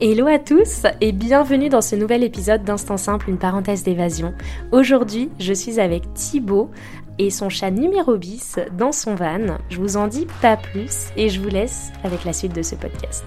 Hello 0.00 0.26
à 0.26 0.38
tous 0.38 0.84
et 1.00 1.12
bienvenue 1.12 1.68
dans 1.68 1.80
ce 1.80 1.94
nouvel 1.94 2.24
épisode 2.24 2.64
d'Instant 2.64 2.96
Simple, 2.96 3.30
une 3.30 3.38
parenthèse 3.38 3.84
d'évasion. 3.84 4.34
Aujourd'hui, 4.72 5.30
je 5.38 5.52
suis 5.52 5.78
avec 5.78 6.12
Thibaut 6.14 6.70
et 7.18 7.30
son 7.30 7.48
chat 7.48 7.70
numéro 7.70 8.16
bis 8.16 8.56
dans 8.76 8.90
son 8.90 9.14
van. 9.14 9.58
Je 9.70 9.78
vous 9.78 9.96
en 9.96 10.08
dis 10.08 10.26
pas 10.42 10.56
plus 10.56 11.08
et 11.16 11.28
je 11.28 11.40
vous 11.40 11.48
laisse 11.48 11.92
avec 12.02 12.24
la 12.24 12.32
suite 12.32 12.54
de 12.54 12.62
ce 12.62 12.74
podcast. 12.74 13.26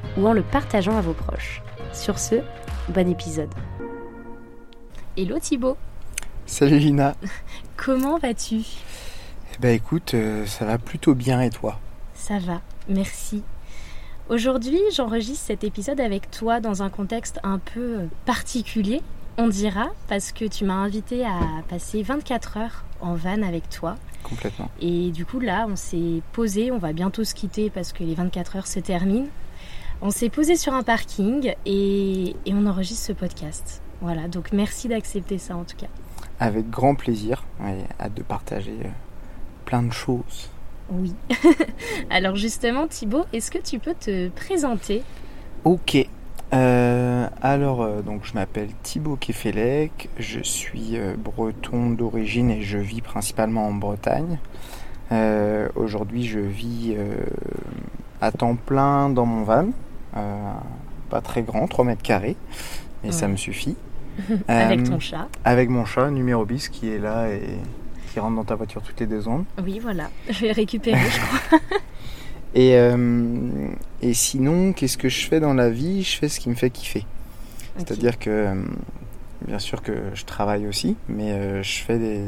ou 0.17 0.27
en 0.27 0.33
le 0.33 0.41
partageant 0.41 0.97
à 0.97 1.01
vos 1.01 1.13
proches. 1.13 1.61
Sur 1.93 2.19
ce, 2.19 2.35
bon 2.89 3.09
épisode. 3.09 3.53
Hello 5.17 5.39
Thibaut. 5.39 5.77
Salut 6.45 6.79
Lina. 6.79 7.15
Comment 7.77 8.17
vas-tu? 8.17 8.61
Eh 9.53 9.57
ben 9.59 9.75
écoute, 9.75 10.13
euh, 10.13 10.45
ça 10.45 10.65
va 10.65 10.77
plutôt 10.77 11.15
bien 11.15 11.41
et 11.41 11.49
toi? 11.49 11.79
Ça 12.13 12.39
va, 12.39 12.61
merci. 12.87 13.43
Aujourd'hui, 14.29 14.79
j'enregistre 14.95 15.45
cet 15.47 15.63
épisode 15.63 15.99
avec 15.99 16.31
toi 16.31 16.59
dans 16.59 16.83
un 16.83 16.89
contexte 16.89 17.39
un 17.43 17.59
peu 17.59 18.07
particulier, 18.25 19.01
on 19.37 19.47
dira, 19.47 19.87
parce 20.07 20.31
que 20.31 20.45
tu 20.45 20.65
m'as 20.65 20.75
invité 20.75 21.25
à 21.25 21.39
passer 21.67 22.03
24 22.03 22.57
heures 22.57 22.83
en 22.99 23.15
van 23.15 23.41
avec 23.41 23.69
toi. 23.69 23.95
Complètement. 24.23 24.69
Et 24.79 25.11
du 25.11 25.25
coup, 25.25 25.39
là, 25.39 25.65
on 25.69 25.75
s'est 25.75 26.21
posé, 26.33 26.71
on 26.71 26.77
va 26.77 26.93
bientôt 26.93 27.23
se 27.23 27.33
quitter 27.33 27.69
parce 27.69 27.91
que 27.91 28.03
les 28.03 28.13
24 28.13 28.57
heures 28.57 28.67
se 28.67 28.79
terminent. 28.79 29.27
On 30.01 30.09
s'est 30.09 30.29
posé 30.29 30.55
sur 30.55 30.73
un 30.73 30.83
parking 30.83 31.53
et, 31.65 32.35
et 32.45 32.53
on 32.53 32.65
enregistre 32.65 33.05
ce 33.07 33.13
podcast. 33.13 33.81
Voilà, 34.01 34.27
donc 34.27 34.51
merci 34.51 34.87
d'accepter 34.87 35.37
ça 35.37 35.55
en 35.55 35.63
tout 35.63 35.77
cas. 35.77 35.87
Avec 36.39 36.69
grand 36.69 36.95
plaisir 36.95 37.43
et 37.63 37.83
hâte 38.01 38.15
de 38.15 38.23
partager 38.23 38.77
euh, 38.83 38.89
plein 39.65 39.83
de 39.83 39.93
choses. 39.93 40.49
Oui. 40.89 41.13
Alors 42.09 42.35
justement, 42.35 42.87
Thibaut, 42.87 43.25
est-ce 43.31 43.51
que 43.51 43.59
tu 43.59 43.77
peux 43.79 43.93
te 43.93 44.29
présenter? 44.29 45.03
Ok. 45.63 45.97
Euh, 46.53 47.27
alors, 47.41 47.81
euh, 47.81 48.01
donc 48.01 48.25
je 48.25 48.33
m'appelle 48.33 48.69
Thibaut 48.83 49.15
Kefelec, 49.15 50.09
je 50.17 50.41
suis 50.41 50.97
breton 51.17 51.91
d'origine 51.91 52.49
et 52.51 52.61
je 52.61 52.77
vis 52.77 53.01
principalement 53.01 53.67
en 53.67 53.73
Bretagne. 53.73 54.39
Euh, 55.11 55.67
Aujourd'hui, 55.75 56.25
je 56.25 56.39
vis 56.39 56.93
euh, 56.97 57.15
à 58.21 58.31
temps 58.31 58.55
plein 58.55 59.09
dans 59.09 59.25
mon 59.25 59.43
van, 59.43 59.69
pas 60.13 61.21
très 61.21 61.41
grand, 61.43 61.67
3 61.67 61.85
mètres 61.85 62.01
carrés, 62.01 62.35
et 63.03 63.07
Ouais. 63.07 63.11
ça 63.11 63.27
me 63.27 63.35
suffit. 63.37 63.75
avec 64.47 64.79
Euh, 64.81 64.85
ton 64.85 64.99
chat 64.99 65.27
Avec 65.45 65.69
mon 65.69 65.85
chat, 65.85 66.09
numéro 66.11 66.45
bis, 66.45 66.69
qui 66.69 66.89
est 66.89 66.99
là 66.99 67.29
et 67.31 67.41
qui 68.13 68.19
rentre 68.19 68.35
dans 68.35 68.43
ta 68.43 68.55
voiture 68.55 68.81
toutes 68.81 68.99
les 68.99 69.07
deux 69.07 69.21
secondes. 69.21 69.45
Oui, 69.63 69.79
voilà. 69.79 70.09
Je 70.29 70.41
vais 70.41 70.47
le 70.49 70.53
récupérer, 70.53 70.99
je 70.99 71.19
crois. 71.47 71.59
Et, 72.53 72.75
euh, 72.75 73.69
et 74.01 74.13
sinon, 74.13 74.73
qu'est-ce 74.73 74.97
que 74.97 75.07
je 75.07 75.25
fais 75.25 75.39
dans 75.39 75.53
la 75.53 75.69
vie? 75.69 76.03
Je 76.03 76.17
fais 76.17 76.27
ce 76.27 76.37
qui 76.41 76.49
me 76.49 76.55
fait 76.55 76.69
kiffer. 76.69 77.05
C'est-à-dire 77.77 78.19
que, 78.19 78.29
euh, 78.29 78.55
bien 79.47 79.57
sûr 79.57 79.81
que 79.81 79.93
je 80.13 80.25
travaille 80.25 80.67
aussi, 80.67 80.97
mais 81.07 81.31
euh, 81.31 81.63
je 81.63 81.79
fais 81.81 81.97
des... 81.97 82.21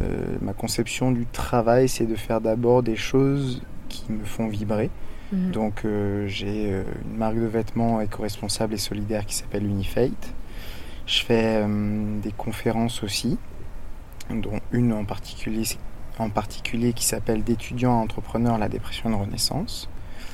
euh, 0.00 0.24
ma 0.40 0.54
conception 0.54 1.12
du 1.12 1.26
travail, 1.26 1.86
c'est 1.90 2.06
de 2.06 2.14
faire 2.14 2.40
d'abord 2.40 2.82
des 2.82 2.96
choses 2.96 3.60
qui 3.90 4.10
me 4.10 4.24
font 4.24 4.48
vibrer. 4.48 4.88
Mhm. 5.32 5.50
Donc 5.52 5.84
euh, 5.84 6.26
j'ai 6.26 6.72
euh, 6.72 6.82
une 7.04 7.16
marque 7.16 7.36
de 7.36 7.46
vêtements 7.46 8.00
éco-responsable 8.00 8.74
et 8.74 8.78
solidaire 8.78 9.26
qui 9.26 9.34
s'appelle 9.34 9.64
Unifate. 9.64 10.34
Je 11.06 11.22
fais 11.22 11.62
euh, 11.62 12.20
des 12.20 12.32
conférences 12.32 13.02
aussi, 13.02 13.38
dont 14.30 14.60
une 14.72 14.92
en 14.92 15.04
particulier, 15.04 15.64
en 16.18 16.30
particulier 16.30 16.92
qui 16.92 17.04
s'appelle 17.04 17.42
d'étudiants 17.42 17.98
à 17.98 18.02
entrepreneurs 18.02 18.58
la 18.58 18.68
dépression 18.68 19.10
de 19.10 19.14
renaissance. 19.14 19.88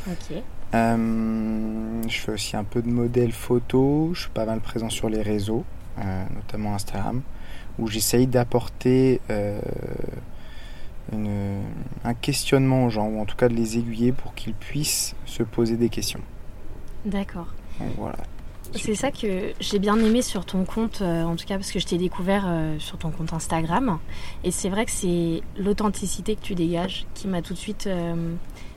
Ok. 0.06 0.36
Euh, 0.74 2.02
je 2.08 2.18
fais 2.18 2.32
aussi 2.32 2.56
un 2.56 2.64
peu 2.64 2.82
de 2.82 2.88
modèle 2.88 3.32
photo, 3.32 4.10
je 4.14 4.22
suis 4.22 4.30
pas 4.30 4.44
mal 4.44 4.60
présent 4.60 4.90
sur 4.90 5.08
les 5.08 5.22
réseaux, 5.22 5.64
euh, 5.98 6.24
notamment 6.34 6.74
Instagram, 6.74 7.22
où 7.78 7.86
j'essaye 7.86 8.26
d'apporter 8.26 9.20
euh, 9.30 9.60
une- 11.12 11.62
un 12.04 12.14
questionnement 12.14 12.84
aux 12.84 12.90
gens, 12.90 13.06
ou 13.08 13.20
en 13.20 13.24
tout 13.26 13.36
cas 13.36 13.48
de 13.48 13.54
les 13.54 13.78
aiguiller 13.78 14.12
pour 14.12 14.34
qu'ils 14.34 14.54
puissent 14.54 15.14
se 15.24 15.42
poser 15.42 15.76
des 15.76 15.88
questions. 15.88 16.20
D'accord. 17.04 17.48
Voilà. 17.98 18.16
C'est 18.74 18.94
ça 18.96 19.10
que 19.12 19.52
j'ai 19.60 19.78
bien 19.78 19.96
aimé 19.98 20.22
sur 20.22 20.44
ton 20.44 20.64
compte, 20.64 21.00
euh, 21.00 21.22
en 21.22 21.36
tout 21.36 21.46
cas 21.46 21.54
parce 21.56 21.70
que 21.70 21.78
je 21.78 21.86
t'ai 21.86 21.98
découvert 21.98 22.44
euh, 22.46 22.78
sur 22.78 22.98
ton 22.98 23.10
compte 23.10 23.32
Instagram. 23.32 23.98
Et 24.44 24.50
c'est 24.50 24.68
vrai 24.68 24.84
que 24.84 24.90
c'est 24.90 25.40
l'authenticité 25.56 26.34
que 26.34 26.42
tu 26.42 26.54
dégages 26.54 27.06
qui 27.14 27.28
m'a 27.28 27.42
tout 27.42 27.54
de 27.54 27.58
suite, 27.58 27.86
euh, 27.86 28.34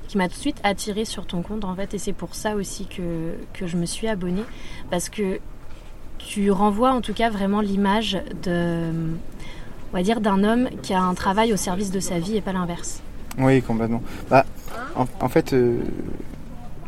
qui 0.07 0.17
m'a 0.17 0.28
tout 0.29 0.35
de 0.35 0.40
suite 0.40 0.59
attiré 0.63 1.06
sur 1.06 1.25
ton 1.25 1.41
compte 1.41 1.66
en 1.66 1.75
fait. 1.75 1.94
Et 1.96 1.97
c'est 1.97 2.13
pour 2.13 2.35
ça 2.35 2.56
aussi 2.56 2.85
que, 2.85 3.34
que 3.53 3.66
je 3.67 3.78
me 3.78 3.85
suis 3.85 4.07
abonnée 4.07 4.44
parce 4.91 5.09
que 5.09 5.40
tu 6.19 6.51
renvoies 6.51 6.91
en 6.91 7.01
tout 7.01 7.13
cas 7.13 7.29
vraiment 7.29 7.59
l'image 7.61 8.22
de, 8.44 8.91
on 9.94 9.97
va 9.97 10.03
dire, 10.03 10.22
d'un 10.22 10.44
homme 10.44 10.69
qui 10.81 10.94
a 10.94 11.01
un 11.01 11.13
travail 11.13 11.53
au 11.53 11.57
service 11.57 11.91
de 11.91 12.00
sa 12.00 12.19
vie 12.19 12.38
et 12.38 12.41
pas 12.41 12.53
l'inverse. 12.53 13.01
Oui, 13.38 13.61
complètement. 13.61 14.01
Bah, 14.29 14.45
en, 14.95 15.05
en 15.22 15.29
fait, 15.29 15.53
euh, 15.53 15.79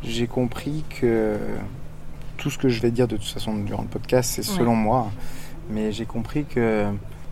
j'ai 0.04 0.28
compris 0.28 0.84
que 1.00 1.38
tout 2.38 2.50
ce 2.50 2.58
que 2.58 2.70
je 2.70 2.82
vais 2.82 2.92
dire 2.92 3.08
de 3.08 3.18
toute 3.18 3.28
façon 3.28 3.56
durant 3.56 3.84
le 3.84 3.88
podcast, 3.88 4.32
c'est 4.36 4.50
Ouais. 4.50 4.58
selon 4.58 4.76
moi. 4.76 5.12
Mais 5.70 5.92
j'ai 5.92 6.06
compris 6.06 6.44
que 6.46 6.88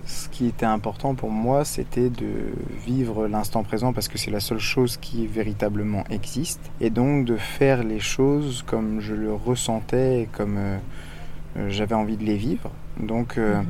ce 0.05 0.29
qui 0.29 0.47
était 0.47 0.65
important 0.65 1.13
pour 1.15 1.29
moi, 1.31 1.65
c'était 1.65 2.09
de 2.09 2.27
vivre 2.85 3.27
l'instant 3.27 3.63
présent 3.63 3.91
parce 3.93 4.07
que 4.07 4.17
c'est 4.17 4.31
la 4.31 4.39
seule 4.39 4.59
chose 4.59 4.97
qui 4.97 5.27
véritablement 5.27 6.03
existe. 6.09 6.59
Et 6.79 6.89
donc 6.89 7.25
de 7.25 7.35
faire 7.37 7.83
les 7.83 7.99
choses 7.99 8.63
comme 8.65 9.01
je 9.01 9.13
le 9.13 9.33
ressentais 9.33 10.21
et 10.21 10.25
comme 10.31 10.57
euh, 10.57 10.77
euh, 11.57 11.69
j'avais 11.69 11.95
envie 11.95 12.17
de 12.17 12.23
les 12.23 12.37
vivre. 12.37 12.69
Donc 12.99 13.37
euh, 13.37 13.57
Mhm. 13.61 13.65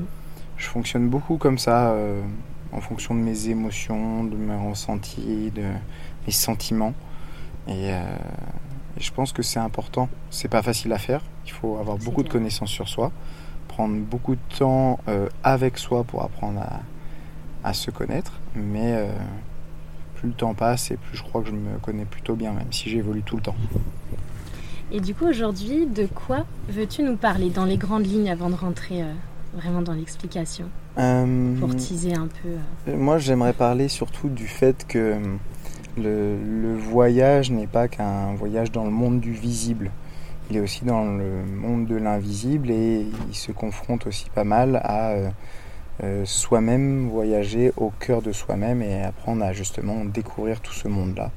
Je 0.59 0.67
fonctionne 0.67 1.07
beaucoup 1.09 1.37
comme 1.37 1.57
ça, 1.57 1.91
euh, 1.91 2.21
en 2.73 2.81
fonction 2.81 3.15
de 3.15 3.19
mes 3.19 3.47
émotions, 3.47 4.25
de 4.25 4.35
mes 4.35 4.55
ressentis, 4.55 5.51
de 5.55 5.63
mes 6.27 6.33
sentiments. 6.33 6.93
Et, 7.67 7.93
euh, 7.93 8.03
et 8.97 9.01
je 9.01 9.11
pense 9.11 9.31
que 9.31 9.41
c'est 9.41 9.59
important. 9.59 10.09
C'est 10.29 10.49
pas 10.49 10.61
facile 10.61 10.91
à 10.93 10.99
faire. 10.99 11.21
Il 11.45 11.51
faut 11.51 11.77
avoir 11.77 11.97
beaucoup 11.97 12.23
de 12.23 12.29
connaissances 12.29 12.69
sur 12.69 12.87
soi, 12.89 13.11
prendre 13.67 13.95
beaucoup 13.95 14.35
de 14.35 14.57
temps 14.57 14.99
euh, 15.07 15.29
avec 15.43 15.77
soi 15.77 16.03
pour 16.03 16.23
apprendre 16.23 16.59
à, 16.59 16.81
à 17.63 17.73
se 17.73 17.89
connaître. 17.89 18.33
Mais 18.53 19.09
plus 20.15 20.27
le 20.27 20.35
temps 20.35 20.53
passe 20.53 20.91
et 20.91 20.97
plus 20.97 21.17
je 21.17 21.23
crois 21.23 21.41
que 21.41 21.47
je 21.47 21.53
me 21.53 21.77
connais 21.79 22.05
plutôt 22.05 22.35
bien, 22.35 22.51
même 22.51 22.71
si 22.71 22.89
j'évolue 22.89 23.23
tout 23.23 23.37
le 23.37 23.43
temps. 23.43 23.55
Et 24.91 24.99
du 24.99 25.13
coup, 25.15 25.25
aujourd'hui, 25.25 25.85
de 25.85 26.07
quoi 26.07 26.45
veux-tu 26.67 27.03
nous 27.03 27.15
parler 27.15 27.49
dans 27.49 27.65
les 27.65 27.77
grandes 27.77 28.07
lignes 28.07 28.29
avant 28.29 28.49
de 28.49 28.55
rentrer 28.55 29.03
vraiment 29.53 29.81
dans 29.81 29.93
l'explication 29.93 30.65
Euh, 30.97 31.59
Pour 31.59 31.75
teaser 31.75 32.13
un 32.13 32.27
peu. 32.27 32.49
euh. 32.87 32.97
Moi, 32.97 33.17
j'aimerais 33.17 33.53
parler 33.53 33.87
surtout 33.87 34.29
du 34.29 34.47
fait 34.47 34.85
que 34.87 34.97
euh, 34.97 35.19
le, 35.97 36.37
le 36.61 36.75
voyage 36.77 37.51
n'est 37.51 37.67
pas 37.67 37.87
qu'un 37.87 38.33
voyage 38.35 38.71
dans 38.71 38.83
le 38.85 38.91
monde 38.91 39.19
du 39.19 39.31
visible. 39.31 39.91
Il 40.49 40.57
est 40.57 40.61
aussi 40.61 40.83
dans 40.85 41.05
le 41.05 41.43
monde 41.45 41.85
de 41.85 41.95
l'invisible 41.95 42.71
et 42.71 43.05
il 43.29 43.35
se 43.35 43.51
confronte 43.51 44.07
aussi 44.07 44.29
pas 44.31 44.43
mal 44.43 44.77
à 44.83 45.13
euh, 46.03 46.25
soi-même 46.25 47.07
voyager 47.09 47.71
au 47.77 47.91
cœur 47.99 48.21
de 48.21 48.31
soi-même 48.31 48.81
et 48.81 49.03
apprendre 49.03 49.43
à 49.43 49.53
justement 49.53 50.05
découvrir 50.05 50.59
tout 50.61 50.73
ce 50.73 50.87
monde-là 50.87 51.29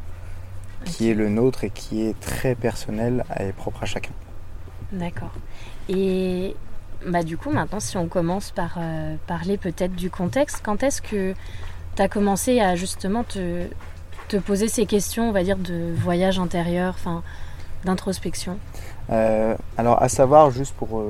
qui 0.85 1.11
est 1.11 1.15
le 1.15 1.29
nôtre 1.29 1.63
et 1.65 1.71
qui 1.71 2.03
est 2.03 2.19
très 2.21 2.55
personnel 2.57 3.25
et 3.39 3.53
propre 3.53 3.83
à 3.85 3.87
chacun. 3.87 4.11
D'accord. 4.93 5.33
Et 5.89 6.57
bah, 7.07 7.23
du 7.23 7.37
coup, 7.37 7.51
maintenant, 7.51 7.81
si 7.81 7.97
on 7.97 8.09
commence 8.09 8.51
par 8.51 8.77
euh, 8.79 9.17
parler 9.27 9.57
peut-être 9.57 9.95
du 9.95 10.11
contexte, 10.11 10.61
quand 10.63 10.83
est-ce 10.83 11.03
que 11.03 11.35
tu 11.97 12.03
as 12.03 12.09
commencé 12.09 12.61
à 12.61 12.77
justement 12.77 13.25
te, 13.25 13.67
te 14.29 14.37
poser 14.37 14.69
ces 14.69 14.87
questions, 14.87 15.29
on 15.29 15.33
va 15.33 15.43
dire, 15.43 15.59
de 15.59 15.93
voyage 15.97 16.39
intérieur, 16.39 16.95
enfin, 16.97 17.23
d'introspection? 17.85 18.59
Alors, 19.77 20.03
à 20.03 20.09
savoir, 20.09 20.51
juste 20.51 20.75
pour 20.75 21.05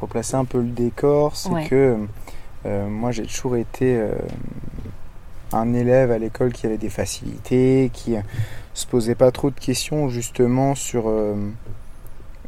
replacer 0.00 0.36
un 0.36 0.44
peu 0.44 0.58
le 0.58 0.68
décor, 0.68 1.34
c'est 1.34 1.68
que 1.68 1.96
moi, 2.64 3.10
j'ai 3.10 3.24
toujours 3.24 3.56
été 3.56 4.00
un 5.52 5.72
élève 5.74 6.12
à 6.12 6.18
l'école 6.18 6.52
qui 6.52 6.66
avait 6.66 6.78
des 6.78 6.90
facilités, 6.90 7.90
qui 7.92 8.14
se 8.72 8.86
posait 8.86 9.16
pas 9.16 9.32
trop 9.32 9.50
de 9.50 9.58
questions 9.58 10.08
justement 10.08 10.76
sur 10.76 11.10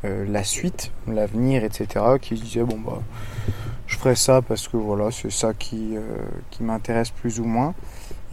euh, 0.04 0.08
euh, 0.12 0.24
la 0.28 0.44
suite, 0.44 0.92
l'avenir, 1.06 1.64
etc. 1.64 2.04
Qui 2.20 2.36
se 2.36 2.42
disait 2.42 2.62
bon 2.62 2.78
bah 2.78 3.00
je 3.86 3.96
ferai 3.98 4.14
ça 4.14 4.40
parce 4.42 4.68
que 4.68 4.76
voilà 4.76 5.10
c'est 5.10 5.30
ça 5.30 5.52
qui, 5.52 5.96
euh, 5.96 6.00
qui 6.50 6.62
m'intéresse 6.62 7.10
plus 7.10 7.40
ou 7.40 7.44
moins. 7.44 7.74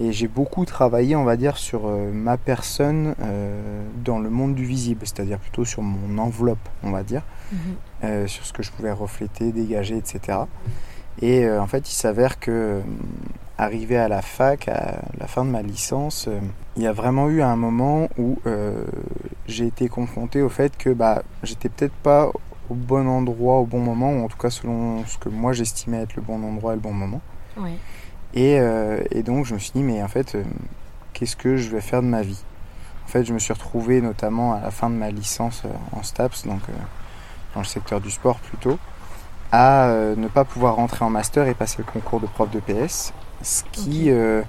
Et 0.02 0.14
j'ai 0.14 0.30
beaucoup 0.30 0.64
travaillé, 0.64 1.18
on 1.18 1.26
va 1.26 1.36
dire, 1.36 1.58
sur 1.58 1.90
ma 1.90 2.38
personne 2.38 3.16
dans 4.06 4.18
le 4.18 4.30
monde 4.30 4.56
du 4.56 4.64
visible, 4.64 5.02
c'est-à-dire 5.04 5.40
plutôt 5.40 5.66
sur 5.66 5.82
mon 5.82 6.18
enveloppe, 6.20 6.70
on 6.84 6.92
va 6.92 7.04
dire, 7.04 7.22
mhm. 7.52 8.26
sur 8.26 8.46
ce 8.46 8.54
que 8.54 8.64
je 8.64 8.72
pouvais 8.72 8.94
refléter, 8.94 9.52
dégager, 9.52 9.98
etc. 9.98 10.38
Et 11.22 11.50
en 11.50 11.68
fait, 11.68 11.90
il 11.90 11.94
s'avère 11.94 12.40
que 12.40 12.80
arrivé 13.60 13.98
à 13.98 14.08
la 14.08 14.22
fac, 14.22 14.70
à 14.70 15.02
la 15.20 15.28
fin 15.28 15.44
de 15.44 15.50
ma 15.50 15.62
licence, 15.62 16.28
euh, 16.30 16.40
il 16.78 16.84
y 16.84 16.88
a 16.88 16.94
vraiment 16.94 17.28
eu 17.28 17.42
un 17.42 17.58
moment 17.58 18.08
où 18.18 18.40
euh, 18.48 18.86
j'ai 19.48 19.68
été 19.68 19.90
confronté 19.90 20.42
au 20.42 20.48
fait 20.48 20.78
que 20.78 20.90
bah, 20.90 21.24
j'étais 21.44 21.68
peut-être 21.68 21.94
pas 21.94 22.32
au 22.70 22.74
bon 22.74 23.06
endroit 23.06 23.58
au 23.58 23.66
bon 23.66 23.80
moment, 23.80 24.14
ou 24.14 24.24
en 24.24 24.28
tout 24.30 24.38
cas 24.38 24.50
selon 24.50 25.06
ce 25.06 25.18
que 25.18 25.28
moi 25.28 25.52
j'estimais 25.52 26.04
être 26.04 26.16
le 26.16 26.22
bon 26.22 26.42
endroit 26.42 26.72
et 26.72 26.76
le 26.76 26.82
bon 26.82 26.94
moment. 26.94 27.22
Et, 28.34 28.60
euh, 28.60 29.04
et, 29.12 29.24
donc 29.24 29.46
je 29.46 29.56
me 29.56 29.60
suis 29.60 29.72
dit, 29.74 29.84
mais 29.84 30.02
en 30.02 30.08
fait, 30.08 30.38
qu'est-ce 31.12 31.36
que 31.36 31.58
je 31.58 31.70
vais 31.70 31.82
faire 31.82 32.02
de 32.02 32.08
ma 32.08 32.22
vie? 32.22 32.42
En 33.04 33.08
fait, 33.10 33.26
je 33.26 33.34
me 33.34 33.40
suis 33.40 33.52
retrouvé 33.52 34.00
notamment 34.02 34.54
à 34.54 34.62
la 34.62 34.72
fin 34.72 34.90
de 34.90 34.96
ma 34.96 35.12
licence 35.12 35.64
en 35.92 36.04
STAPS, 36.04 36.46
donc 36.46 36.62
dans 37.54 37.60
le 37.60 37.66
secteur 37.66 38.00
du 38.00 38.12
sport 38.12 38.40
plutôt, 38.40 38.78
à 39.52 39.92
ne 40.16 40.28
pas 40.28 40.46
pouvoir 40.46 40.76
rentrer 40.76 41.04
en 41.04 41.10
master 41.10 41.48
et 41.48 41.56
passer 41.56 41.80
le 41.80 41.92
concours 41.92 42.22
de 42.22 42.28
prof 42.28 42.50
de 42.52 42.60
PS 42.60 43.12
ce 43.42 43.64
qui, 43.72 44.10
euh, 44.10 44.42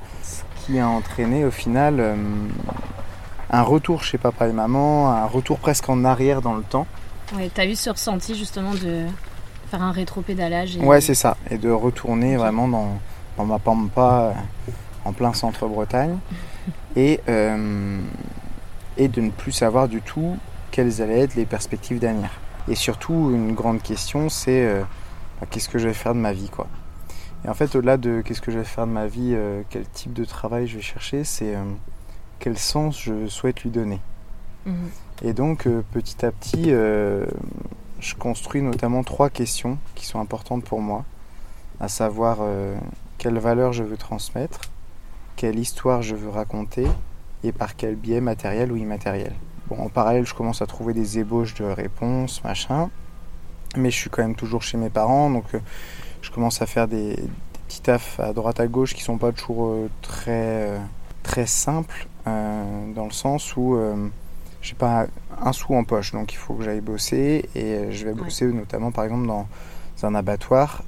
qui 0.57 0.79
a 0.79 0.89
entraîné 0.89 1.45
au 1.45 1.51
final 1.51 1.97
euh, 2.01 2.17
un 3.51 3.63
retour 3.63 4.03
chez 4.03 4.19
papa 4.19 4.49
et 4.49 4.53
maman, 4.53 5.11
un 5.11 5.27
retour 5.27 5.59
presque 5.59 5.89
en 5.89 6.05
arrière 6.05 6.43
dans 6.43 6.55
le 6.55 6.63
temps. 6.63 6.87
Ouais, 7.37 7.51
tu 7.55 7.61
as 7.61 7.67
eu 7.67 7.75
ce 7.75 7.91
ressenti 7.91 8.35
justement 8.35 8.75
de 8.75 9.05
faire 9.71 9.83
un 9.83 9.93
rétro-pédalage 9.93 10.77
et... 10.77 10.81
Ouais, 10.81 11.01
c'est 11.01 11.15
ça, 11.15 11.37
et 11.51 11.59
de 11.59 11.71
retourner 11.71 12.37
vraiment 12.37 12.67
dans, 12.67 12.99
dans, 13.37 13.45
ma 13.45 13.59
pampa 13.59 14.35
euh, 14.35 14.73
en 15.05 15.13
plein 15.13 15.33
centre 15.33 15.67
Bretagne 15.69 16.19
et, 16.97 17.21
et 18.97 19.09
de 19.09 19.21
ne 19.21 19.31
plus 19.31 19.53
savoir 19.53 19.89
du 19.89 20.03
tout 20.03 20.37
quelles 20.73 21.01
allaient 21.03 21.21
être 21.21 21.37
les 21.37 21.47
perspectives 21.47 22.01
d'avenir. 22.01 22.31
Et 22.69 22.75
surtout, 22.75 23.31
une 23.33 23.55
grande 23.55 23.83
question, 23.83 24.29
c'est 24.29 24.83
bah, 25.41 25.47
qu'est-ce 25.49 25.69
que 25.69 25.79
je 25.79 25.89
vais 25.89 25.95
faire 25.95 26.15
de 26.15 26.21
ma 26.21 26.33
vie 26.33 26.49
quoi 26.49 26.67
et 27.45 27.49
en 27.49 27.55
fait, 27.55 27.75
au-delà 27.75 27.97
de 27.97 28.21
qu'est-ce 28.21 28.41
que 28.41 28.51
je 28.51 28.59
vais 28.59 28.65
faire 28.65 28.87
de 28.87 28.93
ma 28.93 29.07
vie, 29.07 29.33
euh, 29.35 29.63
quel 29.71 29.87
type 29.87 30.13
de 30.13 30.25
travail 30.25 30.67
je 30.67 30.77
vais 30.77 30.83
chercher, 30.83 31.25
c'est 31.25 31.57
euh, 31.57 31.65
quel 32.39 32.59
sens 32.59 33.01
je 33.01 33.27
souhaite 33.29 33.63
lui 33.63 33.71
donner. 33.71 34.01
Mhm. 34.67 34.91
Et 35.23 35.33
donc, 35.33 35.67
euh, 35.67 35.83
petit 35.93 36.25
à 36.25 36.33
petit, 36.33 36.71
je 36.71 38.15
construis 38.19 38.63
notamment 38.63 39.03
trois 39.03 39.31
questions 39.31 39.79
qui 39.95 40.07
sont 40.07 40.21
importantes 40.21 40.65
pour 40.65 40.81
moi, 40.81 41.05
à 41.81 41.89
savoir 41.89 42.39
quelle 43.19 43.39
valeur 43.39 43.73
je 43.73 43.83
veux 43.83 43.99
transmettre, 43.99 44.61
quelle 45.37 45.59
histoire 45.59 46.01
je 46.01 46.15
veux 46.15 46.31
raconter 46.31 46.87
et 47.45 47.53
par 47.53 47.77
quel 47.77 47.97
biais 47.97 48.21
matériel 48.23 48.73
ou 48.73 48.77
immatériel. 48.77 49.35
Bon, 49.69 49.79
en 49.79 49.89
parallèle, 49.91 50.27
je 50.27 50.35
commence 50.35 50.63
à 50.63 50.67
trouver 50.67 50.95
des 50.95 51.19
ébauches 51.19 51.55
de 51.55 51.65
réponses, 51.65 52.43
machin, 52.43 52.89
mais 53.77 53.91
je 53.91 53.97
suis 53.97 54.11
quand 54.11 54.23
même 54.23 54.35
toujours 54.35 54.63
chez 54.63 54.79
mes 54.79 54.91
parents, 54.91 55.29
donc 55.29 55.45
je 56.23 56.31
commence 56.31 56.63
à 56.63 56.67
faire 56.67 56.89
des, 56.89 57.17
petits 57.71 57.83
tafs 57.83 58.19
à 58.19 58.33
droite 58.33 58.59
à 58.59 58.67
gauche 58.67 58.95
qui 58.95 59.03
sont 59.05 59.17
pas 59.17 59.31
toujours 59.31 59.69
euh, 59.69 59.89
très, 60.03 60.67
euh, 60.67 60.79
très 61.23 61.47
simples, 61.47 62.09
euh, 62.27 62.93
dans 62.93 63.05
le 63.05 63.13
sens 63.13 63.57
où 63.57 63.79
j'ai 64.61 64.75
pas 64.75 65.07
un 65.41 65.53
sou 65.53 65.75
en 65.75 65.85
poche, 65.85 66.13
donc 66.13 66.33
il 66.33 66.37
faut 66.37 66.55
que 66.55 66.65
j'aille 66.65 66.81
bosser 66.81 67.49
et 67.55 67.93
je 67.93 68.05
vais 68.05 68.13
bosser 68.13 68.47
notamment 68.47 68.91
par 68.91 69.05
exemple 69.05 69.27
dans 69.27 69.47
un 70.03 70.15
abattoir 70.15 70.83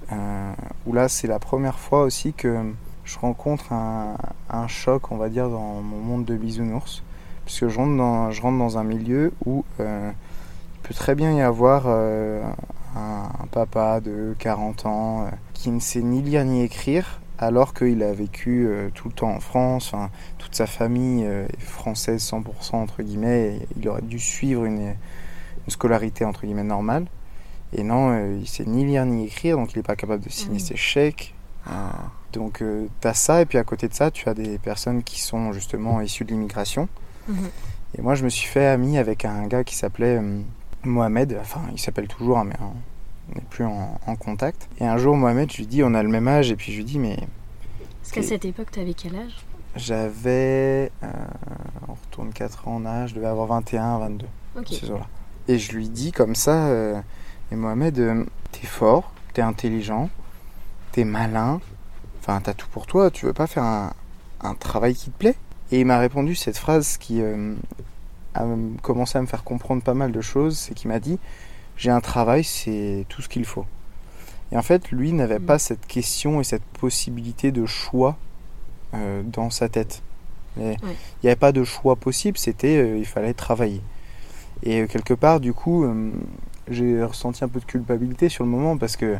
où 0.86 0.92
là 0.92 1.08
c'est 1.08 1.28
la 1.28 1.38
première 1.38 1.78
fois 1.78 2.02
aussi 2.02 2.32
que 2.32 2.56
je 3.04 3.18
rencontre 3.18 3.72
un, 3.72 4.16
un, 4.50 4.66
choc, 4.66 5.10
on 5.10 5.16
va 5.16 5.28
dire, 5.28 5.48
dans 5.48 5.80
mon 5.80 5.98
monde 5.98 6.24
de 6.24 6.36
bisounours, 6.36 7.02
puisque 7.46 7.68
je 7.68 7.76
rentre 7.78 7.96
dans, 7.96 8.30
je 8.30 8.42
rentre 8.42 8.58
dans 8.58 8.76
un 8.76 8.84
milieu 8.84 9.32
où 9.46 9.64
il 9.78 9.84
peut 10.82 10.94
très 10.94 11.14
bien 11.14 11.32
y 11.32 11.40
avoir 11.40 11.86
un, 12.96 13.46
papa 13.50 14.00
de 14.00 14.34
40 14.38 14.86
ans 14.86 15.24
euh, 15.24 15.30
qui 15.54 15.70
ne 15.70 15.80
sait 15.80 16.02
ni 16.02 16.22
lire 16.22 16.44
ni 16.44 16.62
écrire 16.62 17.20
alors 17.38 17.74
qu'il 17.74 18.02
a 18.02 18.12
vécu 18.12 18.66
euh, 18.66 18.90
tout 18.94 19.08
le 19.08 19.14
temps 19.14 19.30
en 19.30 19.40
France, 19.40 19.92
toute 20.38 20.54
sa 20.54 20.66
famille 20.66 21.24
euh, 21.26 21.46
est 21.46 21.60
française 21.60 22.22
100% 22.22 22.76
entre 22.76 23.02
guillemets, 23.02 23.56
et 23.56 23.68
il 23.76 23.88
aurait 23.88 24.02
dû 24.02 24.20
suivre 24.20 24.64
une, 24.64 24.94
scolarité 25.68 26.24
entre 26.24 26.42
guillemets 26.42 26.62
normale. 26.62 27.06
Et 27.72 27.82
non, 27.82 28.36
il 28.38 28.46
sait 28.46 28.64
ni 28.64 28.84
lire 28.84 29.06
ni 29.06 29.24
écrire, 29.24 29.56
donc 29.56 29.72
il 29.72 29.78
n'est 29.78 29.82
pas 29.82 29.96
capable 29.96 30.22
de 30.22 30.28
signer 30.28 30.58
mmh. 30.58 30.60
ses 30.60 30.76
chèques. 30.76 31.34
donc 32.32 32.62
tu 33.00 33.08
as 33.08 33.14
ça, 33.14 33.40
et 33.40 33.46
puis 33.46 33.58
à 33.58 33.64
côté 33.64 33.88
de 33.88 33.94
ça, 33.94 34.10
tu 34.10 34.28
as 34.28 34.34
des 34.34 34.58
personnes 34.58 35.02
qui 35.02 35.20
sont 35.20 35.52
justement 35.52 36.00
issues 36.00 36.24
de 36.24 36.30
l'immigration. 36.30 36.88
Mmh. 37.28 37.34
Et 37.98 38.02
moi, 38.02 38.14
je 38.14 38.24
me 38.24 38.28
suis 38.28 38.46
fait 38.46 38.66
ami 38.66 38.98
avec 38.98 39.24
un 39.24 39.46
gars 39.46 39.64
qui 39.64 39.74
s'appelait 39.74 40.20
Mohamed, 40.84 41.38
enfin 41.40 41.62
il 41.72 41.78
s'appelle 41.78 42.08
toujours, 42.08 42.38
hein, 42.38 42.44
mais 42.44 42.56
on 42.60 43.34
n'est 43.34 43.44
plus 43.48 43.64
en, 43.64 44.16
contact. 44.16 44.68
Et 44.78 44.84
un 44.84 44.96
jour, 44.96 45.16
Mohamed, 45.16 45.50
je 45.50 45.58
lui 45.58 45.66
dis, 45.66 45.82
on 45.82 45.94
a 45.94 46.02
le 46.02 46.08
même 46.08 46.28
âge, 46.28 46.50
et 46.50 46.56
puis 46.56 46.72
je 46.72 46.78
lui 46.78 46.84
dis, 46.84 46.98
mais. 46.98 47.16
Parce 48.00 48.12
qu'à 48.12 48.22
cette 48.22 48.44
époque, 48.44 48.70
tu 48.72 48.80
avais 48.80 48.94
quel 48.94 49.16
âge? 49.16 49.44
J'avais. 49.76 50.90
Euh, 51.02 51.12
on 51.88 51.94
retourne 51.94 52.32
4 52.32 52.68
ans 52.68 52.76
en 52.76 52.86
âge, 52.86 53.10
je 53.10 53.14
devais 53.14 53.26
avoir 53.26 53.46
21, 53.46 53.98
22. 53.98 54.26
Ok. 54.58 54.72
Et 55.48 55.58
je 55.58 55.72
lui 55.72 55.88
dis 55.88 56.12
comme 56.12 56.34
ça, 56.34 56.66
euh, 56.66 57.00
et 57.50 57.56
Mohamed, 57.56 57.98
euh, 57.98 58.24
t'es 58.52 58.66
fort, 58.66 59.12
t'es 59.32 59.42
intelligent, 59.42 60.10
t'es 60.92 61.04
malin, 61.04 61.60
enfin 62.20 62.40
t'as 62.40 62.54
tout 62.54 62.68
pour 62.68 62.86
toi, 62.86 63.10
tu 63.10 63.26
veux 63.26 63.32
pas 63.32 63.48
faire 63.48 63.64
un, 63.64 63.92
un 64.40 64.54
travail 64.54 64.94
qui 64.94 65.10
te 65.10 65.18
plaît? 65.18 65.36
Et 65.72 65.80
il 65.80 65.86
m'a 65.86 65.98
répondu 65.98 66.34
cette 66.34 66.58
phrase 66.58 66.96
qui 66.98 67.22
a 68.34 68.46
commencé 68.82 69.18
à 69.18 69.20
me 69.20 69.26
faire 69.26 69.44
comprendre 69.44 69.82
pas 69.82 69.94
mal 69.94 70.12
de 70.12 70.20
choses, 70.20 70.58
c'est 70.58 70.74
qu'il 70.74 70.88
m'a 70.88 71.00
dit 71.00 71.18
j'ai 71.76 71.90
un 71.90 72.00
travail, 72.00 72.44
c'est 72.44 73.06
tout 73.08 73.22
ce 73.22 73.28
qu'il 73.28 73.44
faut. 73.44 73.66
Et 74.52 74.56
en 74.56 74.62
fait, 74.62 74.90
lui 74.90 75.12
n'avait 75.12 75.38
mm. 75.38 75.46
pas 75.46 75.58
cette 75.58 75.86
question 75.86 76.40
et 76.40 76.44
cette 76.44 76.64
possibilité 76.64 77.50
de 77.50 77.66
choix 77.66 78.16
euh, 78.94 79.22
dans 79.24 79.50
sa 79.50 79.68
tête. 79.68 80.02
Il 80.58 80.76
n'y 81.24 81.30
avait 81.30 81.36
pas 81.36 81.52
de 81.52 81.64
choix 81.64 81.96
possible, 81.96 82.36
c'était 82.36 82.76
euh, 82.76 82.98
il 82.98 83.06
fallait 83.06 83.32
travailler. 83.32 83.80
Et 84.62 84.82
euh, 84.82 84.86
quelque 84.86 85.14
part, 85.14 85.40
du 85.40 85.54
coup, 85.54 85.86
j'ai 86.68 87.02
ressenti 87.02 87.42
un 87.42 87.48
peu 87.48 87.58
de 87.58 87.64
culpabilité 87.64 88.28
sur 88.28 88.44
le 88.44 88.50
moment 88.50 88.76
parce 88.76 88.96
que 88.96 89.16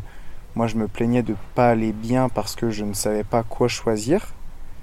moi, 0.54 0.66
je 0.66 0.76
me 0.76 0.88
plaignais 0.88 1.22
de 1.22 1.34
pas 1.54 1.70
aller 1.70 1.92
bien 1.92 2.28
parce 2.28 2.54
que 2.54 2.70
je 2.70 2.84
ne 2.84 2.92
savais 2.92 3.24
pas 3.24 3.42
quoi 3.42 3.68
choisir. 3.68 4.34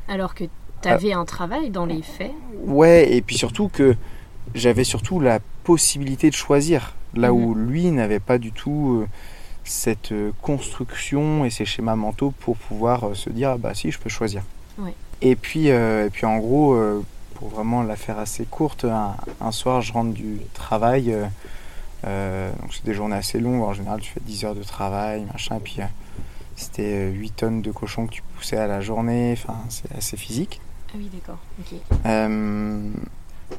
Alors 0.08 0.34
que 0.34 0.46
tu 0.82 0.90
avais 0.90 1.14
un 1.14 1.26
travail 1.26 1.70
dans 1.70 1.86
les 1.86 2.02
faits. 2.02 2.32
Ouais, 2.66 3.14
et 3.14 3.22
puis 3.22 3.38
surtout 3.38 3.70
que 3.70 3.96
j'avais 4.56 4.84
surtout 4.84 5.20
la 5.20 5.40
possibilité 5.64 6.30
de 6.30 6.36
choisir, 6.36 6.96
là 7.14 7.34
où 7.34 7.54
mhm. 7.54 7.70
lui 7.70 7.92
n'avait 7.92 8.20
pas 8.20 8.38
du 8.38 8.52
tout 8.52 9.02
euh, 9.02 9.08
cette 9.64 10.12
euh, 10.12 10.32
construction 10.42 11.46
et 11.46 11.50
ces 11.50 11.66
schémas 11.66 11.96
mentaux 11.96 12.34
pour 12.40 12.58
pouvoir 12.58 13.10
euh, 13.10 13.16
se 13.16 13.30
dire 13.30 13.52
ah 13.52 13.58
bah 13.58 13.74
si 13.74 13.92
je 13.92 14.00
peux 14.00 14.10
choisir. 14.10 14.44
Et 15.22 15.36
puis 15.36 15.68
et 15.68 16.10
puis 16.14 16.26
en 16.26 16.38
gros 16.38 16.78
pour 17.36 17.50
vraiment 17.50 17.84
la 17.84 17.98
faire 17.98 18.18
assez 18.20 18.46
courte, 18.46 18.86
un, 18.86 19.52
soir 19.52 19.82
je 19.82 19.92
rentre 19.92 20.14
du 20.14 20.40
travail, 20.54 21.14
donc 22.06 22.72
c'est 22.72 22.86
des 22.86 22.94
journées 22.94 23.18
assez 23.18 23.38
longues 23.42 23.64
en 23.64 23.74
général 23.74 24.00
tu 24.00 24.12
fais 24.14 24.22
10 24.22 24.46
heures 24.46 24.56
de 24.56 24.64
travail 24.64 25.26
machin 25.34 25.58
et 25.58 25.60
puis 25.60 25.80
c'était 26.56 27.10
8 27.10 27.32
tonnes 27.32 27.62
de 27.62 27.72
cochons 27.74 28.08
que 28.08 28.14
tu 28.14 28.24
poussais 28.38 28.56
à 28.56 28.68
la 28.68 28.80
journée, 28.80 29.34
enfin 29.34 29.58
c'est 29.68 29.94
assez 29.94 30.16
physique. 30.16 30.62
Ah 30.94 30.98
oui 30.98 31.10
d'accord. 31.14 31.40
ok 31.60 31.78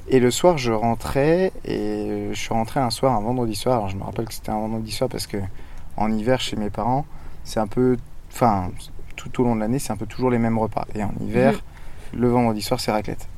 et 0.08 0.20
le 0.20 0.30
soir, 0.30 0.58
je 0.58 0.72
rentrais 0.72 1.52
et 1.64 2.28
je 2.30 2.38
suis 2.38 2.52
rentré 2.52 2.80
un 2.80 2.90
soir, 2.90 3.14
un 3.14 3.20
vendredi 3.20 3.54
soir. 3.54 3.76
Alors 3.76 3.88
je 3.88 3.96
me 3.96 4.02
rappelle 4.02 4.26
que 4.26 4.34
c'était 4.34 4.50
un 4.50 4.58
vendredi 4.58 4.90
soir 4.90 5.08
parce 5.08 5.26
que 5.26 5.38
en 5.96 6.12
hiver, 6.12 6.40
chez 6.40 6.56
mes 6.56 6.70
parents, 6.70 7.06
c'est 7.44 7.60
un 7.60 7.66
peu. 7.66 7.96
Enfin, 8.32 8.70
tout 9.16 9.40
au 9.40 9.44
long 9.44 9.54
de 9.54 9.60
l'année, 9.60 9.78
c'est 9.78 9.92
un 9.92 9.96
peu 9.96 10.06
toujours 10.06 10.30
les 10.30 10.38
mêmes 10.38 10.58
repas. 10.58 10.86
Et 10.94 11.02
en 11.04 11.12
hiver, 11.20 11.60
le 12.12 12.28
vendredi 12.28 12.62
soir, 12.62 12.80
c'est 12.80 12.90
raclette. 12.90 13.28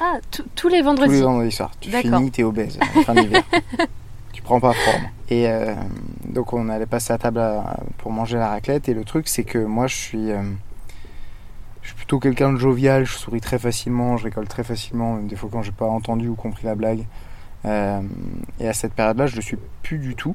Ah, 0.00 0.18
tous 0.54 0.68
les 0.68 0.82
vendredis 0.82 1.08
Tous 1.08 1.14
les 1.14 1.22
vendredis 1.22 1.52
soirs. 1.52 1.72
Tu 1.80 1.90
finis, 1.90 2.30
t'es 2.30 2.42
obèse 2.42 2.78
en 2.96 3.02
fin 3.02 3.14
d'hiver. 3.14 3.42
tu 4.32 4.42
prends 4.42 4.60
pas 4.60 4.72
forme. 4.72 5.04
Et 5.30 5.48
euh, 5.48 5.74
donc, 6.26 6.52
on 6.52 6.68
allait 6.68 6.86
passer 6.86 7.12
à 7.12 7.18
table 7.18 7.40
pour 7.98 8.12
manger 8.12 8.36
la 8.36 8.48
raclette. 8.48 8.88
Et 8.88 8.94
le 8.94 9.04
truc, 9.04 9.28
c'est 9.28 9.44
que 9.44 9.58
moi, 9.58 9.86
je 9.86 9.94
suis. 9.94 10.30
Euh, 10.30 10.42
je 11.86 11.90
suis 11.90 11.98
plutôt 11.98 12.18
quelqu'un 12.18 12.52
de 12.52 12.58
jovial, 12.58 13.06
je 13.06 13.12
souris 13.12 13.40
très 13.40 13.60
facilement, 13.60 14.16
je 14.16 14.24
rigole 14.24 14.48
très 14.48 14.64
facilement, 14.64 15.14
même 15.14 15.28
des 15.28 15.36
fois 15.36 15.48
quand 15.52 15.62
j'ai 15.62 15.70
pas 15.70 15.86
entendu 15.86 16.26
ou 16.26 16.34
compris 16.34 16.66
la 16.66 16.74
blague. 16.74 17.06
Euh, 17.64 18.00
et 18.58 18.66
à 18.66 18.72
cette 18.72 18.92
période-là, 18.92 19.28
je 19.28 19.36
le 19.36 19.42
suis 19.42 19.56
plus 19.84 19.98
du 19.98 20.16
tout. 20.16 20.34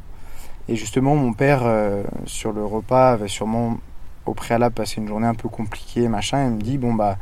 Et 0.69 0.77
justement, 0.77 1.13
mon 1.17 1.33
père, 1.33 1.63
euh, 1.63 2.03
sur 2.25 2.53
le 2.53 2.63
repas, 2.63 3.11
avait 3.11 3.27
sûrement 3.27 3.79
au 4.25 4.33
préalable 4.33 4.75
passé 4.75 5.01
une 5.01 5.09
journée 5.09 5.27
un 5.27 5.33
peu 5.33 5.49
compliquée, 5.49 6.07
machin, 6.07 6.47
et 6.47 6.49
me 6.49 6.61
dit 6.61 6.77
Bon, 6.77 6.93
bah, 6.93 7.17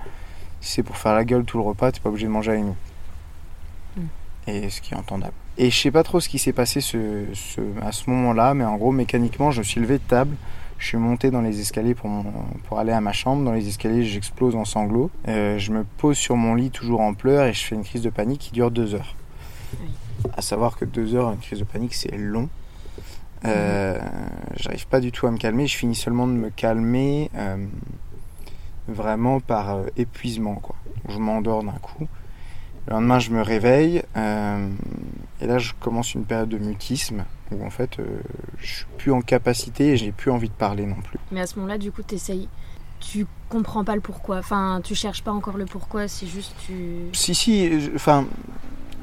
si 0.61 0.73
c'est 0.73 0.83
pour 0.83 0.97
faire 0.97 1.15
la 1.15 1.25
gueule 1.25 1.43
tout 1.43 1.57
le 1.57 1.63
repas, 1.63 1.91
t'es 1.91 1.99
pas 1.99 2.09
obligé 2.09 2.27
de 2.27 2.31
manger 2.31 2.51
avec 2.51 2.65
nous. 2.65 2.75
Mm. 3.97 4.01
Et 4.45 4.69
ce 4.69 4.79
qui 4.79 4.93
est 4.93 4.97
entendable. 4.97 5.33
Et 5.57 5.71
je 5.71 5.75
sais 5.75 5.91
pas 5.91 6.03
trop 6.03 6.19
ce 6.19 6.29
qui 6.29 6.37
s'est 6.37 6.53
passé 6.53 6.81
ce, 6.81 7.25
ce, 7.33 7.61
à 7.81 7.91
ce 7.91 8.07
moment-là, 8.11 8.53
mais 8.53 8.63
en 8.63 8.77
gros, 8.77 8.91
mécaniquement, 8.91 9.49
je 9.49 9.57
me 9.57 9.63
suis 9.63 9.81
levé 9.81 9.95
de 9.95 10.03
table. 10.03 10.35
Je 10.79 10.87
suis 10.87 10.97
monté 10.97 11.29
dans 11.29 11.41
les 11.41 11.59
escaliers 11.59 11.93
pour, 11.93 12.09
mon, 12.09 12.23
pour 12.67 12.79
aller 12.79 12.93
à 12.93 13.01
ma 13.01 13.11
chambre. 13.11 13.43
Dans 13.43 13.51
les 13.51 13.67
escaliers, 13.67 14.05
j'explose 14.05 14.55
en 14.55 14.65
sanglots. 14.65 15.11
Euh, 15.27 15.57
je 15.57 15.71
me 15.71 15.83
pose 15.83 16.17
sur 16.17 16.37
mon 16.37 16.55
lit, 16.55 16.71
toujours 16.71 17.01
en 17.01 17.13
pleurs, 17.13 17.45
et 17.45 17.53
je 17.53 17.63
fais 17.63 17.75
une 17.75 17.83
crise 17.83 18.01
de 18.01 18.09
panique 18.09 18.39
qui 18.39 18.51
dure 18.51 18.71
deux 18.71 18.95
heures. 18.95 19.15
Oui. 19.81 19.89
À 20.35 20.41
savoir 20.41 20.77
que 20.77 20.85
deux 20.85 21.15
heures, 21.15 21.31
une 21.31 21.37
crise 21.37 21.59
de 21.59 21.65
panique, 21.65 21.93
c'est 21.93 22.15
long. 22.17 22.49
Euh, 23.45 23.99
J'arrive 24.55 24.87
pas 24.87 24.99
du 24.99 25.11
tout 25.11 25.27
à 25.27 25.31
me 25.31 25.37
calmer. 25.37 25.67
Je 25.67 25.77
finis 25.77 25.95
seulement 25.95 26.27
de 26.27 26.33
me 26.33 26.49
calmer 26.49 27.29
euh, 27.35 27.57
vraiment 28.87 29.39
par 29.39 29.75
euh, 29.75 29.83
épuisement. 29.97 30.55
Quoi. 30.55 30.75
Je 31.07 31.17
m'endors 31.17 31.63
d'un 31.63 31.71
coup. 31.73 32.07
Le 32.89 32.95
lendemain, 32.95 33.19
je 33.19 33.29
me 33.31 33.41
réveille. 33.41 34.01
euh, 34.17 34.67
et 35.41 35.47
là, 35.47 35.57
je 35.59 35.73
commence 35.79 36.15
une 36.15 36.25
période 36.25 36.49
de 36.49 36.57
mutisme 36.57 37.23
où 37.51 37.63
en 37.65 37.69
fait, 37.69 37.99
euh, 37.99 38.03
je 38.57 38.67
suis 38.67 38.85
plus 38.97 39.11
en 39.11 39.21
capacité 39.21 39.89
et 39.91 39.97
j'ai 39.97 40.11
plus 40.11 40.31
envie 40.31 40.49
de 40.49 40.53
parler 40.53 40.85
non 40.85 40.95
plus. 40.95 41.17
Mais 41.31 41.39
à 41.41 41.47
ce 41.47 41.55
moment-là, 41.59 41.77
du 41.77 41.91
coup, 41.91 42.01
t'essayes. 42.01 42.49
Tu 42.99 43.25
comprends 43.47 43.85
pas 43.85 43.95
le 43.95 44.01
pourquoi. 44.01 44.37
Enfin, 44.39 44.81
tu 44.83 44.95
cherches 44.95 45.23
pas 45.23 45.31
encore 45.31 45.55
le 45.55 45.65
pourquoi, 45.65 46.07
c'est 46.09 46.27
juste 46.27 46.53
tu. 46.65 46.73
Si, 47.13 47.33
si, 47.33 47.79
je- 47.79 47.91
enfin, 47.95 48.25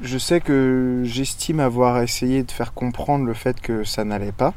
je 0.03 0.17
sais 0.19 0.39
que 0.41 1.01
j'estime 1.03 1.59
avoir 1.59 2.01
essayé 2.03 2.43
de 2.43 2.51
faire 2.51 2.73
comprendre 2.73 3.25
le 3.25 3.33
fait 3.33 3.59
que 3.59 3.83
ça 3.83 4.03
n'allait 4.03 4.31
pas. 4.33 4.53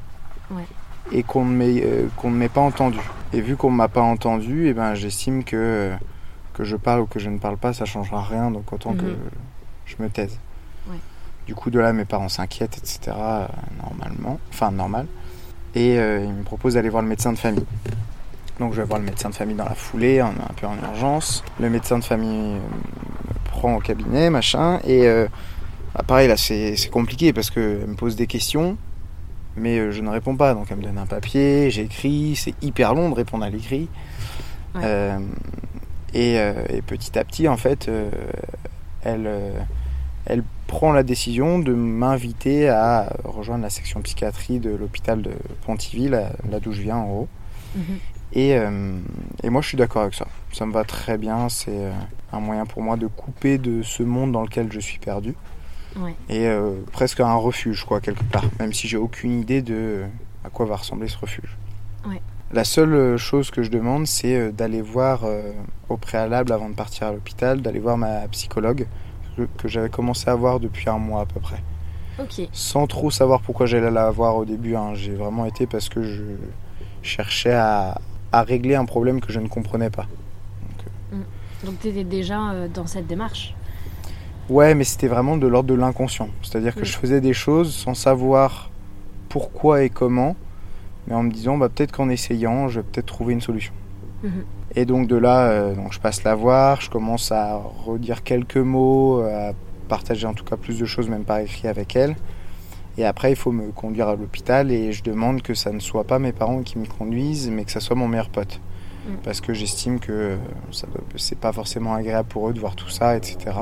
Ouais. 0.51 0.65
Et 1.13 1.23
qu'on 1.23 1.45
ne 1.47 1.55
m'ait 1.57 1.83
euh, 1.83 2.09
qu'on 2.17 2.31
ne 2.31 2.37
m'ait 2.37 2.51
pas 2.51 2.61
entendu. 2.61 2.99
Et 3.33 3.41
vu 3.41 3.57
qu'on 3.57 3.71
ne 3.71 3.77
m'a 3.77 3.89
pas 3.89 4.03
entendu, 4.03 4.67
et 4.67 4.75
ben, 4.75 4.95
j'estime 4.95 5.43
que, 5.45 5.93
que 6.53 6.65
je 6.65 6.77
parle 6.77 7.01
ou 7.01 7.07
que 7.07 7.19
je 7.19 7.29
ne 7.31 7.39
parle 7.39 7.57
pas, 7.57 7.73
ça 7.73 7.85
changera 7.85 8.23
rien, 8.23 8.51
donc 8.51 8.73
autant 8.73 8.93
que 8.95 9.03
Mhm. 9.07 9.17
je 9.87 9.97
me 10.01 10.09
taise. 10.09 10.39
Ouais. 10.89 10.97
Du 11.47 11.55
coup, 11.55 11.71
de 11.71 11.79
là, 11.79 11.93
mes 11.93 12.05
parents 12.05 12.29
s'inquiètent, 12.29 12.79
etc., 12.79 12.99
euh, 13.17 13.47
normalement. 13.83 14.39
Enfin, 14.53 14.71
normal. 14.71 15.07
Et 15.75 15.99
euh, 15.99 16.25
ils 16.25 16.33
me 16.33 16.43
proposent 16.43 16.75
d'aller 16.75 16.89
voir 16.89 17.03
le 17.03 17.09
médecin 17.09 17.33
de 17.33 17.39
famille. 17.39 17.65
Donc, 18.59 18.73
je 18.75 18.81
vais 18.83 18.87
voir 18.87 18.99
le 18.99 19.05
médecin 19.07 19.31
de 19.31 19.35
famille 19.35 19.57
dans 19.57 19.65
la 19.65 19.75
foulée, 19.75 20.21
un 20.21 20.33
peu 20.57 20.67
en 20.67 20.77
urgence. 20.77 21.43
Le 21.59 21.71
médecin 21.71 21.99
de 21.99 22.05
famille 22.05 22.57
euh, 22.57 22.59
me 22.59 23.51
prend 23.51 23.75
au 23.77 23.81
cabinet, 23.81 24.29
machin. 24.31 24.81
Et 24.85 25.07
euh, 25.07 25.27
bah, 25.95 26.03
pareil, 26.07 26.29
là, 26.29 26.37
c'est 26.37 26.77
c'est 26.77 26.91
compliqué 26.91 27.33
parce 27.33 27.51
qu'elle 27.51 27.87
me 27.87 27.95
pose 27.95 28.17
des 28.17 28.27
questions, 28.27 28.77
mais 29.57 29.91
je 29.93 30.01
ne 30.03 30.11
réponds 30.11 30.37
pas. 30.37 30.55
Donc, 30.55 30.67
elle 30.71 30.77
me 30.79 30.83
donne 30.83 30.99
un 30.99 31.07
papier, 31.07 31.71
j'écris. 31.71 32.37
C'est 32.37 32.55
hyper 32.63 32.95
long 32.95 33.09
de 33.09 33.15
répondre 33.15 33.45
à 33.45 33.51
l'écrit. 33.51 33.89
Ouais. 34.75 34.83
Euh, 34.85 35.19
et, 36.15 36.39
euh, 36.39 36.53
et 36.69 36.83
petit 36.83 37.19
à 37.19 37.25
petit, 37.25 37.49
en 37.49 37.57
fait, 37.57 37.89
euh, 37.89 38.11
elle, 39.03 39.27
euh, 39.27 39.53
elle 40.27 40.43
prend 40.67 40.93
la 40.93 41.03
décision 41.03 41.59
de 41.59 41.73
m'inviter 41.73 42.69
à 42.69 43.13
rejoindre 43.25 43.63
la 43.63 43.71
section 43.71 44.01
psychiatrie 44.03 44.59
de 44.59 44.71
l'hôpital 44.71 45.23
de 45.23 45.33
Pontivy, 45.67 46.09
là, 46.09 46.31
là 46.51 46.61
d'où 46.61 46.73
je 46.73 46.83
viens 46.83 46.97
en 46.97 47.11
haut. 47.11 47.29
Mhm. 47.75 47.99
Et, 48.33 48.55
euh, 48.55 48.99
et 49.43 49.51
moi, 49.51 49.61
je 49.61 49.69
suis 49.69 49.77
d'accord 49.77 50.03
avec 50.03 50.15
ça. 50.15 50.27
Ça 50.53 50.67
me 50.67 50.73
va 50.73 50.85
très 50.85 51.19
bien. 51.19 51.49
C'est 51.49 51.91
un 52.33 52.41
moyen 52.41 52.65
pour 52.65 52.83
moi 52.83 52.97
de 52.97 53.09
couper 53.09 53.59
de 53.59 53.83
ce 53.83 54.03
monde 54.03 54.33
dans 54.33 54.43
lequel 54.43 54.73
je 54.73 54.79
suis 54.79 54.99
perdu. 54.99 55.35
Ouais. 55.97 56.15
Et 56.29 56.47
euh, 56.47 56.75
presque 56.93 57.21
un 57.21 57.35
refuge, 57.35 57.85
quoi, 57.85 58.01
quelque 58.01 58.23
part. 58.25 58.45
Même 58.59 58.73
si 58.73 58.87
j'ai 58.87 58.97
aucune 58.97 59.41
idée 59.41 59.63
de 59.63 60.05
à 60.45 60.51
quoi 60.51 60.67
va 60.67 60.77
ressembler 60.77 61.09
ce 61.09 61.19
refuge. 61.19 61.57
Ouais. 62.09 62.21
La 62.53 62.65
seule 62.65 62.95
euh, 62.95 63.17
chose 63.17 63.51
que 63.51 63.63
je 63.63 63.71
demande, 63.71 64.07
c'est 64.07 64.35
euh, 64.37 64.51
d'aller 64.53 64.83
voir 64.83 65.21
euh, 65.25 65.53
au 65.89 65.97
préalable, 65.97 66.53
avant 66.53 66.69
de 66.69 66.75
partir 66.75 67.07
à 67.07 67.13
l'hôpital, 67.13 67.61
d'aller 67.63 67.79
voir 67.79 67.97
ma 67.97 68.27
psychologue 68.29 68.87
que, 69.57 69.69
j'avais 69.69 69.89
commencé 69.89 70.29
à 70.29 70.35
voir 70.35 70.59
depuis 70.61 70.89
un 70.91 70.99
mois 70.99 71.23
à 71.23 71.27
peu 71.27 71.41
près. 71.41 71.63
Ok. 72.19 72.49
Sans 72.53 72.87
trop 72.87 73.11
savoir 73.11 73.41
pourquoi 73.41 73.67
j'allais 73.67 73.91
la 73.91 74.11
voir 74.11 74.37
au 74.37 74.45
début. 74.45 74.75
hein. 74.75 74.95
J'ai 74.95 75.15
vraiment 75.15 75.47
été 75.47 75.67
parce 75.67 75.89
que 75.89 76.03
je 76.03 76.23
cherchais 77.03 77.55
à, 77.55 78.01
à 78.33 78.43
régler 78.43 78.75
un 78.75 78.85
problème 78.85 79.21
que 79.21 79.33
je 79.33 79.41
ne 79.41 79.49
comprenais 79.49 79.91
pas. 79.91 80.07
Donc 81.65 81.79
t'étais 81.81 82.05
déjà 82.05 82.51
euh, 82.51 82.69
dans 82.69 82.87
cette 82.87 83.07
démarche? 83.07 83.55
Ouais, 84.49 84.75
mais 84.75 84.85
c'était 84.85 85.09
vraiment 85.09 85.37
de 85.37 85.47
l'ordre 85.47 85.69
de 85.69 85.75
l'inconscient. 85.75 86.29
C'est-à-dire 86.43 86.75
que 86.75 86.81
Oui. 86.81 86.87
je 86.87 86.97
faisais 86.97 87.21
des 87.21 87.33
choses 87.35 87.73
sans 87.75 87.95
savoir 87.95 88.71
pourquoi 89.29 89.85
et 89.85 89.91
comment, 89.91 90.37
mais 91.11 91.17
en 91.17 91.25
me 91.25 91.31
disant 91.31 91.59
bah, 91.59 91.69
peut-être 91.69 91.93
qu'en 91.93 92.09
essayant, 92.09 92.69
je 92.69 92.81
vais 92.81 92.87
peut-être 92.91 93.07
trouver 93.07 93.35
une 93.35 93.41
solution. 93.41 93.75
Mhm. 94.23 94.45
Et 94.77 94.85
donc 94.85 95.09
de 95.09 95.17
là, 95.17 95.49
euh, 95.49 95.75
donc 95.75 95.93
je 95.93 96.01
passe 96.01 96.23
la 96.23 96.35
voir, 96.35 96.81
je 96.81 96.89
commence 96.89 97.33
à 97.33 97.57
redire 97.85 98.23
quelques 98.23 98.57
mots, 98.57 99.21
à 99.21 99.53
partager 99.89 100.27
en 100.27 100.35
tout 100.35 100.45
cas 100.45 100.57
plus 100.57 100.79
de 100.79 100.87
choses, 100.87 101.09
même 101.09 101.25
par 101.25 101.39
écrit 101.39 101.69
avec 101.69 101.97
elle. 101.97 102.17
Et 102.97 103.05
après, 103.05 103.33
il 103.33 103.37
faut 103.37 103.53
me 103.53 103.71
conduire 103.73 104.09
à 104.09 104.17
l'hôpital 104.17 104.71
et 104.71 104.93
je 104.93 105.03
demande 105.03 105.43
que 105.43 105.55
ça 105.55 105.73
ne 105.73 105.81
soit 105.81 106.05
pas 106.05 106.19
mes 106.19 106.33
parents 106.33 106.63
qui 106.63 106.79
me 106.79 106.87
conduisent, 106.87 107.51
mais 107.51 107.65
que 107.65 107.73
ça 107.73 107.81
soit 107.81 107.97
mon 107.97 108.09
meilleur 108.09 108.29
pote. 108.29 108.61
Mm. 109.07 109.13
Parce 109.25 109.41
que 109.41 109.53
j'estime 109.55 109.99
que 109.99 110.37
ça 110.71 110.87
c'est 111.17 111.39
pas 111.39 111.53
forcément 111.53 111.95
agréable 111.95 112.29
pour 112.29 112.49
eux 112.49 112.53
de 112.53 112.61
voir 112.61 112.77
tout 112.77 112.91
ça, 112.91 113.17
etc. 113.17 113.57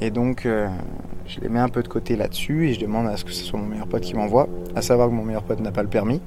Et 0.00 0.10
donc, 0.10 0.46
euh, 0.46 0.68
je 1.26 1.40
les 1.40 1.48
mets 1.48 1.60
un 1.60 1.68
peu 1.68 1.82
de 1.82 1.88
côté 1.88 2.16
là-dessus 2.16 2.68
et 2.68 2.74
je 2.74 2.80
demande 2.80 3.06
à 3.06 3.16
ce 3.16 3.24
que 3.24 3.32
ce 3.32 3.44
soit 3.44 3.58
mon 3.58 3.66
meilleur 3.66 3.86
pote 3.86 4.02
qui 4.02 4.14
m'envoie. 4.14 4.48
À 4.74 4.82
savoir 4.82 5.08
que 5.08 5.14
mon 5.14 5.24
meilleur 5.24 5.42
pote 5.42 5.60
n'a 5.60 5.72
pas 5.72 5.82
le 5.82 5.88
permis. 5.88 6.20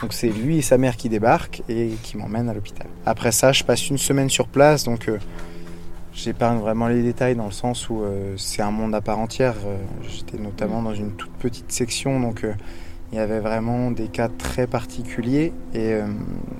Donc 0.00 0.12
c'est 0.12 0.30
lui 0.30 0.58
et 0.58 0.62
sa 0.62 0.78
mère 0.78 0.96
qui 0.96 1.08
débarquent 1.08 1.62
et 1.68 1.90
qui 2.02 2.16
m'emmènent 2.16 2.48
à 2.48 2.54
l'hôpital. 2.54 2.86
Après 3.06 3.32
ça, 3.32 3.52
je 3.52 3.62
passe 3.62 3.88
une 3.90 3.98
semaine 3.98 4.30
sur 4.30 4.48
place, 4.48 4.84
donc 4.84 5.08
euh, 5.08 5.18
j'épargne 6.14 6.58
vraiment 6.58 6.88
les 6.88 7.02
détails 7.02 7.36
dans 7.36 7.46
le 7.46 7.52
sens 7.52 7.88
où 7.88 8.02
euh, 8.02 8.34
c'est 8.36 8.62
un 8.62 8.70
monde 8.70 8.94
à 8.94 9.00
part 9.00 9.18
entière. 9.18 9.54
Euh, 9.66 9.76
J'étais 10.08 10.38
notamment 10.38 10.82
dans 10.82 10.94
une 10.94 11.12
toute 11.12 11.32
petite 11.32 11.70
section, 11.70 12.20
donc 12.20 12.44
il 13.12 13.16
y 13.16 13.20
avait 13.20 13.40
vraiment 13.40 13.90
des 13.90 14.08
cas 14.08 14.28
très 14.28 14.66
particuliers 14.66 15.52
et 15.74 15.98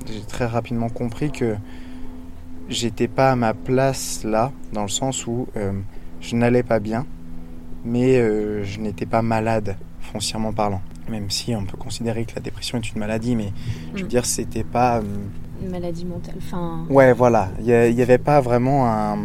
j'ai 0.07 0.21
très 0.29 0.45
rapidement 0.45 0.91
compris 0.91 1.33
que 1.33 1.57
j'étais 2.69 3.09
pas 3.09 3.33
à 3.33 3.37
ma 3.37 3.55
place 3.55 4.23
là, 4.23 4.53
dans 4.75 4.83
le 4.83 4.89
sens 4.89 5.27
où 5.27 5.47
je 6.21 6.37
n'allais 6.37 6.63
pas 6.63 6.79
bien, 6.79 7.07
mais 7.87 8.17
je 8.65 8.81
n'étais 8.81 9.07
pas 9.07 9.23
malade, 9.23 9.77
foncièrement 10.03 10.53
parlant. 10.53 10.83
Même 11.09 11.31
si 11.31 11.55
on 11.57 11.65
peut 11.65 11.77
considérer 11.77 12.25
que 12.25 12.35
la 12.37 12.41
dépression 12.43 12.79
est 12.79 12.93
une 12.93 12.99
maladie, 13.01 13.35
mais 13.37 13.53
je 13.95 14.01
veux 14.01 14.05
Mm. 14.07 14.09
dire, 14.09 14.25
c'était 14.27 14.65
pas. 14.65 14.99
euh, 14.99 15.03
Une 15.63 15.71
maladie 15.71 16.05
mentale. 16.05 16.35
Enfin. 16.39 16.85
Ouais, 16.91 17.13
voilà. 17.13 17.51
Il 17.61 17.65
n'y 17.95 18.03
avait 18.03 18.19
pas 18.19 18.41
vraiment 18.41 18.87
un, 18.91 19.19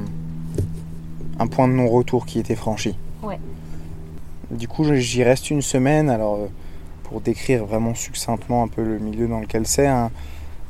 un 1.40 1.48
point 1.48 1.68
de 1.68 1.74
non-retour 1.74 2.26
qui 2.26 2.40
était 2.40 2.56
franchi. 2.56 2.96
Ouais. 3.24 3.40
Du 4.52 4.68
coup, 4.68 4.84
j'y 4.94 5.24
reste 5.24 5.50
une 5.52 5.62
semaine. 5.62 6.10
Alors, 6.10 6.36
euh, 6.36 6.48
pour 7.04 7.22
décrire 7.22 7.66
vraiment 7.66 7.94
succinctement 7.96 8.64
un 8.64 8.68
peu 8.68 8.84
le 8.84 8.98
milieu 9.00 9.28
dans 9.28 9.40
lequel 9.40 9.66
c'est, 9.68 9.88
hein, 9.88 10.10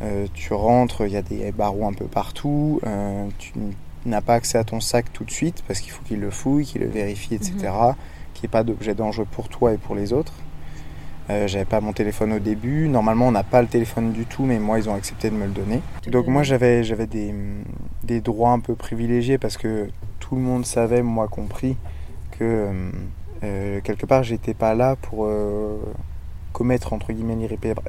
euh, 0.01 0.27
tu 0.33 0.53
rentres, 0.53 1.05
il 1.05 1.11
y 1.13 1.17
a 1.17 1.21
des 1.21 1.51
barreaux 1.51 1.85
un 1.87 1.93
peu 1.93 2.05
partout. 2.05 2.79
euh, 2.85 3.27
tu 3.39 3.53
n'as 4.05 4.21
pas 4.21 4.35
accès 4.35 4.57
à 4.57 4.63
ton 4.63 4.79
sac 4.79 5.11
tout 5.13 5.23
de 5.25 5.31
suite 5.31 5.63
parce 5.67 5.79
qu'il 5.79 5.91
faut 5.91 6.03
qu'il 6.03 6.19
le 6.19 6.29
fouille, 6.31 6.65
qu'il 6.65 6.81
le 6.81 6.87
vérifie, 6.87 7.33
etc. 7.35 7.53
Qu'il 8.33 8.43
n'y 8.43 8.45
ait 8.45 8.47
pas 8.49 8.63
d'objet 8.63 8.93
dangereux 8.93 9.27
pour 9.31 9.49
toi 9.49 9.73
et 9.73 9.77
pour 9.77 9.95
les 9.95 10.13
autres. 10.13 10.33
Euh, 11.29 11.47
J'avais 11.47 11.65
pas 11.65 11.81
mon 11.81 11.91
téléphone 11.93 12.31
au 12.33 12.39
début. 12.39 12.87
Normalement, 12.87 13.27
on 13.27 13.31
n'a 13.31 13.43
pas 13.43 13.61
le 13.61 13.67
téléphone 13.67 14.11
du 14.13 14.25
tout, 14.25 14.43
mais 14.43 14.59
moi, 14.59 14.79
ils 14.79 14.89
ont 14.89 14.93
accepté 14.95 15.29
de 15.29 15.35
me 15.35 15.45
le 15.45 15.51
donner. 15.51 15.81
Donc 16.07 16.27
moi, 16.27 16.43
j'avais 16.43 16.83
j'avais 16.83 17.07
des, 17.07 17.33
des 18.03 18.21
droits 18.21 18.51
un 18.51 18.59
peu 18.59 18.75
privilégiés 18.75 19.37
parce 19.37 19.57
que 19.57 19.89
tout 20.19 20.35
le 20.35 20.41
monde 20.41 20.65
savait, 20.65 21.01
moi 21.01 21.27
compris, 21.27 21.75
que 22.31 22.43
euh, 22.43 22.89
euh, 23.43 23.81
quelque 23.81 24.05
part, 24.05 24.23
j'étais 24.23 24.53
pas 24.53 24.73
là 24.73 24.95
pour 24.95 25.25
euh, 25.25 25.77
commettre 26.53 26.93
entre 26.93 27.11
guillemets 27.13 27.37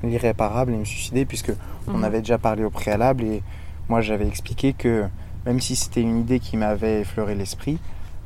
l'irréparable 0.02 0.72
et 0.74 0.76
me 0.76 0.84
suicider, 0.84 1.24
puisque 1.24 1.52
on 1.86 1.98
Mhm. 1.98 2.04
avait 2.04 2.18
déjà 2.20 2.38
parlé 2.38 2.64
au 2.64 2.70
préalable 2.70 3.22
et 3.24 3.42
moi, 3.88 4.00
j'avais 4.00 4.26
expliqué 4.26 4.72
que 4.72 5.04
même 5.46 5.60
si 5.60 5.74
c'était 5.76 6.02
une 6.02 6.18
idée 6.20 6.40
qui 6.40 6.56
m'avait 6.56 7.00
effleuré 7.00 7.34
l'esprit, 7.34 7.78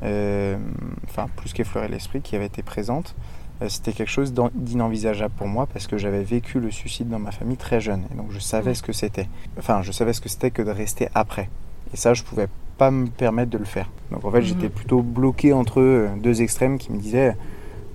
enfin 0.03 1.29
plus 1.37 1.53
qu'effleuré 1.53 1.87
l'esprit, 1.89 2.21
qui 2.23 2.35
avait 2.35 2.47
été 2.47 2.63
présente, 2.63 3.15
c'était 3.69 3.93
quelque 3.93 4.11
chose 4.11 4.33
d'inenvisageable 4.55 5.35
pour 5.37 5.47
moi 5.49 5.67
parce 5.73 5.87
que 5.87 5.99
j'avais 5.99 6.23
vécu 6.23 6.61
le 6.61 6.71
suicide 6.71 7.09
dans 7.09 7.19
ma 7.19 7.31
famille 7.33 7.57
très 7.57 7.81
jeune 7.81 8.03
et 8.13 8.17
donc 8.17 8.27
je 8.31 8.39
savais 8.39 8.75
ce 8.75 8.83
que 8.83 8.93
c'était. 8.93 9.29
Enfin, 9.59 9.83
je 9.83 9.93
savais 9.93 10.13
ce 10.13 10.21
que 10.21 10.29
c'était 10.29 10.51
que 10.51 10.63
de 10.63 10.71
rester 10.71 11.09
après. 11.15 11.49
Et 11.93 11.97
ça, 11.97 12.15
je 12.15 12.23
pouvais 12.23 12.49
pas 12.79 12.91
me 12.91 13.07
permettre 13.07 13.51
de 13.51 13.59
le 13.59 13.65
faire. 13.65 13.91
Donc 14.11 14.25
en 14.25 14.31
fait, 14.31 14.39
Mhm. 14.41 14.45
j'étais 14.45 14.69
plutôt 14.69 15.03
bloqué 15.03 15.53
entre 15.53 15.81
euh, 15.81 16.09
deux 16.23 16.41
extrêmes 16.43 16.79
qui 16.79 16.93
me 16.93 16.99
disaient 16.99 17.37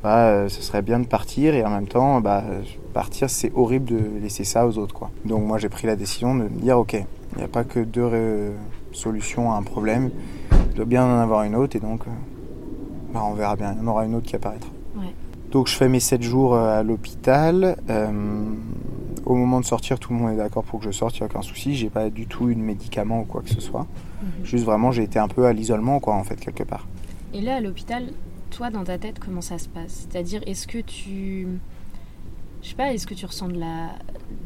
bah, 0.04 0.28
euh, 0.28 0.48
ce 0.50 0.62
serait 0.62 0.84
bien 0.84 1.00
de 1.00 1.08
partir 1.08 1.56
et 1.56 1.66
en 1.66 1.70
même 1.72 1.88
temps, 1.88 2.22
bah, 2.22 2.44
partir, 2.94 3.30
c'est 3.30 3.52
horrible 3.56 3.86
de 3.86 4.00
laisser 4.22 4.44
ça 4.44 4.68
aux 4.68 4.78
autres. 4.78 4.94
Quoi. 4.94 5.10
Donc 5.26 5.44
moi, 5.44 5.58
j'ai 5.58 5.70
pris 5.70 5.88
la 5.88 5.96
décision 5.96 6.36
de 6.36 6.44
me 6.44 6.50
dire 6.50 6.78
ok, 6.78 6.94
Il 7.34 7.38
n'y 7.40 7.44
a 7.44 7.48
pas 7.48 7.64
que 7.64 7.80
deux 7.80 8.54
solutions 8.94 9.52
à 9.52 9.58
un 9.58 9.64
problème. 9.64 10.12
Il 10.70 10.76
doit 10.76 10.86
bien 10.86 11.04
en 11.06 11.20
avoir 11.20 11.44
une 11.44 11.56
autre 11.56 11.76
et 11.76 11.80
donc 11.80 12.02
bah, 13.14 13.22
on 13.26 13.34
verra 13.34 13.56
bien. 13.56 13.74
Il 13.74 13.80
y 13.80 13.82
en 13.84 13.88
aura 13.88 14.06
une 14.06 14.16
autre 14.16 14.28
qui 14.28 14.36
apparaîtra. 14.36 14.70
Donc 15.52 15.68
je 15.68 15.76
fais 15.76 15.88
mes 15.88 16.00
7 16.00 16.22
jours 16.22 16.56
à 16.56 16.84
l'hôpital. 16.84 17.78
au 19.26 19.36
moment 19.36 19.60
de 19.60 19.66
sortir, 19.66 20.00
tout 20.00 20.14
le 20.14 20.20
monde 20.20 20.34
est 20.34 20.38
d'accord 20.38 20.64
pour 20.64 20.80
que 20.80 20.86
je 20.86 20.92
sorte, 20.92 21.18
il 21.18 21.22
n'y 21.22 21.24
a 21.24 21.26
aucun 21.26 21.42
souci. 21.42 21.76
J'ai 21.76 21.90
pas 21.90 22.10
du 22.10 22.28
tout 22.28 22.50
eu 22.50 22.56
de 22.56 22.62
médicaments 22.62 23.22
ou 23.22 23.26
quoi 23.26 23.42
que 23.42 23.50
ce 23.50 23.62
soit. 23.62 23.88
Mhm. 24.22 24.46
Juste 24.46 24.66
vraiment, 24.66 24.92
j'ai 24.92 25.04
été 25.04 25.20
un 25.20 25.28
peu 25.28 25.46
à 25.46 25.54
l'isolement, 25.54 26.00
quoi, 26.00 26.16
en 26.16 26.24
fait, 26.24 26.38
quelque 26.38 26.64
part. 26.64 26.88
Et 27.34 27.42
là, 27.42 27.56
à 27.56 27.62
l'hôpital, 27.62 28.06
toi, 28.52 28.70
dans 28.70 28.84
ta 28.84 28.98
tête, 28.98 29.20
comment 29.20 29.42
ça 29.42 29.58
se 29.58 29.68
passe? 29.68 30.08
C'est-à-dire, 30.10 30.42
est-ce 30.46 30.68
que 30.68 30.80
tu. 30.80 31.48
Je 32.62 32.70
sais 32.70 32.76
pas, 32.76 32.94
est-ce 32.94 33.06
que 33.06 33.14
tu 33.14 33.26
ressens 33.26 33.50
de 33.50 33.60
la, 33.60 33.90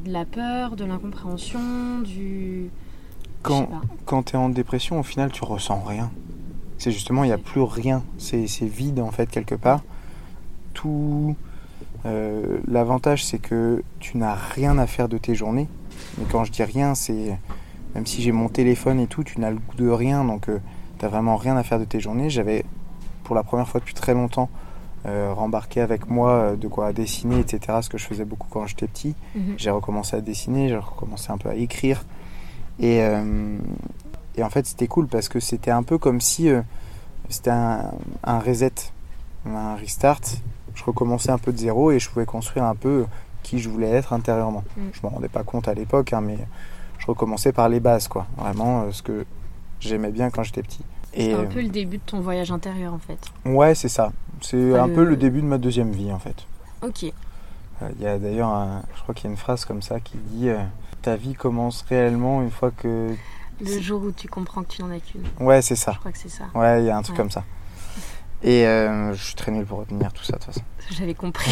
de 0.06 0.12
la 0.12 0.26
peur, 0.26 0.76
de 0.76 0.86
l'incompréhension, 0.86 2.02
du. 2.04 2.70
Quand, 3.42 3.70
quand 4.06 4.24
tu 4.24 4.34
es 4.34 4.38
en 4.38 4.50
dépression, 4.50 5.00
au 5.00 5.04
final, 5.04 5.32
tu 5.32 5.44
ressens 5.44 5.82
rien. 5.82 6.12
C'est 6.78 6.92
justement, 6.92 7.24
il 7.24 7.28
n'y 7.28 7.34
a 7.34 7.40
plus 7.40 7.62
rien. 7.62 8.04
C'est 8.18 8.46
vide, 8.62 9.00
en 9.00 9.12
fait, 9.12 9.30
quelque 9.30 9.56
part. 9.56 9.82
Tout. 10.74 11.36
Euh, 12.06 12.58
l'avantage, 12.68 13.24
c'est 13.26 13.40
que 13.40 13.84
tu 14.00 14.18
n'as 14.18 14.36
rien 14.36 14.78
à 14.78 14.88
faire 14.88 15.08
de 15.08 15.18
tes 15.18 15.36
journées. 15.36 15.68
Mais 16.18 16.26
quand 16.32 16.44
je 16.44 16.52
dis 16.52 16.64
rien, 16.64 16.96
c'est. 16.96 17.38
Même 17.96 18.06
si 18.06 18.22
j'ai 18.22 18.32
mon 18.32 18.48
téléphone 18.48 19.00
et 19.00 19.08
tout, 19.08 19.24
tu 19.24 19.40
n'as 19.40 19.50
le 19.50 19.58
goût 19.58 19.76
de 19.76 19.90
rien. 19.90 20.24
Donc, 20.24 20.50
euh, 20.50 20.60
tu 20.98 21.06
n'as 21.06 21.12
vraiment 21.12 21.36
rien 21.36 21.58
à 21.58 21.64
faire 21.64 21.80
de 21.80 21.86
tes 21.86 22.00
journées. 22.00 22.30
J'avais 22.30 22.64
pour 23.24 23.36
la 23.36 23.44
première 23.44 23.68
fois 23.68 23.80
depuis 23.80 23.94
très 23.94 24.14
longtemps 24.14 24.50
euh, 25.06 25.34
rembarqué 25.34 25.82
avec 25.82 26.10
moi 26.10 26.32
euh, 26.32 26.56
de 26.56 26.68
quoi 26.68 26.94
dessiner, 26.94 27.40
etc. 27.40 27.80
Ce 27.82 27.90
que 27.90 27.98
je 27.98 28.06
faisais 28.06 28.26
beaucoup 28.26 28.48
quand 28.50 28.66
j'étais 28.66 28.88
petit. 28.88 29.16
Mhm. 29.36 29.56
J'ai 29.58 29.72
recommencé 29.72 30.16
à 30.16 30.22
dessiner, 30.22 30.70
j'ai 30.70 30.78
recommencé 30.78 31.32
un 31.32 31.38
peu 31.38 31.50
à 31.50 31.56
écrire. 31.56 32.06
Et, 32.80 33.00
et 34.36 34.44
en 34.44 34.50
fait, 34.50 34.66
c'était 34.66 34.88
cool 34.88 35.06
parce 35.06 35.30
que 35.30 35.40
c'était 35.40 35.70
un 35.70 35.84
peu 35.84 36.00
comme 36.00 36.20
si 36.20 36.50
c'était 37.30 37.52
un, 37.52 38.40
reset, 38.40 38.72
un 39.46 39.76
restart. 39.76 40.22
Je 40.76 40.84
recommençais 40.84 41.32
un 41.32 41.38
peu 41.38 41.52
de 41.52 41.58
zéro 41.58 41.92
et 41.92 42.00
je 42.00 42.10
pouvais 42.10 42.26
construire 42.26 42.66
un 42.66 42.76
peu 42.76 43.06
qui 43.44 43.60
je 43.60 43.70
voulais 43.70 43.90
être 43.90 44.14
intérieurement. 44.14 44.64
Je 44.76 44.82
mhm. 44.82 44.92
Je 44.94 45.00
m'en 45.04 45.10
rendais 45.10 45.30
pas 45.30 45.44
compte 45.44 45.68
à 45.68 45.74
l'époque, 45.74 46.14
hein, 46.14 46.22
mais 46.22 46.38
je 47.00 47.08
recommençais 47.08 47.52
par 47.52 47.70
les 47.70 47.80
bases, 47.80 48.08
quoi. 48.08 48.28
Vraiment 48.38 48.92
ce 48.92 49.02
que 49.02 49.26
j'aimais 49.80 50.12
bien 50.12 50.30
quand 50.30 50.44
j'étais 50.44 50.64
petit. 50.64 50.84
C'est 51.14 51.34
un 51.34 51.46
peu 51.46 51.62
le 51.62 51.70
début 51.70 51.98
de 51.98 52.04
ton 52.06 52.22
voyage 52.22 52.52
intérieur 52.52 52.94
en 52.94 53.00
fait. 53.00 53.20
Ouais, 53.44 53.76
c'est 53.76 53.90
ça. 53.90 54.14
C'est 54.40 54.78
un 54.78 54.88
peu 54.88 55.04
le 55.04 55.18
début 55.18 55.42
de 55.42 55.48
ma 55.48 55.58
deuxième 55.58 55.92
vie 55.92 56.12
en 56.12 56.20
fait. 56.20 56.46
Ok. 56.82 57.04
Euh, 57.04 57.90
il 57.98 58.02
y 58.02 58.08
a 58.08 58.18
d'ailleurs, 58.18 58.82
je 58.96 59.02
crois 59.02 59.14
qu'il 59.14 59.26
y 59.26 59.28
a 59.28 59.32
une 59.32 59.38
phrase 59.38 59.66
comme 59.66 59.82
ça 59.82 60.00
qui 60.00 60.18
dit 60.18 60.50
euh, 60.50 60.64
Ta 61.02 61.16
vie 61.16 61.34
commence 61.34 61.82
réellement 61.84 62.42
une 62.42 62.52
fois 62.52 62.72
que. 62.72 63.16
Le 63.60 63.82
jour 63.82 64.02
où 64.04 64.12
tu 64.12 64.28
comprends 64.28 64.64
que 64.64 64.70
tu 64.70 64.82
n'en 64.82 64.92
as 64.92 65.00
qu'une. 65.00 65.24
Ouais, 65.40 65.62
c'est 65.62 65.76
ça. 65.76 65.94
Je 65.94 66.00
crois 66.00 66.12
que 66.12 66.18
c'est 66.18 66.30
ça. 66.30 66.46
Ouais, 66.56 66.82
il 66.82 66.86
y 66.86 66.90
a 66.90 66.98
un 66.98 67.02
truc 67.02 67.18
comme 67.18 67.30
ça. 67.30 67.44
Et 68.44 68.66
euh, 68.66 69.14
je 69.14 69.24
suis 69.24 69.36
très 69.36 69.52
nul 69.52 69.66
pour 69.66 69.80
retenir 69.80 70.12
tout 70.14 70.24
ça 70.24 70.34
de 70.34 70.38
toute 70.40 70.54
façon. 70.54 70.62
J'avais 70.98 71.14
compris. 71.14 71.52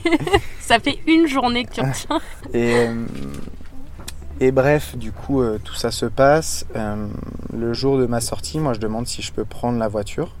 ça 0.60 0.78
fait 0.78 0.98
une 1.06 1.26
journée 1.26 1.64
que 1.64 1.72
tu 1.72 1.80
retiens. 1.80 2.20
Et, 2.54 2.86
et 4.42 4.52
bref, 4.52 4.96
du 4.96 5.12
coup, 5.12 5.42
euh, 5.42 5.58
tout 5.62 5.74
ça 5.74 5.90
se 5.90 6.06
passe. 6.06 6.64
Euh, 6.74 7.06
le 7.52 7.74
jour 7.74 7.98
de 7.98 8.06
ma 8.06 8.22
sortie, 8.22 8.58
moi, 8.58 8.72
je 8.72 8.80
demande 8.80 9.06
si 9.06 9.20
je 9.20 9.32
peux 9.32 9.44
prendre 9.44 9.78
la 9.78 9.88
voiture. 9.88 10.34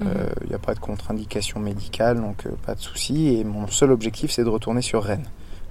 Il 0.00 0.06
n'y 0.06 0.14
mhm. 0.14 0.54
a 0.54 0.58
pas 0.58 0.74
de 0.74 0.80
contre-indication 0.80 1.58
médicale, 1.60 2.20
donc 2.20 2.44
euh, 2.44 2.50
pas 2.66 2.74
de 2.74 2.80
souci. 2.80 3.28
Et 3.28 3.44
mon 3.44 3.68
seul 3.68 3.90
objectif, 3.90 4.30
c'est 4.30 4.44
de 4.44 4.50
retourner 4.50 4.82
sur 4.82 5.02
Rennes, 5.02 5.26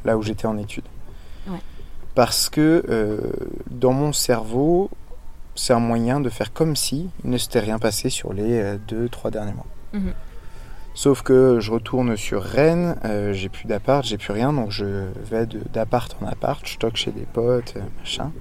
là 0.06 0.18
où 0.18 0.24
j'étais 0.24 0.48
en 0.48 0.58
études. 0.58 0.88
Parce 2.14 2.50
que 2.50 2.84
dans 3.70 3.94
mon 3.94 4.12
cerveau, 4.12 4.90
c'est 5.56 5.74
un 5.74 5.80
moyen 5.80 6.20
de 6.20 6.30
faire 6.30 6.54
comme 6.54 6.76
si 6.76 7.10
il 7.24 7.30
ne 7.30 7.38
s'était 7.38 7.60
rien 7.60 7.80
passé 7.80 8.10
sur 8.10 8.34
les 8.34 8.78
deux, 8.88 9.10
trois 9.10 9.32
derniers 9.32 9.54
mois. 9.54 9.68
Mhm. 9.94 10.14
Sauf 10.94 11.22
que 11.22 11.60
je 11.62 11.72
retourne 11.72 12.18
sur 12.18 12.44
Rennes, 12.44 12.98
euh, 13.06 13.32
j'ai 13.32 13.48
plus 13.48 13.66
d'appart, 13.66 14.04
j'ai 14.04 14.18
plus 14.18 14.34
rien, 14.34 14.52
donc 14.52 14.72
je 14.72 15.06
vais 15.30 15.48
d'appart 15.74 16.16
en 16.22 16.28
appart, 16.28 16.62
je 16.66 16.74
stocke 16.74 16.98
chez 16.98 17.12
des 17.12 17.26
potes, 17.26 17.76
euh, 17.78 17.82
machin. 18.00 18.32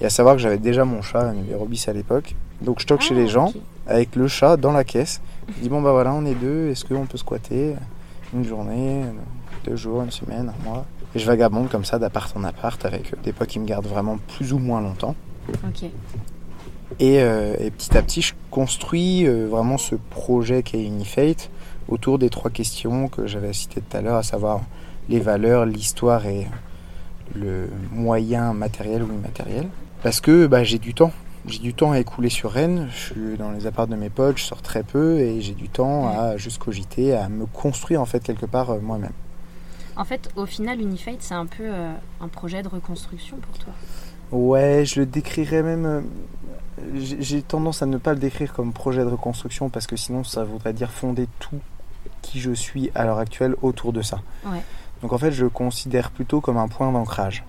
Et 0.00 0.04
à 0.04 0.10
savoir 0.10 0.36
que 0.36 0.42
j'avais 0.42 0.58
déjà 0.58 0.84
mon 0.84 1.00
chat, 1.00 1.32
les 1.48 1.54
Robis 1.54 1.84
à 1.88 1.92
l'époque. 1.92 2.34
Donc 2.60 2.78
je 2.78 2.82
stocke 2.82 3.00
chez 3.00 3.14
les 3.14 3.24
ah, 3.24 3.32
gens 3.32 3.52
avec 3.86 4.16
le 4.16 4.28
chat 4.28 4.56
dans 4.58 4.72
la 4.72 4.84
caisse. 4.84 5.22
Je 5.48 5.62
dis 5.62 5.68
bon 5.70 5.80
bah 5.80 5.92
voilà, 5.92 6.12
on 6.12 6.26
est 6.26 6.34
deux, 6.34 6.68
est-ce 6.68 6.84
qu'on 6.84 7.06
peut 7.06 7.16
squatter 7.16 7.74
une 8.34 8.44
journée, 8.44 9.04
deux 9.64 9.76
jours, 9.76 10.02
une 10.02 10.10
semaine, 10.10 10.52
un 10.60 10.64
mois? 10.64 10.84
Et 11.14 11.18
je 11.18 11.26
vagabonde 11.26 11.70
comme 11.70 11.86
ça 11.86 11.98
d'appart 11.98 12.36
en 12.36 12.44
appart 12.44 12.84
avec 12.84 13.20
des 13.22 13.32
potes 13.32 13.48
qui 13.48 13.58
me 13.58 13.66
gardent 13.66 13.86
vraiment 13.86 14.18
plus 14.36 14.52
ou 14.52 14.58
moins 14.58 14.82
longtemps. 14.82 15.16
Ok. 15.66 15.90
Et, 17.00 17.20
euh, 17.20 17.54
et, 17.58 17.70
petit 17.70 17.96
à 17.96 18.02
petit, 18.02 18.22
je 18.22 18.34
construis 18.50 19.26
vraiment 19.26 19.78
ce 19.78 19.94
projet 19.94 20.62
qui 20.62 20.76
est 20.76 20.84
Unifate 20.84 21.50
autour 21.88 22.18
des 22.18 22.30
trois 22.30 22.50
questions 22.50 23.08
que 23.08 23.26
j'avais 23.26 23.52
citées 23.52 23.80
tout 23.80 23.96
à 23.96 24.00
l'heure, 24.00 24.16
à 24.16 24.22
savoir 24.22 24.60
les 25.08 25.20
valeurs, 25.20 25.64
l'histoire 25.64 26.26
et 26.26 26.46
le 27.34 27.68
moyen 27.92 28.52
matériel 28.52 29.02
ou 29.02 29.12
immatériel. 29.12 29.68
Parce 30.02 30.20
que 30.20 30.46
bah, 30.46 30.64
j'ai 30.64 30.78
du 30.78 30.94
temps. 30.94 31.12
J'ai 31.46 31.60
du 31.60 31.72
temps 31.72 31.92
à 31.92 31.98
écouler 31.98 32.28
sur 32.28 32.50
Rennes. 32.50 32.88
Je 32.92 32.98
suis 32.98 33.36
dans 33.38 33.50
les 33.50 33.66
apparts 33.66 33.86
de 33.86 33.96
mes 33.96 34.10
potes, 34.10 34.38
je 34.38 34.44
sors 34.44 34.60
très 34.60 34.82
peu 34.82 35.18
et 35.18 35.40
j'ai 35.40 35.54
du 35.54 35.68
temps 35.68 36.08
à 36.08 36.36
juste 36.36 36.58
cogiter, 36.58 37.14
à 37.14 37.28
me 37.28 37.46
construire 37.46 38.02
en 38.02 38.06
fait 38.06 38.20
quelque 38.20 38.46
part 38.46 38.70
euh, 38.70 38.80
moi-même. 38.80 39.12
En 39.96 40.04
fait, 40.04 40.28
au 40.36 40.46
final, 40.46 40.80
Unifate, 40.80 41.20
c'est 41.20 41.34
un 41.34 41.46
peu 41.46 41.64
euh, 41.64 41.92
un 42.20 42.28
projet 42.28 42.62
de 42.62 42.68
reconstruction 42.68 43.36
pour 43.38 43.58
toi? 43.58 43.72
Ouais, 44.30 44.84
je 44.84 45.00
le 45.00 45.06
décrirais 45.06 45.62
même. 45.62 46.04
J'ai 46.94 47.42
tendance 47.42 47.82
à 47.82 47.86
ne 47.86 47.98
pas 47.98 48.12
le 48.12 48.18
décrire 48.18 48.52
comme 48.52 48.72
projet 48.72 49.02
de 49.02 49.08
reconstruction 49.08 49.68
parce 49.70 49.86
que 49.86 49.96
sinon 49.96 50.24
ça 50.24 50.44
voudrait 50.44 50.72
dire 50.72 50.90
fonder 50.90 51.28
tout 51.38 51.60
qui 52.22 52.40
je 52.40 52.52
suis 52.52 52.90
à 52.94 53.04
l'heure 53.04 53.18
actuelle 53.18 53.54
autour 53.62 53.92
de 53.92 54.02
ça. 54.02 54.20
Donc 55.02 55.12
en 55.12 55.18
fait, 55.18 55.30
je 55.30 55.44
le 55.44 55.50
considère 55.50 56.10
plutôt 56.10 56.40
comme 56.40 56.56
un 56.56 56.68
point 56.68 56.90
d'ancrage. 56.90 57.44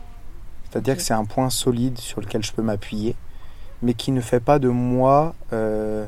C'est-à-dire 0.69 0.95
que 0.95 1.01
c'est 1.01 1.13
un 1.13 1.25
point 1.25 1.49
solide 1.49 1.97
sur 1.97 2.21
lequel 2.21 2.43
je 2.43 2.51
peux 2.51 2.61
m'appuyer, 2.61 3.15
mais 3.81 3.93
qui 3.93 4.11
ne 4.11 4.21
fait 4.21 4.39
pas 4.39 4.59
de 4.59 4.69
moi 4.69 5.33
euh, 5.51 6.05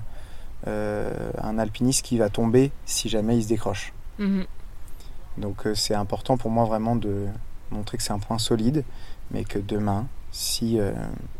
euh, 0.68 1.32
un 1.42 1.58
alpiniste 1.58 2.06
qui 2.06 2.18
va 2.18 2.30
tomber 2.30 2.72
si 2.86 3.10
jamais 3.10 3.38
il 3.38 3.44
se 3.44 3.48
décroche. 3.48 3.94
Mhm. 4.20 4.46
Donc 5.38 5.66
euh, 5.66 5.74
c'est 5.74 5.96
important 5.96 6.38
pour 6.38 6.52
moi 6.52 6.66
vraiment 6.66 6.96
de 6.96 7.26
montrer 7.72 7.98
que 7.98 8.04
c'est 8.04 8.14
un 8.14 8.20
point 8.20 8.38
solide, 8.38 8.84
mais 9.32 9.46
que 9.46 9.58
demain, 9.58 10.06
si 10.32 10.80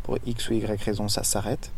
pour 0.02 0.18
X 0.26 0.50
ou 0.50 0.54
Y 0.54 0.82
raison 0.82 1.08
ça 1.08 1.24
s'arrête, 1.24 1.72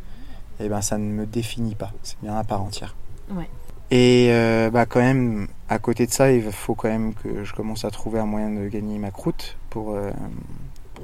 eh 0.60 0.68
ben 0.68 0.80
ça 0.80 0.98
ne 0.98 1.04
me 1.04 1.26
définit 1.26 1.74
pas. 1.74 1.92
C'est 2.02 2.20
bien 2.22 2.36
à 2.36 2.44
part 2.44 2.62
entière. 2.62 2.94
Ouais. 3.30 3.48
Et 3.90 4.28
euh, 4.30 4.70
bah 4.70 4.86
quand 4.86 5.00
même, 5.00 5.46
à 5.68 5.78
côté 5.78 6.06
de 6.06 6.12
ça, 6.12 6.32
il 6.32 6.42
faut 6.50 6.74
quand 6.74 6.88
même 6.88 7.14
que 7.14 7.44
je 7.44 7.52
commence 7.52 7.84
à 7.84 7.90
trouver 7.90 8.18
un 8.18 8.26
moyen 8.26 8.50
de 8.50 8.66
gagner 8.68 8.98
ma 8.98 9.10
croûte 9.10 9.56
pour, 9.70 9.92
euh, 9.94 10.10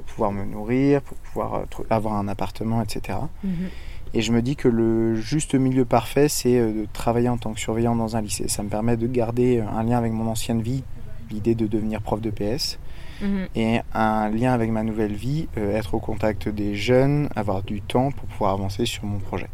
pouvoir 0.07 0.31
me 0.31 0.43
nourrir, 0.45 1.01
pour 1.01 1.17
pouvoir 1.17 1.55
euh, 1.55 1.83
avoir 1.89 2.15
un 2.15 2.27
appartement, 2.27 2.81
etc. 2.81 3.19
Mhm. 3.43 3.69
Et 4.13 4.21
je 4.21 4.33
me 4.33 4.41
dis 4.41 4.57
que 4.57 4.67
le 4.67 5.15
juste 5.15 5.55
milieu 5.55 5.85
parfait, 5.85 6.27
c'est 6.27 6.59
de 6.59 6.85
travailler 6.91 7.29
en 7.29 7.37
tant 7.37 7.53
que 7.53 7.61
surveillant 7.61 7.95
dans 7.95 8.17
un 8.17 8.21
lycée. 8.21 8.49
Ça 8.49 8.61
me 8.61 8.67
permet 8.67 8.97
de 8.97 9.07
garder 9.07 9.61
un 9.61 9.83
lien 9.83 9.97
avec 9.97 10.11
mon 10.11 10.27
ancienne 10.27 10.61
vie, 10.61 10.83
l'idée 11.29 11.55
de 11.55 11.65
devenir 11.65 12.01
prof 12.01 12.19
de 12.19 12.29
PS, 12.29 12.77
mhm. 13.21 13.47
et 13.55 13.79
un 13.93 14.29
lien 14.29 14.53
avec 14.53 14.71
ma 14.71 14.83
nouvelle 14.83 15.13
vie, 15.13 15.47
être 15.55 15.93
au 15.93 15.99
contact 15.99 16.49
des 16.49 16.75
jeunes, 16.75 17.29
avoir 17.35 17.63
du 17.63 17.81
temps 17.81 18.11
pour 18.11 18.27
pouvoir 18.27 18.53
avancer 18.53 18.85
sur 18.85 19.05
mon 19.05 19.19
projet. 19.19 19.49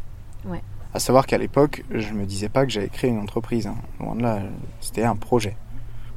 Ouais. 0.46 0.62
À 0.94 1.00
savoir 1.00 1.28
qu'à 1.28 1.38
l'époque, 1.38 1.84
je 1.92 2.14
me 2.14 2.26
disais 2.26 2.50
pas 2.50 2.66
que 2.66 2.72
j'allais 2.72 2.90
créer 2.90 3.12
une 3.12 3.20
entreprise. 3.20 3.68
Hein. 3.68 3.76
Loin 4.00 4.16
de 4.16 4.24
là, 4.24 4.40
c'était 4.80 5.04
un 5.04 5.16
projet. 5.16 5.56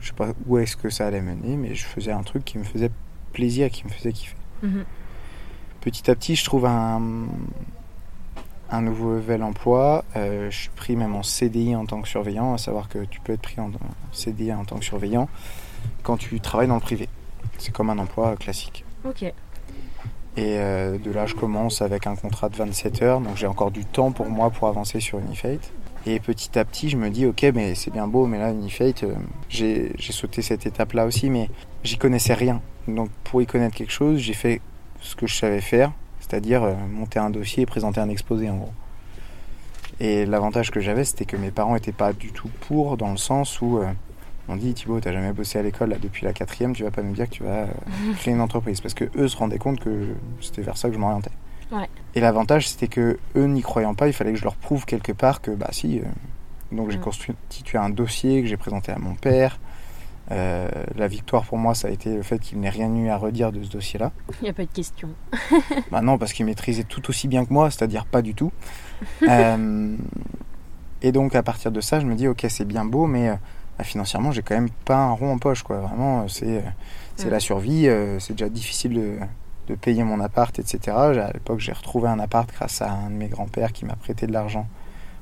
Je 0.00 0.08
sais 0.08 0.14
pas 0.14 0.28
où 0.46 0.58
est-ce 0.58 0.76
que 0.76 0.88
ça 0.88 1.06
allait 1.06 1.20
mener, 1.20 1.56
mais 1.56 1.74
je 1.74 1.84
faisais 1.84 2.12
un 2.12 2.22
truc 2.22 2.44
qui 2.44 2.56
me 2.56 2.64
faisait 2.64 2.90
plaisir, 3.32 3.70
qui 3.70 3.84
me 3.84 3.90
faisait 3.90 4.12
kiffer. 4.12 4.36
Mhm. 4.62 4.84
Petit 5.80 6.10
à 6.10 6.14
petit, 6.14 6.36
je 6.36 6.44
trouve 6.44 6.66
un, 6.66 7.02
un 8.70 8.82
nouvel 8.82 9.42
emploi. 9.42 10.04
Euh, 10.16 10.50
je 10.50 10.56
suis 10.56 10.70
pris 10.70 10.96
même 10.96 11.14
en 11.14 11.22
CDI 11.22 11.74
en 11.76 11.86
tant 11.86 12.00
que 12.00 12.08
surveillant, 12.08 12.54
à 12.54 12.58
savoir 12.58 12.88
que 12.88 13.04
tu 13.04 13.20
peux 13.20 13.32
être 13.32 13.42
pris 13.42 13.60
en 13.60 13.70
CDI 14.12 14.52
en 14.52 14.64
tant 14.64 14.78
que 14.78 14.84
surveillant 14.84 15.28
quand 16.02 16.16
tu 16.16 16.40
travailles 16.40 16.68
dans 16.68 16.74
le 16.74 16.80
privé. 16.80 17.08
C'est 17.58 17.72
comme 17.72 17.90
un 17.90 17.98
emploi 17.98 18.36
classique. 18.36 18.84
Ok. 19.04 19.22
Et 20.36 20.58
euh, 20.58 20.96
de 20.98 21.10
là, 21.10 21.26
je 21.26 21.34
commence 21.34 21.82
avec 21.82 22.06
un 22.06 22.14
contrat 22.14 22.48
de 22.48 22.56
27 22.56 23.02
heures, 23.02 23.20
donc 23.20 23.36
j'ai 23.36 23.46
encore 23.46 23.70
du 23.70 23.84
temps 23.84 24.12
pour 24.12 24.26
moi 24.30 24.50
pour 24.50 24.68
avancer 24.68 25.00
sur 25.00 25.18
Unifate. 25.18 25.72
Et 26.06 26.18
petit 26.20 26.58
à 26.58 26.64
petit, 26.64 26.88
je 26.88 26.96
me 26.96 27.10
dis, 27.10 27.26
ok, 27.26 27.44
mais 27.54 27.74
c'est 27.74 27.90
bien 27.90 28.06
beau, 28.06 28.26
mais 28.26 28.38
là, 28.38 28.52
Unifate, 28.52 29.02
euh, 29.02 29.14
j'ai 29.48 29.92
sauté 29.98 30.40
cette 30.40 30.66
étape-là 30.66 31.04
aussi, 31.04 31.28
mais 31.28 31.50
j'y 31.82 31.98
connaissais 31.98 32.34
rien. 32.34 32.62
Donc 32.88 33.10
pour 33.24 33.42
y 33.42 33.46
connaître 33.46 33.76
quelque 33.76 33.92
chose, 33.92 34.18
j'ai 34.18 34.32
fait 34.32 34.60
ce 35.00 35.16
que 35.16 35.26
je 35.26 35.34
savais 35.34 35.60
faire, 35.60 35.92
c'est-à-dire 36.20 36.62
euh, 36.62 36.74
monter 36.88 37.18
un 37.18 37.30
dossier 37.30 37.64
et 37.64 37.66
présenter 37.66 38.00
un 38.00 38.08
exposé 38.08 38.48
en 38.48 38.56
gros. 38.56 38.72
Et 39.98 40.24
l'avantage 40.24 40.70
que 40.70 40.80
j'avais, 40.80 41.04
c'était 41.04 41.26
que 41.26 41.36
mes 41.36 41.50
parents 41.50 41.74
n'étaient 41.74 41.92
pas 41.92 42.12
du 42.14 42.32
tout 42.32 42.48
pour, 42.60 42.96
dans 42.96 43.10
le 43.10 43.18
sens 43.18 43.60
où 43.60 43.80
on 44.50 44.56
dit 44.56 44.74
Thibaut, 44.74 45.00
t'as 45.00 45.12
jamais 45.12 45.32
bossé 45.32 45.58
à 45.58 45.62
l'école 45.62 45.90
là, 45.90 45.96
depuis 46.00 46.24
la 46.24 46.32
quatrième, 46.32 46.74
tu 46.74 46.82
vas 46.82 46.90
pas 46.90 47.02
nous 47.02 47.12
dire 47.14 47.26
que 47.28 47.34
tu 47.34 47.42
vas 47.44 47.62
euh, 47.62 47.66
créer 48.18 48.34
une 48.34 48.40
entreprise. 48.40 48.80
Parce 48.80 48.94
que 48.94 49.04
eux 49.16 49.28
se 49.28 49.36
rendaient 49.36 49.58
compte 49.58 49.80
que 49.80 50.08
c'était 50.40 50.62
vers 50.62 50.76
ça 50.76 50.88
que 50.88 50.94
je 50.94 50.98
m'orientais. 51.00 51.30
Ouais. 51.72 51.88
Et 52.14 52.20
l'avantage, 52.20 52.68
c'était 52.68 52.88
que 52.88 53.18
eux 53.36 53.46
n'y 53.46 53.62
croyant 53.62 53.94
pas, 53.94 54.06
il 54.08 54.12
fallait 54.12 54.32
que 54.32 54.38
je 54.38 54.44
leur 54.44 54.56
prouve 54.56 54.84
quelque 54.86 55.12
part 55.12 55.40
que, 55.40 55.52
bah 55.52 55.68
si. 55.70 56.00
euh, 56.00 56.02
donc 56.72 56.90
j'ai 56.90 56.98
Mm. 56.98 57.00
constitué 57.00 57.78
un 57.78 57.90
dossier 57.90 58.42
que 58.42 58.48
j'ai 58.48 58.56
présenté 58.56 58.92
à 58.92 58.98
mon 58.98 59.14
père. 59.14 59.58
Euh, 60.32 60.68
la 60.96 61.08
victoire 61.08 61.44
pour 61.44 61.58
moi, 61.58 61.74
ça 61.74 61.88
a 61.88 61.90
été 61.90 62.14
le 62.14 62.22
fait 62.22 62.38
qu'il 62.38 62.60
n'ait 62.60 62.68
rien 62.70 62.94
eu 62.94 63.08
à 63.08 63.16
redire 63.16 63.50
de 63.50 63.62
ce 63.64 63.68
dossier-là. 63.70 64.12
Il 64.40 64.44
n'y 64.44 64.50
a 64.50 64.52
pas 64.52 64.64
de 64.64 64.70
question. 64.70 65.08
Bah 65.90 66.02
non, 66.02 66.18
parce 66.18 66.32
qu'il 66.32 66.46
maîtrisait 66.46 66.84
tout 66.84 67.08
aussi 67.10 67.26
bien 67.26 67.44
que 67.44 67.52
moi, 67.52 67.70
c'est-à-dire 67.70 68.06
pas 68.06 68.22
du 68.22 68.34
tout. 68.34 68.52
Euh, 69.28 69.96
et 71.02 71.10
donc 71.12 71.34
à 71.34 71.42
partir 71.42 71.72
de 71.72 71.80
ça, 71.80 71.98
je 72.00 72.06
me 72.06 72.14
dis, 72.14 72.28
ok, 72.28 72.44
c'est 72.48 72.66
bien 72.66 72.84
beau, 72.84 73.06
mais 73.06 73.32
bah, 73.80 73.84
financièrement, 73.84 74.30
j'ai 74.30 74.42
quand 74.42 74.54
même 74.54 74.68
pas 74.84 74.96
un 74.98 75.12
rond 75.12 75.32
en 75.32 75.38
poche, 75.38 75.62
quoi. 75.62 75.78
Vraiment, 75.78 76.28
c'est 76.28 76.62
Mm. 77.18 77.28
la 77.28 77.40
survie. 77.40 77.86
euh, 77.88 78.18
c'est 78.18 78.32
déjà 78.34 78.48
difficile 78.48 78.94
de, 78.94 79.18
de 79.68 79.74
payer 79.74 80.04
mon 80.04 80.20
appart, 80.20 80.58
etc. 80.58 80.96
À 80.96 81.32
l'époque, 81.32 81.60
j'ai 81.60 81.72
retrouvé 81.72 82.08
un 82.08 82.18
appart 82.18 82.50
grâce 82.52 82.80
à 82.82 82.90
un 82.92 83.08
de 83.10 83.14
mes 83.14 83.28
grands-pères 83.28 83.72
qui 83.72 83.84
m'a 83.84 83.94
prêté 83.96 84.26
de 84.26 84.32
l'argent 84.32 84.66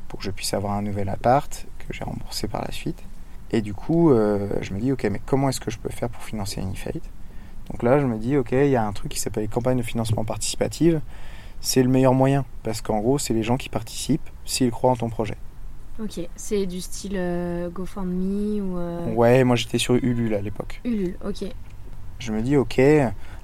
pour 0.08 0.18
que 0.20 0.24
je 0.24 0.30
puisse 0.30 0.54
avoir 0.54 0.72
un 0.74 0.82
nouvel 0.82 1.08
appart 1.08 1.66
que 1.78 1.92
j'ai 1.94 2.04
remboursé 2.04 2.46
par 2.48 2.62
la 2.62 2.72
suite. 2.72 3.02
Et 3.50 3.62
du 3.62 3.74
coup, 3.74 4.10
euh, 4.12 4.48
je 4.60 4.74
me 4.74 4.78
dis, 4.80 4.92
ok, 4.92 5.04
mais 5.10 5.20
comment 5.24 5.48
est-ce 5.48 5.60
que 5.60 5.70
je 5.70 5.78
peux 5.78 5.88
faire 5.88 6.08
pour 6.08 6.22
financer 6.22 6.60
Unifate? 6.60 7.02
Donc 7.70 7.82
là, 7.82 7.98
je 7.98 8.06
me 8.06 8.16
dis, 8.18 8.36
ok, 8.36 8.52
il 8.52 8.68
y 8.68 8.76
a 8.76 8.84
un 8.84 8.92
truc 8.92 9.10
qui 9.10 9.18
s'appelle 9.20 9.48
campagne 9.48 9.78
de 9.78 9.82
financement 9.82 10.24
participative. 10.24 11.00
C'est 11.60 11.82
le 11.82 11.88
meilleur 11.88 12.14
moyen 12.14 12.44
parce 12.62 12.80
qu'en 12.80 12.98
gros, 13.00 13.18
c'est 13.18 13.34
les 13.34 13.42
gens 13.42 13.56
qui 13.56 13.68
participent 13.68 14.28
s'ils 14.44 14.70
croient 14.70 14.92
en 14.92 14.96
ton 14.96 15.08
projet. 15.10 15.36
Ok, 16.00 16.20
c'est 16.36 16.66
du 16.66 16.80
style 16.80 17.14
euh, 17.16 17.68
GoFundMe 17.70 18.60
ou 18.60 18.78
euh, 18.78 19.12
Ouais, 19.14 19.42
moi 19.42 19.56
j'étais 19.56 19.78
sur 19.78 19.94
Ulule 19.96 20.34
à 20.34 20.40
l'époque. 20.40 20.80
Ulule. 20.84 21.16
Ok. 21.26 21.44
Je 22.20 22.32
me 22.32 22.40
dis, 22.40 22.56
ok, 22.56 22.78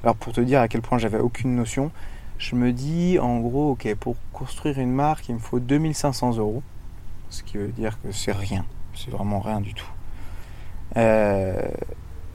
alors 0.03 0.15
pour 0.15 0.33
te 0.33 0.41
dire 0.41 0.61
à 0.61 0.69
quel 0.69 0.81
point 0.81 0.99
j'avais 0.99 1.19
aucune 1.19 1.57
notion, 1.57 1.91
je 2.39 2.55
me 2.55 2.73
dis, 2.73 3.19
en 3.19 3.41
gros, 3.41 3.73
ok, 3.73 3.95
pour 3.97 4.17
construire 4.33 4.79
une 4.79 4.93
marque, 4.93 5.29
il 5.29 5.35
me 5.37 5.41
faut 5.41 5.59
2500 5.59 6.37
euros. 6.39 6.63
Ce 7.31 7.43
qui 7.43 7.57
veut 7.57 7.69
dire 7.69 7.99
que 8.03 8.13
c'est 8.13 8.33
rien. 8.33 8.65
C'est 8.95 9.11
vraiment 9.11 9.41
rien 9.41 9.61
du 9.61 9.75
tout. 9.75 9.91
Euh, 10.97 11.61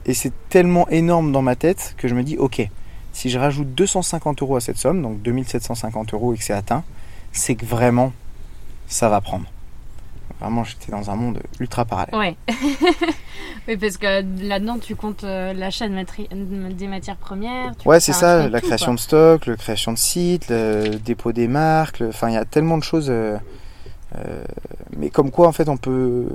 et 0.04 0.12
c'est 0.12 0.32
tellement 0.50 0.86
énorme 0.88 1.32
dans 1.32 1.42
ma 1.42 1.56
tête 1.56 1.94
que 1.96 2.08
je 2.08 2.14
me 2.14 2.22
dis, 2.22 2.36
ok, 2.36 2.68
si 3.12 3.30
je 3.30 3.38
rajoute 3.38 3.74
250 3.74 4.42
euros 4.42 4.56
à 4.56 4.60
cette 4.60 4.76
somme, 4.76 5.00
donc 5.00 5.22
2750 5.22 6.12
euros 6.12 6.34
et 6.34 6.36
que 6.36 6.44
c'est 6.44 6.52
atteint, 6.52 6.84
c'est 7.32 7.54
que 7.54 7.64
vraiment, 7.64 8.12
ça 8.86 9.08
va 9.08 9.20
prendre. 9.22 9.46
Vraiment, 10.40 10.64
j'étais 10.64 10.90
dans 10.90 11.10
un 11.10 11.16
monde 11.16 11.40
ultra 11.60 11.84
parallèle. 11.84 12.14
Ouais. 12.14 12.36
oui, 13.68 13.76
parce 13.76 13.96
que 13.98 14.24
là-dedans, 14.46 14.78
tu 14.78 14.96
comptes 14.96 15.24
euh, 15.24 15.52
l'achat 15.52 15.86
de 15.88 15.94
matri- 15.94 16.28
des 16.32 16.86
matières 16.88 17.16
premières. 17.16 17.76
tu 17.76 17.86
Ouais, 17.88 18.00
c'est 18.00 18.12
ça, 18.14 18.48
la 18.48 18.60
tout, 18.60 18.66
création 18.66 18.86
quoi. 18.92 18.94
de 18.94 19.00
stock, 19.00 19.46
la 19.46 19.56
création 19.56 19.92
de 19.92 19.98
sites, 19.98 20.46
le 20.48 20.96
dépôt 20.96 21.32
des 21.32 21.46
marques, 21.48 21.98
le- 22.00 22.08
enfin 22.08 22.28
il 22.28 22.34
y 22.34 22.38
a 22.38 22.44
tellement 22.44 22.78
de 22.78 22.82
choses. 22.84 23.08
euh, 23.10 23.36
euh, 24.16 24.42
mais 24.96 25.10
comme 25.10 25.30
quoi 25.30 25.46
en 25.46 25.52
fait 25.52 25.68
on 25.68 25.76
peut 25.76 26.26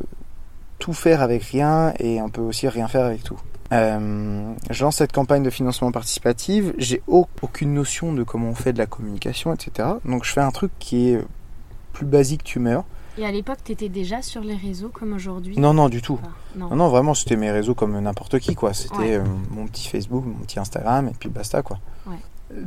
tout 0.80 0.94
faire 0.94 1.22
avec 1.22 1.44
rien 1.44 1.94
et 2.00 2.22
on 2.22 2.30
peut 2.30 2.42
aussi 2.42 2.68
rien 2.70 2.88
faire 2.88 3.06
avec 3.06 3.24
tout. 3.24 3.40
Euh, 3.74 4.54
je 4.70 4.84
lance 4.84 4.98
cette 4.98 5.12
campagne 5.12 5.42
de 5.44 5.50
financement 5.50 5.92
participatif, 5.92 6.66
j'ai 6.78 7.02
au- 7.08 7.28
aucune 7.42 7.74
notion 7.74 8.14
de 8.14 8.24
comment 8.24 8.50
on 8.50 8.56
fait 8.56 8.72
de 8.72 8.78
la 8.78 8.86
communication, 8.86 9.52
etc. 9.54 9.90
Donc 10.06 10.24
je 10.26 10.32
fais 10.32 10.42
un 10.42 10.52
truc 10.52 10.72
qui 10.80 11.10
est 11.10 11.20
plus 11.92 12.06
basique 12.06 12.44
tumeur. 12.44 12.84
Et 13.18 13.26
à 13.26 13.32
l'époque, 13.32 13.60
tu 13.64 13.72
étais 13.72 13.88
déjà 13.90 14.22
sur 14.22 14.42
les 14.42 14.56
réseaux 14.56 14.90
comme 14.90 15.14
aujourd'hui 15.14 15.58
Non, 15.58 15.74
non, 15.74 15.88
du 15.90 16.02
tout. 16.02 16.20
Enfin, 16.22 16.34
non. 16.56 16.70
Non, 16.70 16.76
non, 16.76 16.90
vraiment, 16.90 17.14
c'était 17.14 17.38
mes 17.38 17.50
réseaux 17.52 17.74
comme 17.76 17.98
n'importe 18.00 18.40
qui, 18.40 18.56
quoi. 18.56 18.74
C'était 18.74 18.98
Ouais. 18.98 19.16
euh, 19.16 19.24
mon 19.52 19.66
petit 19.68 19.88
Facebook, 19.88 20.26
mon 20.26 20.44
petit 20.46 20.60
Instagram, 20.60 21.08
et 21.08 21.14
puis 21.18 21.30
basta, 21.30 21.62
quoi. 21.62 21.80
Ouais. 22.08 22.18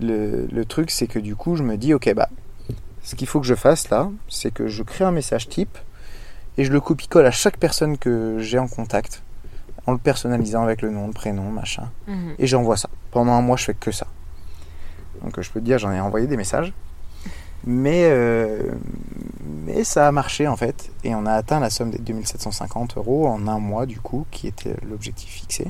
Le, 0.00 0.46
le 0.50 0.64
truc, 0.64 0.90
c'est 0.90 1.06
que 1.06 1.18
du 1.18 1.36
coup, 1.36 1.54
je 1.56 1.62
me 1.62 1.76
dis, 1.76 1.92
ok, 1.92 2.12
bah, 2.14 2.28
ce 3.02 3.14
qu'il 3.14 3.26
faut 3.28 3.40
que 3.40 3.46
je 3.46 3.54
fasse 3.54 3.90
là, 3.90 4.10
c'est 4.28 4.50
que 4.52 4.68
je 4.68 4.82
crée 4.82 5.04
un 5.04 5.12
message 5.12 5.48
type 5.48 5.76
et 6.56 6.64
je 6.64 6.72
le 6.72 6.80
copie-colle 6.80 7.26
à 7.26 7.30
chaque 7.30 7.58
personne 7.58 7.96
que 7.98 8.38
j'ai 8.40 8.58
en 8.58 8.68
contact, 8.68 9.22
en 9.86 9.92
le 9.92 9.98
personnalisant 9.98 10.62
avec 10.62 10.82
le 10.82 10.90
nom, 10.90 11.06
le 11.06 11.12
prénom, 11.12 11.50
machin. 11.50 11.90
Mhm. 12.06 12.34
Et 12.38 12.46
j'envoie 12.46 12.76
ça. 12.76 12.88
Pendant 13.10 13.32
un 13.32 13.42
mois, 13.42 13.56
je 13.56 13.64
fais 13.64 13.74
que 13.74 13.92
ça. 13.92 14.06
Donc, 15.22 15.38
je 15.40 15.50
peux 15.50 15.60
te 15.60 15.64
dire, 15.64 15.78
j'en 15.78 15.92
ai 15.92 16.00
envoyé 16.00 16.26
des 16.26 16.36
messages. 16.36 16.72
Mais, 17.64 18.02
euh, 18.10 18.62
mais 19.68 19.84
ça 19.84 20.08
a 20.08 20.12
marché 20.12 20.48
en 20.48 20.56
fait. 20.56 20.90
Et 21.04 21.14
on 21.14 21.26
a 21.26 21.32
atteint 21.32 21.60
la 21.60 21.70
somme 21.70 21.90
des 21.90 21.98
2750 21.98 22.96
euros 22.96 23.26
en 23.26 23.46
un 23.46 23.58
mois, 23.58 23.86
du 23.86 24.00
coup, 24.00 24.26
qui 24.30 24.46
était 24.46 24.74
l'objectif 24.88 25.28
fixé. 25.28 25.68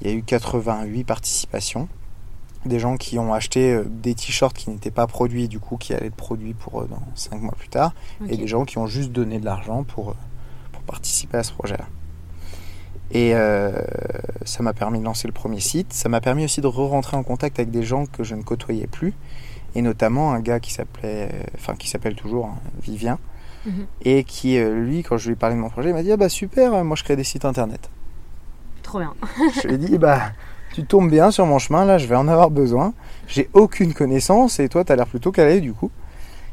Il 0.00 0.08
y 0.08 0.10
a 0.10 0.14
eu 0.14 0.22
88 0.22 1.04
participations. 1.04 1.88
Des 2.64 2.78
gens 2.78 2.96
qui 2.96 3.18
ont 3.18 3.32
acheté 3.34 3.72
euh, 3.72 3.84
des 3.86 4.14
t-shirts 4.14 4.56
qui 4.56 4.70
n'étaient 4.70 4.90
pas 4.90 5.06
produits, 5.06 5.48
du 5.48 5.60
coup, 5.60 5.76
qui 5.76 5.92
allaient 5.92 6.06
être 6.06 6.14
produits 6.14 6.54
pour 6.54 6.80
eux 6.80 6.88
dans 6.88 7.02
5 7.14 7.40
mois 7.40 7.54
plus 7.56 7.68
tard. 7.68 7.92
Et 8.28 8.36
des 8.36 8.48
gens 8.48 8.64
qui 8.64 8.78
ont 8.78 8.86
juste 8.86 9.12
donné 9.12 9.38
de 9.38 9.44
l'argent 9.44 9.84
pour, 9.84 10.10
euh, 10.10 10.14
pour 10.72 10.82
participer 10.82 11.38
à 11.38 11.42
ce 11.44 11.52
projet-là. 11.52 11.86
Et 13.10 13.34
euh, 13.34 13.72
ça 14.44 14.62
m'a 14.62 14.72
permis 14.72 14.98
de 14.98 15.04
lancer 15.04 15.28
le 15.28 15.32
premier 15.32 15.60
site. 15.60 15.92
Ça 15.92 16.08
m'a 16.08 16.20
permis 16.20 16.44
aussi 16.44 16.60
de 16.60 16.66
re-rentrer 16.66 17.16
en 17.16 17.22
contact 17.22 17.58
avec 17.58 17.70
des 17.70 17.82
gens 17.82 18.06
que 18.06 18.24
je 18.24 18.34
ne 18.34 18.42
côtoyais 18.42 18.86
plus. 18.86 19.14
Et 19.78 19.82
notamment 19.82 20.32
un 20.32 20.40
gars 20.40 20.58
qui 20.58 20.72
s'appelait, 20.72 21.28
euh, 21.32 21.42
enfin 21.54 21.76
qui 21.76 21.88
s'appelle 21.88 22.16
toujours 22.16 22.46
hein, 22.46 22.58
Vivien. 22.82 23.20
Mhm. 23.64 23.86
Et 24.02 24.24
qui, 24.24 24.58
euh, 24.58 24.74
lui, 24.84 25.04
quand 25.04 25.16
je 25.18 25.28
lui 25.28 25.34
ai 25.34 25.36
parlé 25.36 25.54
de 25.54 25.60
mon 25.60 25.70
projet, 25.70 25.90
il 25.90 25.94
m'a 25.94 26.02
dit 26.02 26.10
Ah 26.10 26.16
bah 26.16 26.28
super, 26.28 26.84
moi 26.84 26.96
je 26.96 27.04
crée 27.04 27.14
des 27.14 27.22
sites 27.22 27.44
internet. 27.44 27.88
Trop 28.82 28.98
bien. 28.98 29.14
je 29.62 29.68
lui 29.68 29.74
ai 29.74 29.78
dit 29.78 29.96
Bah 29.96 30.32
tu 30.74 30.84
tombes 30.84 31.08
bien 31.08 31.30
sur 31.30 31.46
mon 31.46 31.60
chemin, 31.60 31.84
là 31.84 31.96
je 31.96 32.08
vais 32.08 32.16
en 32.16 32.26
avoir 32.26 32.50
besoin. 32.50 32.92
J'ai 33.28 33.48
aucune 33.52 33.94
connaissance 33.94 34.58
et 34.58 34.68
toi 34.68 34.82
tu 34.82 34.90
as 34.90 34.96
l'air 34.96 35.06
plutôt 35.06 35.30
calé 35.30 35.60
du 35.60 35.72
coup. 35.72 35.92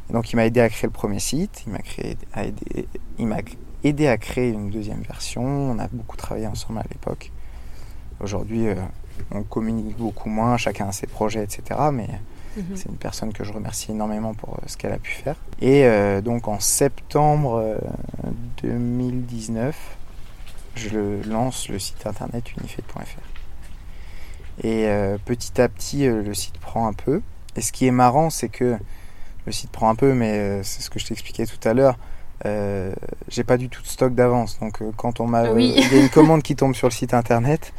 Et 0.07 0.13
donc 0.13 0.31
il 0.31 0.35
m'a 0.35 0.45
aidé 0.45 0.59
à 0.61 0.69
créer 0.69 0.87
le 0.87 0.93
premier 0.93 1.17
site, 1.19 1.63
il 1.65 1.73
m'a 1.73 1.79
créé, 1.79 2.15
à 2.31 2.43
aider- 2.45 2.87
il 3.17 3.25
m'a 3.25 3.37
aidé 3.83 4.05
à 4.07 4.17
créer 4.17 4.51
une 4.51 4.69
deuxième 4.69 5.01
version. 5.01 5.41
On 5.43 5.79
a 5.79 5.87
beaucoup 5.91 6.15
travaillé 6.15 6.45
ensemble 6.45 6.77
à 6.77 6.85
l'époque. 6.91 7.31
Aujourd'hui, 8.21 8.67
euh, 8.67 8.75
on 9.31 9.41
communique 9.41 9.97
beaucoup 9.97 10.29
moins, 10.29 10.57
chacun 10.57 10.89
a 10.89 10.91
ses 10.91 11.07
projets, 11.07 11.43
etc. 11.43 11.63
Mais 11.91 12.07
Mhm. 12.57 12.75
c'est 12.75 12.89
une 12.89 12.97
personne 12.97 13.33
que 13.33 13.43
je 13.43 13.51
remercie 13.53 13.91
énormément 13.91 14.33
pour 14.33 14.53
euh, 14.55 14.57
ce 14.67 14.77
qu'elle 14.77 14.93
a 14.93 14.97
pu 14.97 15.11
faire. 15.11 15.35
Et 15.61 15.85
euh, 15.85 16.21
donc 16.21 16.47
en 16.47 16.59
septembre 16.59 17.55
euh, 17.57 17.77
2019, 18.63 19.75
je 20.75 20.89
le- 20.89 21.21
lance 21.23 21.69
le 21.69 21.79
site 21.79 22.05
internet 22.07 22.51
unifed.fr. 22.57 23.03
Et 24.63 24.87
euh, 24.87 25.17
petit 25.23 25.59
à 25.61 25.67
petit, 25.67 26.07
euh, 26.07 26.21
le 26.23 26.33
site 26.33 26.57
prend 26.59 26.87
un 26.87 26.93
peu. 26.93 27.21
Et 27.55 27.61
ce 27.61 27.71
qui 27.71 27.87
est 27.87 27.91
marrant, 27.91 28.29
c'est 28.29 28.49
que 28.49 28.77
le 29.45 29.51
site 29.51 29.69
prend 29.71 29.89
un 29.89 29.95
peu, 29.95 30.13
mais 30.13 30.31
euh, 30.33 30.63
c'est 30.63 30.81
ce 30.81 30.89
que 30.89 30.99
je 30.99 31.05
t'expliquais 31.05 31.45
tout 31.45 31.65
à 31.67 31.73
l'heure. 31.73 31.97
Euh, 32.45 32.93
j'ai 33.29 33.43
pas 33.43 33.57
du 33.57 33.69
tout 33.69 33.81
de 33.81 33.87
stock 33.87 34.13
d'avance. 34.15 34.59
Donc 34.59 34.81
euh, 34.81 34.91
quand 34.97 35.19
on 35.19 35.27
m'a, 35.27 35.51
Oui. 35.51 35.73
euh, 35.77 35.81
il 35.91 35.93
y 35.93 35.99
a 35.99 36.01
une 36.03 36.09
commande 36.13 36.41
qui 36.43 36.55
tombe 36.55 36.73
sur 36.75 36.87
le 36.87 36.93
site 36.93 37.13
internet, 37.13 37.73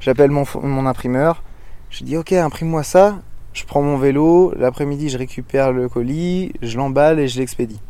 j'appelle 0.00 0.30
mon, 0.30 0.44
mon 0.62 0.86
imprimeur. 0.86 1.42
Je 1.90 2.04
dis 2.04 2.16
ok, 2.16 2.32
imprime-moi 2.32 2.82
ça. 2.82 3.18
Je 3.56 3.64
prends 3.64 3.80
mon 3.80 3.96
vélo. 3.96 4.52
L'après-midi, 4.54 5.08
je 5.08 5.16
récupère 5.16 5.72
le 5.72 5.88
colis, 5.88 6.52
je 6.60 6.76
l'emballe 6.76 7.18
et 7.18 7.26
je 7.26 7.38
l'expédie. 7.40 7.80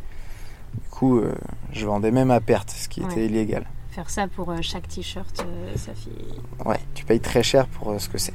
Du 0.73 0.89
coup, 0.89 1.17
euh, 1.19 1.33
je 1.73 1.85
vendais 1.85 2.11
même 2.11 2.31
à 2.31 2.39
perte, 2.39 2.69
ce 2.71 2.87
qui 2.87 3.01
Ouais. 3.01 3.11
était 3.11 3.25
illégal. 3.25 3.65
Faire 3.91 4.09
ça 4.09 4.27
pour 4.29 4.49
euh, 4.51 4.57
chaque 4.61 4.87
t-shirt, 4.87 5.45
euh, 5.45 5.73
ça 5.75 5.91
fait. 5.93 6.65
Ouais, 6.69 6.79
tu 6.93 7.03
payes 7.03 7.19
très 7.19 7.43
cher 7.43 7.67
pour 7.67 7.99
ce 7.99 8.07
que 8.07 8.17
c'est. 8.17 8.33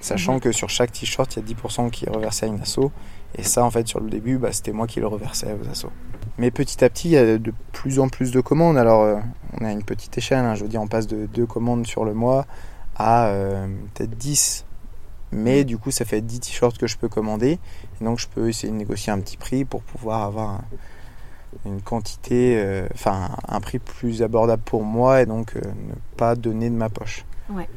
Sachant 0.00 0.34
Mhm. 0.34 0.40
que 0.40 0.52
sur 0.52 0.68
chaque 0.70 0.92
t-shirt, 0.92 1.34
il 1.34 1.40
y 1.40 1.42
a 1.42 1.44
10% 1.44 1.90
qui 1.90 2.06
est 2.06 2.10
reversé 2.10 2.46
à 2.46 2.48
une 2.48 2.60
asso. 2.60 2.92
Et 3.34 3.42
ça, 3.42 3.64
en 3.64 3.70
fait, 3.72 3.88
sur 3.88 3.98
le 3.98 4.08
début, 4.08 4.38
bah, 4.38 4.52
c'était 4.52 4.70
moi 4.72 4.86
qui 4.86 5.00
le 5.00 5.08
reversais 5.08 5.56
aux 5.60 5.68
assos. 5.68 5.90
Mais 6.38 6.52
petit 6.52 6.84
à 6.84 6.88
petit, 6.88 7.08
il 7.08 7.12
y 7.12 7.16
a 7.16 7.38
de 7.38 7.52
plus 7.72 7.98
en 7.98 8.08
plus 8.08 8.30
de 8.30 8.40
commandes. 8.40 8.78
Alors, 8.78 9.20
on 9.60 9.64
a 9.64 9.72
une 9.72 9.82
petite 9.82 10.16
échelle. 10.16 10.44
hein. 10.44 10.54
je 10.54 10.62
veux 10.62 10.68
dire, 10.68 10.80
on 10.80 10.86
passe 10.86 11.08
de 11.08 11.26
2 11.26 11.44
commandes 11.44 11.86
sur 11.88 12.04
le 12.04 12.14
mois 12.14 12.46
à 12.96 13.32
peut-être 13.94 14.16
10. 14.16 14.64
Mais 15.32 15.64
du 15.64 15.76
coup, 15.78 15.90
ça 15.90 16.04
fait 16.04 16.20
10 16.20 16.40
t-shirts 16.40 16.78
que 16.78 16.86
je 16.86 16.96
peux 16.96 17.08
commander. 17.08 17.58
Et 18.00 18.04
donc, 18.04 18.18
je 18.18 18.28
peux 18.28 18.48
essayer 18.48 18.72
de 18.72 18.78
négocier 18.78 19.12
un 19.12 19.20
petit 19.20 19.36
prix 19.36 19.64
pour 19.64 19.82
pouvoir 19.82 20.22
avoir 20.22 20.48
un- 20.50 20.64
une 21.66 21.80
quantité, 21.82 22.56
euh, 22.58 22.86
enfin, 22.94 23.30
un 23.48 23.60
prix 23.60 23.78
plus 23.78 24.22
abordable 24.22 24.62
pour 24.64 24.84
moi 24.84 25.22
et 25.22 25.26
donc 25.26 25.56
euh, 25.56 25.60
ne 25.60 25.94
pas 26.16 26.34
donner 26.36 26.68
de 26.70 26.74
ma 26.74 26.88
poche. 26.88 27.24
Ouais. 27.50 27.68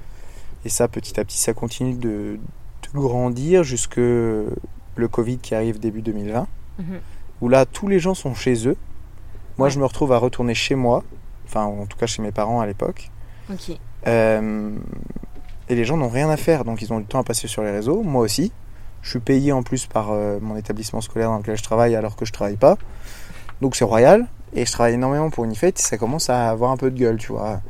Et 0.66 0.70
ça, 0.70 0.88
petit 0.88 1.20
à 1.20 1.24
petit, 1.26 1.38
ça 1.40 1.54
continue 1.54 1.94
de, 1.94 2.38
de 2.38 2.90
grandir 3.00 3.64
jusque 3.64 3.96
le 3.98 5.08
Covid 5.10 5.38
qui 5.40 5.56
arrive 5.56 5.80
début 5.80 6.02
2020, 6.02 6.48
Mhm. 6.80 7.00
où 7.42 7.50
là, 7.50 7.66
tous 7.66 7.88
les 7.88 8.00
gens 8.00 8.14
sont 8.14 8.34
chez 8.36 8.68
eux. 8.68 8.78
Moi, 9.58 9.68
Ouais. 9.68 9.72
je 9.72 9.80
me 9.80 9.86
retrouve 9.86 10.12
à 10.14 10.18
retourner 10.18 10.54
chez 10.54 10.76
moi, 10.76 11.04
enfin, 11.46 11.64
en 11.64 11.86
tout 11.86 11.98
cas 11.98 12.06
chez 12.08 12.22
mes 12.22 12.32
parents 12.32 12.60
à 12.62 12.66
l'époque. 12.68 13.10
Ok. 13.50 13.78
Euh, 14.08 14.76
et 15.72 15.76
les 15.76 15.86
gens 15.86 15.96
n'ont 15.96 16.10
rien 16.10 16.30
à 16.30 16.36
faire, 16.36 16.66
donc 16.66 16.82
ils 16.82 16.92
ont 16.92 17.00
du 17.00 17.06
temps 17.06 17.20
à 17.20 17.24
passer 17.24 17.48
sur 17.48 17.64
les 17.64 17.72
réseaux. 17.72 18.04
Moi 18.04 18.22
aussi. 18.24 18.52
Je 19.02 19.10
suis 19.10 19.20
payé 19.20 19.52
en 19.52 19.64
plus 19.64 19.88
par 19.88 20.12
euh, 20.12 20.38
mon 20.40 20.56
établissement 20.58 21.02
scolaire 21.02 21.30
dans 21.30 21.38
lequel 21.40 21.58
je 21.58 21.64
travaille 21.64 21.96
alors 21.96 22.16
que 22.16 22.24
je 22.24 22.32
travaille 22.32 22.58
pas. 22.58 22.78
Donc 23.60 23.76
c'est 23.76 23.84
royal. 23.86 24.28
Et 24.54 24.66
je 24.66 24.72
travaille 24.72 24.94
énormément 24.94 25.30
pour 25.32 25.44
Unifate 25.46 25.80
et 25.80 25.82
ça 25.82 25.98
commence 25.98 26.30
à 26.30 26.50
avoir 26.50 26.70
un 26.72 26.78
peu 26.78 26.92
de 26.92 27.00
gueule, 27.00 27.18
tu 27.18 27.32
vois. 27.32 27.62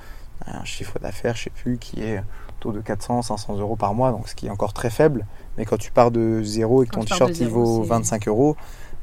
Un 0.48 0.66
chiffre 0.66 0.98
d'affaires, 1.00 1.36
je 1.36 1.44
sais 1.44 1.50
plus, 1.52 1.78
qui 1.78 2.02
est 2.02 2.22
autour 2.58 2.74
de 2.74 2.82
400, 2.82 3.22
500 3.22 3.58
euros 3.60 3.76
par 3.76 3.94
mois, 3.94 4.12
donc 4.12 4.28
ce 4.28 4.36
qui 4.36 4.48
est 4.48 4.50
encore 4.50 4.74
très 4.74 4.90
faible. 4.90 5.26
Mais 5.58 5.64
quand 5.66 5.78
tu 5.78 5.92
pars 5.92 6.10
de 6.12 6.42
zéro 6.44 6.84
et 6.84 6.88
que 6.88 6.96
Quand 6.96 7.02
ton 7.02 7.06
t-shirt 7.06 7.40
il 7.40 7.48
vaut 7.48 7.84
c'est- 7.84 7.90
25 7.90 8.28
euros, 8.28 8.58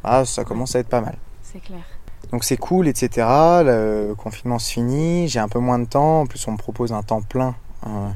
ah, 0.05 0.25
ça 0.25 0.45
commence 0.45 0.75
à 0.75 0.81
être 0.81 0.89
pas 0.89 1.01
mal. 1.01 1.17
C'est 1.43 1.61
clair. 1.61 1.81
Donc 2.33 2.43
c'est 2.45 2.57
cool, 2.59 2.89
etc. 2.89 3.27
Le 3.65 4.15
confinement 4.19 4.59
se 4.59 4.71
finit, 4.73 5.29
j'ai 5.29 5.39
un 5.39 5.49
peu 5.49 5.61
moins 5.61 5.79
de 5.79 5.87
temps. 5.87 6.23
En 6.23 6.27
plus, 6.27 6.47
on 6.49 6.53
me 6.53 6.59
propose 6.59 6.93
un 6.93 7.03
temps 7.03 7.23
plein 7.23 7.55
euh, 7.87 8.09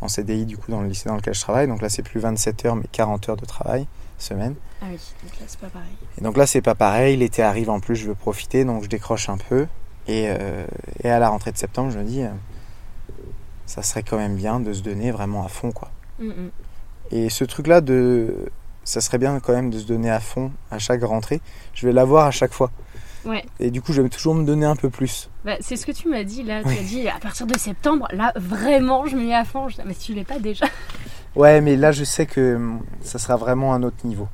en 0.00 0.08
CDI 0.08 0.46
du 0.46 0.56
coup 0.56 0.70
dans 0.70 0.80
le 0.80 0.88
lycée 0.88 1.08
dans 1.08 1.16
lequel 1.16 1.34
je 1.34 1.40
travaille. 1.40 1.68
Donc 1.68 1.82
là, 1.82 1.88
c'est 1.88 2.02
plus 2.02 2.20
27 2.20 2.64
heures, 2.66 2.76
mais 2.76 2.86
40 2.90 3.28
heures 3.28 3.36
de 3.36 3.46
travail 3.46 3.86
semaine. 4.18 4.54
Ah 4.82 4.86
oui, 4.90 4.98
donc 5.22 5.40
là, 5.40 5.46
c'est 5.46 5.60
pas 5.60 5.68
pareil. 5.68 5.96
Et 6.18 6.20
donc 6.22 6.36
là, 6.36 6.46
c'est 6.46 6.62
pas 6.62 6.74
pareil. 6.74 7.16
L'été 7.16 7.42
arrive 7.42 7.70
en 7.70 7.80
plus, 7.80 7.96
je 7.96 8.06
veux 8.06 8.14
profiter, 8.14 8.64
donc 8.64 8.84
je 8.84 8.88
décroche 8.88 9.28
un 9.28 9.38
peu. 9.38 9.66
Et, 10.06 10.26
euh, 10.28 10.66
et 11.02 11.10
à 11.10 11.18
la 11.18 11.28
rentrée 11.28 11.52
de 11.52 11.56
septembre, 11.56 11.90
je 11.90 11.98
me 11.98 12.04
dis, 12.04 12.22
euh, 12.22 12.30
ça 13.66 13.82
serait 13.82 14.02
quand 14.02 14.16
même 14.16 14.36
bien 14.36 14.60
de 14.60 14.72
se 14.72 14.82
donner 14.82 15.10
vraiment 15.10 15.44
à 15.44 15.48
fond, 15.48 15.72
quoi. 15.72 15.90
Mm. 16.18 16.48
Et 17.12 17.28
ce 17.30 17.44
truc-là, 17.44 17.80
de, 17.80 18.50
ça 18.84 19.00
serait 19.00 19.18
bien 19.18 19.38
quand 19.40 19.52
même 19.52 19.70
de 19.70 19.78
se 19.78 19.86
donner 19.86 20.10
à 20.10 20.20
fond 20.20 20.52
à 20.70 20.78
chaque 20.78 21.02
rentrée. 21.02 21.40
Je 21.74 21.86
vais 21.86 21.92
l'avoir 21.92 22.26
à 22.26 22.30
chaque 22.30 22.52
fois. 22.52 22.70
Ouais, 23.24 23.44
Et 23.58 23.70
du 23.70 23.82
coup, 23.82 23.92
vais 23.92 24.08
toujours 24.08 24.34
me 24.34 24.44
donner 24.44 24.64
un 24.66 24.76
peu 24.76 24.88
plus. 24.90 25.28
bah, 25.44 25.56
c'est 25.60 25.76
ce 25.76 25.84
que 25.86 25.92
tu 25.92 26.08
m'as 26.08 26.24
dit 26.24 26.42
là. 26.42 26.62
Tu 26.62 26.68
Oui. 26.68 26.78
as 26.78 26.82
dit 26.82 27.08
à 27.08 27.18
partir 27.18 27.46
de 27.46 27.56
septembre, 27.58 28.08
là 28.12 28.32
vraiment 28.36 29.04
je 29.06 29.16
me 29.16 29.26
mets 29.26 29.34
à 29.34 29.44
fond. 29.44 29.68
Je 29.68 29.76
dis, 29.76 29.82
mais 29.86 29.94
tu 29.94 30.14
l'es 30.14 30.24
pas 30.24 30.38
déjà. 30.38 30.66
Ouais, 31.36 31.60
mais 31.60 31.76
là, 31.76 31.92
je 31.92 32.02
sais 32.04 32.26
que 32.26 32.56
hum, 32.56 32.80
ça 33.02 33.18
sera 33.18 33.36
vraiment 33.36 33.72
un 33.74 33.82
autre 33.82 34.04
niveau. 34.04 34.26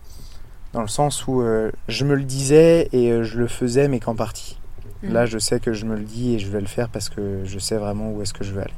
Dans 0.72 0.82
le 0.82 0.88
sens 0.88 1.26
où 1.26 1.40
euh, 1.42 1.70
je 1.88 2.04
me 2.04 2.14
le 2.14 2.22
disais 2.24 2.88
et 2.92 3.10
euh, 3.10 3.22
je 3.24 3.38
le 3.38 3.48
faisais, 3.48 3.88
mais 3.88 3.98
qu'en 4.00 4.14
partie. 4.14 4.58
Mhm. 5.02 5.12
Là, 5.12 5.26
je 5.26 5.38
sais 5.38 5.58
que 5.60 5.72
je 5.72 5.84
me 5.84 5.94
le 5.96 6.04
dis 6.04 6.34
et 6.34 6.38
je 6.38 6.48
vais 6.48 6.60
le 6.60 6.66
faire 6.66 6.88
parce 6.88 7.08
que 7.08 7.42
je 7.44 7.58
sais 7.58 7.76
vraiment 7.76 8.10
où 8.12 8.22
est-ce 8.22 8.32
que 8.34 8.44
je 8.44 8.52
veux 8.52 8.62
aller. 8.62 8.72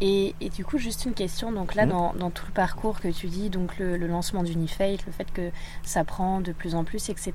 Et, 0.00 0.34
et 0.40 0.48
du 0.50 0.64
coup, 0.64 0.76
juste 0.78 1.04
une 1.04 1.12
question. 1.14 1.52
Donc 1.52 1.74
là, 1.74 1.86
dans, 1.86 2.12
dans 2.14 2.30
tout 2.30 2.44
le 2.46 2.52
parcours 2.52 3.00
que 3.00 3.08
tu 3.08 3.28
dis, 3.28 3.48
donc 3.48 3.78
le, 3.78 3.96
le 3.96 4.06
lancement 4.08 4.42
d'Unifate, 4.42 5.06
le 5.06 5.12
fait 5.12 5.30
que 5.32 5.50
ça 5.84 6.02
prend 6.04 6.40
de 6.40 6.52
plus 6.52 6.74
en 6.74 6.84
plus, 6.84 7.08
etc. 7.10 7.32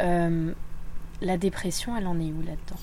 euh, 0.00 0.52
la 1.20 1.36
dépression, 1.36 1.96
elle 1.96 2.06
en 2.06 2.18
est 2.20 2.32
où 2.32 2.40
là-dedans? 2.42 2.80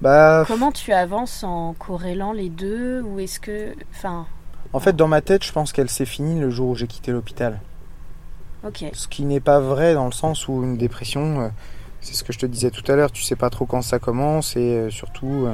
Bah, 0.00 0.44
Comment 0.46 0.70
tu 0.70 0.92
avances 0.92 1.42
en 1.42 1.74
corrélant 1.74 2.32
les 2.32 2.48
deux 2.50 3.02
Ou 3.02 3.18
est-ce 3.20 3.40
que. 3.40 3.74
Enfin, 3.90 4.26
en 4.72 4.80
fait, 4.80 4.94
dans 4.94 5.08
ma 5.08 5.20
tête, 5.20 5.44
je 5.44 5.52
pense 5.52 5.72
qu'elle 5.72 5.88
s'est 5.90 6.04
finie 6.04 6.38
le 6.38 6.50
jour 6.50 6.68
où 6.68 6.74
j'ai 6.74 6.86
quitté 6.86 7.10
l'hôpital. 7.10 7.58
ok. 8.64 8.84
Ce 8.92 9.08
qui 9.08 9.24
n'est 9.24 9.40
pas 9.40 9.60
vrai 9.60 9.94
dans 9.94 10.06
le 10.06 10.12
sens 10.12 10.46
où 10.46 10.62
une 10.62 10.76
dépression, 10.76 11.40
euh, 11.40 11.48
c'est 12.00 12.14
ce 12.14 12.22
que 12.22 12.32
je 12.32 12.38
te 12.38 12.46
disais 12.46 12.70
tout 12.70 12.84
à 12.90 12.94
l'heure, 12.94 13.10
tu 13.10 13.22
sais 13.22 13.34
pas 13.36 13.50
trop 13.50 13.66
quand 13.66 13.82
ça 13.82 13.98
commence 13.98 14.54
et 14.56 14.60
euh, 14.76 14.90
surtout, 14.90 15.48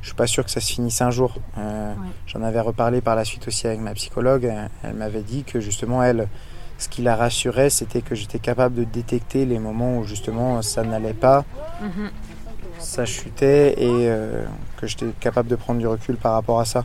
je 0.00 0.06
suis 0.06 0.16
pas 0.16 0.26
sûr 0.26 0.44
que 0.44 0.50
ça 0.50 0.60
se 0.60 0.72
finisse 0.72 1.00
un 1.02 1.10
jour. 1.10 1.36
Euh, 1.58 1.92
Ouais. 1.92 2.08
J'en 2.26 2.42
avais 2.42 2.60
reparlé 2.60 3.00
par 3.00 3.14
la 3.16 3.24
suite 3.24 3.46
aussi 3.48 3.66
avec 3.66 3.80
ma 3.80 3.94
psychologue. 3.94 4.52
Elle 4.82 4.94
m'avait 4.94 5.22
dit 5.22 5.44
que 5.44 5.60
justement, 5.60 6.02
elle, 6.02 6.28
ce 6.78 6.88
qui 6.88 7.02
la 7.02 7.16
rassurait, 7.16 7.70
c'était 7.70 8.00
que 8.02 8.14
j'étais 8.14 8.38
capable 8.38 8.74
de 8.76 8.84
détecter 8.84 9.44
les 9.44 9.58
moments 9.58 9.98
où 9.98 10.04
justement 10.04 10.62
ça 10.62 10.82
n'allait 10.84 11.12
pas, 11.14 11.44
Mhm. 11.82 12.10
ça 12.78 13.04
chutait 13.04 13.74
et 13.82 14.08
euh, 14.08 14.44
que 14.76 14.86
j'étais 14.86 15.06
capable 15.20 15.48
de 15.48 15.56
prendre 15.56 15.80
du 15.80 15.86
recul 15.86 16.16
par 16.16 16.32
rapport 16.34 16.60
à 16.60 16.64
ça. 16.64 16.84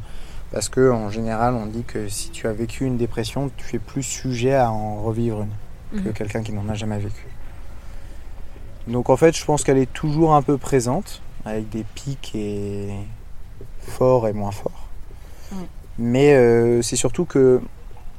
Parce 0.51 0.69
que 0.69 0.91
en 0.91 1.09
général, 1.09 1.55
on 1.55 1.65
dit 1.67 1.83
que 1.83 2.07
si 2.09 2.29
tu 2.29 2.47
as 2.47 2.53
vécu 2.53 2.85
une 2.85 2.97
dépression, 2.97 3.49
tu 3.57 3.75
es 3.75 3.79
plus 3.79 4.03
sujet 4.03 4.53
à 4.55 4.71
en 4.71 5.01
revivre 5.01 5.41
une 5.93 6.01
que 6.03 6.07
Mhm. 6.09 6.13
quelqu'un 6.13 6.41
qui 6.43 6.53
n'en 6.53 6.67
a 6.69 6.73
jamais 6.73 6.97
vécu. 6.99 7.27
Donc 8.87 9.09
en 9.09 9.15
fait, 9.17 9.35
je 9.37 9.45
pense 9.45 9.63
qu'elle 9.63 9.77
est 9.77 9.91
toujours 9.93 10.33
un 10.35 10.41
peu 10.41 10.57
présente, 10.57 11.21
avec 11.45 11.69
des 11.69 11.83
pics 11.95 12.31
et 12.35 12.89
forts 13.81 14.27
et 14.27 14.33
moins 14.33 14.51
forts. 14.51 14.87
Mais 15.99 16.33
euh, 16.33 16.81
c'est 16.81 16.95
surtout 16.95 17.25
que 17.25 17.61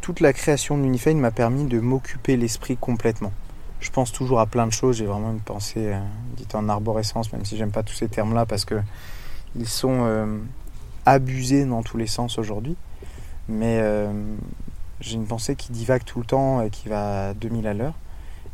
toute 0.05 0.21
la 0.21 0.35
création 0.35 0.77
de 0.77 0.83
l'Unifane 0.83 1.19
m'a 1.19 1.31
permis 1.31 1.64
de 1.64 1.81
m'occuper 1.81 2.37
l'esprit 2.37 2.77
complètement. 2.77 3.33
Je 3.81 3.88
pense 3.88 4.12
toujours 4.12 4.38
à 4.38 4.45
plein 4.45 4.67
de 4.67 4.73
choses, 4.73 4.99
j'ai 4.99 5.07
vraiment 5.07 5.31
une 5.31 5.40
pensée 5.40 5.95
euh, 5.95 5.99
dite 6.37 6.55
en 6.55 6.69
arborescence, 6.69 7.33
même 7.33 7.47
si 7.47 7.57
j'aime 7.57 7.71
pas 7.71 7.83
tous 7.83 7.95
ces 7.95 8.09
termes-là 8.09 8.45
parce 8.45 8.67
que 8.67 8.75
ils 9.57 9.67
sont 9.67 10.01
euh, 10.03 10.27
abusés 11.07 11.64
dans 11.64 11.83
tous 11.83 11.97
les 11.97 12.07
sens 12.07 12.37
aujourd'hui. 12.37 12.77
Mais 13.49 13.79
euh, 13.81 14.12
j'ai 15.01 15.14
une 15.14 15.25
pensée 15.25 15.57
qui 15.57 15.73
divague 15.73 16.05
tout 16.05 16.19
le 16.19 16.27
temps 16.27 16.61
et 16.61 16.69
qui 16.69 16.90
va 16.90 17.29
à 17.31 17.35
2000 17.35 17.67
à 17.67 17.73
l'heure. 17.73 17.95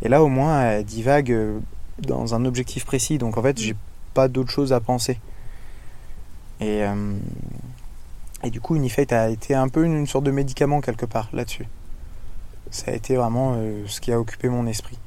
Et 0.03 0.09
là, 0.09 0.23
au 0.23 0.29
moins, 0.29 0.63
elle 0.63 0.85
divague 0.85 1.33
euh, 1.33 1.59
dans 1.99 2.33
un 2.37 2.45
objectif 2.45 2.85
précis. 2.85 3.19
Donc, 3.19 3.37
en 3.37 3.43
fait, 3.43 3.59
j'ai 3.59 3.75
pas 4.15 4.29
d'autre 4.29 4.51
chose 4.51 4.73
à 4.73 4.79
penser. 4.79 5.19
Et, 6.61 6.85
et 8.43 8.51
du 8.51 8.61
coup, 8.61 8.77
Unifate 8.77 9.13
a 9.13 9.29
été 9.29 9.55
un 9.55 9.69
peu 9.69 9.85
une, 9.85 9.95
une 9.95 10.07
sorte 10.07 10.25
de 10.25 10.31
médicament 10.31 10.81
quelque 10.81 11.07
part 11.07 11.29
là-dessus. 11.33 11.67
Ça 12.71 12.93
a 12.93 12.95
été 12.95 13.17
vraiment 13.17 13.55
euh, 13.57 13.85
ce 13.87 14.01
qui 14.01 14.13
a 14.13 14.21
occupé 14.21 14.49
mon 14.49 14.67
esprit. 14.67 14.99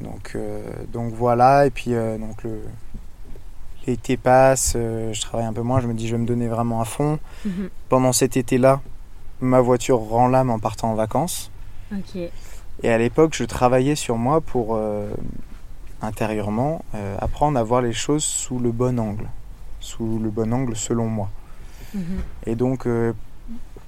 Donc, 0.00 0.32
euh, 0.34 0.62
donc 0.92 1.14
voilà. 1.14 1.66
Et 1.66 1.70
puis, 1.70 1.94
euh, 1.94 2.18
donc 2.18 2.42
le, 2.42 2.60
l'été 3.86 4.16
passe, 4.16 4.72
je 4.74 5.20
travaille 5.20 5.46
un 5.46 5.52
peu 5.52 5.62
moins. 5.62 5.80
Je 5.80 5.86
me 5.86 5.94
dis, 5.94 6.08
je 6.08 6.16
vais 6.16 6.20
me 6.20 6.26
donner 6.26 6.48
vraiment 6.48 6.80
à 6.80 6.84
fond. 6.84 7.18
Mhm. 7.44 7.70
Pendant 7.88 8.12
cet 8.12 8.36
été-là, 8.36 8.80
ma 9.40 9.60
voiture 9.60 9.98
rend 10.00 10.28
l'âme 10.28 10.50
en 10.50 10.58
partant 10.58 10.90
en 10.90 10.94
vacances. 10.94 11.50
Et 12.82 12.90
à 12.90 12.98
l'époque, 12.98 13.34
je 13.34 13.44
travaillais 13.44 13.94
sur 13.94 14.16
moi 14.16 14.40
pour 14.40 14.76
intérieurement 16.02 16.84
apprendre 17.20 17.56
à 17.56 17.62
voir 17.62 17.82
les 17.82 17.92
choses 17.92 18.24
sous 18.24 18.58
le 18.58 18.72
bon 18.72 18.98
angle, 18.98 19.28
sous 19.78 20.18
le 20.18 20.28
bon 20.30 20.52
angle 20.52 20.74
selon 20.74 21.06
moi. 21.06 21.30
Mhm. 21.94 22.02
Et 22.46 22.54
donc, 22.54 22.86
euh, 22.86 23.12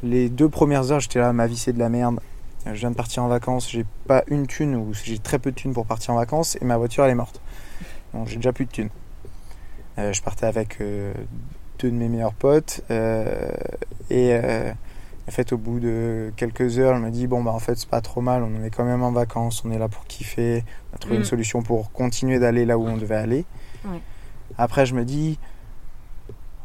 les 0.03 0.29
deux 0.29 0.49
premières 0.49 0.91
heures, 0.93 1.01
j'étais 1.01 1.19
là, 1.19 1.33
ma 1.33 1.47
vie 1.47 1.57
c'est 1.57 1.73
de 1.73 1.79
la 1.79 1.89
merde. 1.89 2.21
Je 2.67 2.73
viens 2.73 2.91
de 2.91 2.97
partir 2.97 3.23
en 3.23 3.29
vacances, 3.29 3.71
j'ai 3.71 3.85
pas 4.09 4.25
une 4.29 4.47
thune 4.49 4.75
ou 4.75 4.93
j'ai 4.93 5.19
très 5.19 5.39
peu 5.39 5.51
de 5.53 5.57
thunes 5.57 5.73
pour 5.73 5.87
partir 5.87 6.15
en 6.15 6.17
vacances 6.17 6.57
et 6.61 6.65
ma 6.65 6.77
voiture 6.77 7.05
elle 7.05 7.13
est 7.13 7.15
morte. 7.15 7.41
Donc 8.13 8.27
j'ai 8.29 8.37
déjà 8.37 8.53
plus 8.53 8.65
de 8.67 8.71
thunes. 8.73 8.89
Euh, 9.99 10.13
je 10.13 10.21
partais 10.21 10.47
avec 10.47 10.81
euh, 10.81 11.15
deux 11.79 11.91
de 11.91 11.95
mes 11.97 12.09
meilleurs 12.09 12.35
potes 12.35 12.81
et 14.11 14.35
en 15.29 15.31
fait 15.31 15.53
au 15.53 15.59
bout 15.59 15.79
de 15.81 16.33
quelques 16.37 16.79
heures, 16.81 16.97
je 16.97 17.03
me 17.03 17.11
dis 17.11 17.27
bon 17.29 17.43
bah 17.43 17.53
en 17.53 17.59
fait 17.61 17.77
c'est 17.77 17.89
pas 17.89 18.01
trop 18.01 18.21
mal, 18.21 18.43
on 18.43 18.65
est 18.65 18.71
quand 18.71 18.85
même 18.85 19.03
en 19.03 19.13
vacances, 19.13 19.63
on 19.65 19.71
est 19.71 19.79
là 19.79 19.89
pour 19.89 20.05
kiffer, 20.07 20.65
on 20.93 20.97
a 20.97 20.99
trouvé 20.99 21.17
Mm. 21.17 21.21
une 21.21 21.25
solution 21.25 21.63
pour 21.63 21.91
continuer 21.93 22.39
d'aller 22.41 22.65
là 22.65 22.79
où 22.79 22.87
on 22.87 22.97
devait 22.97 23.15
aller. 23.17 23.45
Ouais. 23.85 24.01
Après 24.59 24.87
je 24.87 24.95
me 24.95 25.05
dis 25.05 25.39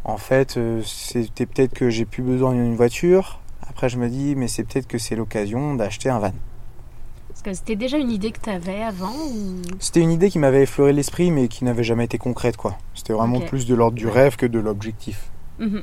en 0.04 0.18
fait, 0.18 0.58
euh, 0.58 0.82
c'était 0.84 1.46
peut-être 1.46 1.74
que 1.74 1.90
j'ai 1.90 2.06
plus 2.06 2.24
besoin 2.24 2.54
d'une 2.54 2.76
voiture. 2.76 3.40
Après, 3.68 3.90
je 3.90 3.98
me 3.98 4.10
dis, 4.10 4.36
mais 4.36 4.48
c'est 4.48 4.64
peut-être 4.64 4.88
que 4.88 4.98
c'est 4.98 5.16
l'occasion 5.16 5.76
d'acheter 5.76 6.10
un 6.10 6.20
van. 6.20 6.34
Parce 7.30 7.42
que 7.44 7.54
c'était 7.54 7.76
déjà 7.76 7.98
une 7.98 8.12
idée 8.12 8.32
que 8.32 8.40
tu 8.40 8.50
avais 8.50 8.82
avant 8.84 9.14
ou... 9.14 9.62
C'était 9.80 10.02
une 10.02 10.12
idée 10.12 10.30
qui 10.30 10.38
m'avait 10.40 10.64
effleuré 10.64 10.92
l'esprit, 10.94 11.32
mais 11.32 11.48
qui 11.48 11.64
n'avait 11.64 11.84
jamais 11.84 12.06
été 12.06 12.18
concrète, 12.18 12.58
quoi. 12.58 12.78
C'était 12.94 13.14
vraiment 13.14 13.40
plus 13.40 13.66
de 13.66 13.74
l'ordre 13.74 13.96
du 13.98 14.06
Ouais. 14.08 14.12
rêve 14.12 14.36
que 14.36 14.46
de 14.46 14.60
l'objectif. 14.60 15.30
Mhm. 15.60 15.82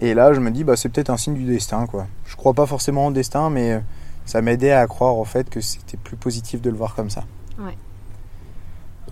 Et 0.00 0.14
là, 0.14 0.32
je 0.32 0.40
me 0.40 0.50
dis, 0.50 0.64
bah, 0.64 0.76
c'est 0.76 0.88
peut-être 0.88 1.10
un 1.10 1.16
signe 1.16 1.34
du 1.34 1.44
destin, 1.44 1.86
quoi. 1.86 2.06
Je 2.24 2.34
crois 2.36 2.54
pas 2.54 2.66
forcément 2.66 3.06
au 3.06 3.12
destin, 3.12 3.50
mais 3.50 3.82
ça 4.24 4.40
m'aidait 4.40 4.72
à 4.72 4.86
croire 4.86 5.16
au 5.18 5.24
fait 5.24 5.50
que 5.50 5.60
c'était 5.60 5.96
plus 5.96 6.16
positif 6.16 6.60
de 6.62 6.70
le 6.70 6.76
voir 6.76 6.94
comme 6.94 7.10
ça. 7.10 7.24
Ouais. 7.58 7.76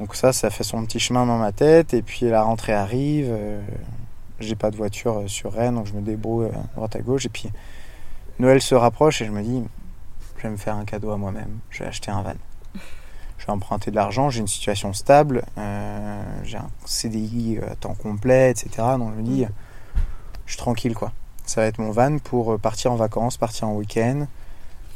Donc 0.01 0.15
ça, 0.17 0.33
ça 0.33 0.51
fait 0.51 0.65
son 0.65 0.85
petit 0.85 0.99
chemin 0.99 1.27
dans 1.27 1.39
ma 1.39 1.53
tête, 1.53 1.95
et 1.95 2.03
puis 2.03 2.29
la 2.29 2.43
rentrée 2.43 2.73
arrive. 2.73 3.27
euh, 3.31 3.61
j'ai 4.41 4.57
pas 4.57 4.71
de 4.71 4.77
voiture 4.77 5.19
euh, 5.19 5.29
sur 5.29 5.53
Rennes, 5.53 5.75
donc 5.75 5.87
je 5.87 5.93
me 5.93 6.01
débrouille 6.01 6.47
euh, 6.47 6.51
à 6.73 6.75
droite 6.77 6.97
à 6.97 7.01
gauche, 7.01 7.27
et 7.27 7.29
puis 7.29 7.51
Noël 8.39 8.63
se 8.63 8.75
rapproche, 8.75 9.21
et 9.21 9.27
je 9.27 9.31
me 9.31 9.43
dis, 9.43 9.63
je 10.39 10.43
vais 10.43 10.49
me 10.51 10.57
faire 10.57 10.75
un 10.77 10.87
cadeau 10.87 11.11
à 11.11 11.19
moi-même. 11.19 11.59
Je 11.69 11.81
vais 11.83 11.89
acheter 11.91 12.11
un 12.11 12.23
van. 12.23 12.33
Je 13.37 13.47
vais 13.47 13.53
emprunter 13.53 13.91
de 13.91 13.97
l'argent, 13.97 14.31
j'ai 14.31 14.41
une 14.41 14.49
situation 14.49 14.93
stable, 14.95 15.45
euh, 15.59 16.23
j'ai 16.45 16.57
un 16.57 16.71
CDI 16.87 17.59
à 17.71 17.75
temps 17.77 17.95
complet, 17.95 18.51
etc. 18.51 18.71
Donc 18.99 19.13
je 19.15 19.21
me 19.21 19.23
dis, 19.23 19.45
je 20.47 20.53
suis 20.53 20.59
tranquille 20.59 20.95
quoi. 20.95 21.13
Ça 21.45 21.61
va 21.63 21.67
être 21.67 21.79
mon 21.79 21.91
van 21.91 22.19
pour 22.19 22.59
partir 22.59 22.93
en 22.93 22.97
vacances, 22.97 23.37
partir 23.37 23.69
en 23.69 23.75
week-end, 23.75 24.27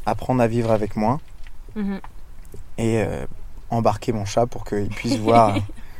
apprendre 0.07 0.41
à 0.41 0.47
vivre 0.47 0.71
avec 0.71 0.95
moi 0.95 1.19
Mhm. 1.75 1.99
et 2.77 3.01
euh, 3.03 3.25
embarquer 3.69 4.11
mon 4.13 4.25
chat 4.25 4.45
pour 4.45 4.63
qu'il 4.65 4.89
puisse 4.89 5.17
voir 5.17 5.55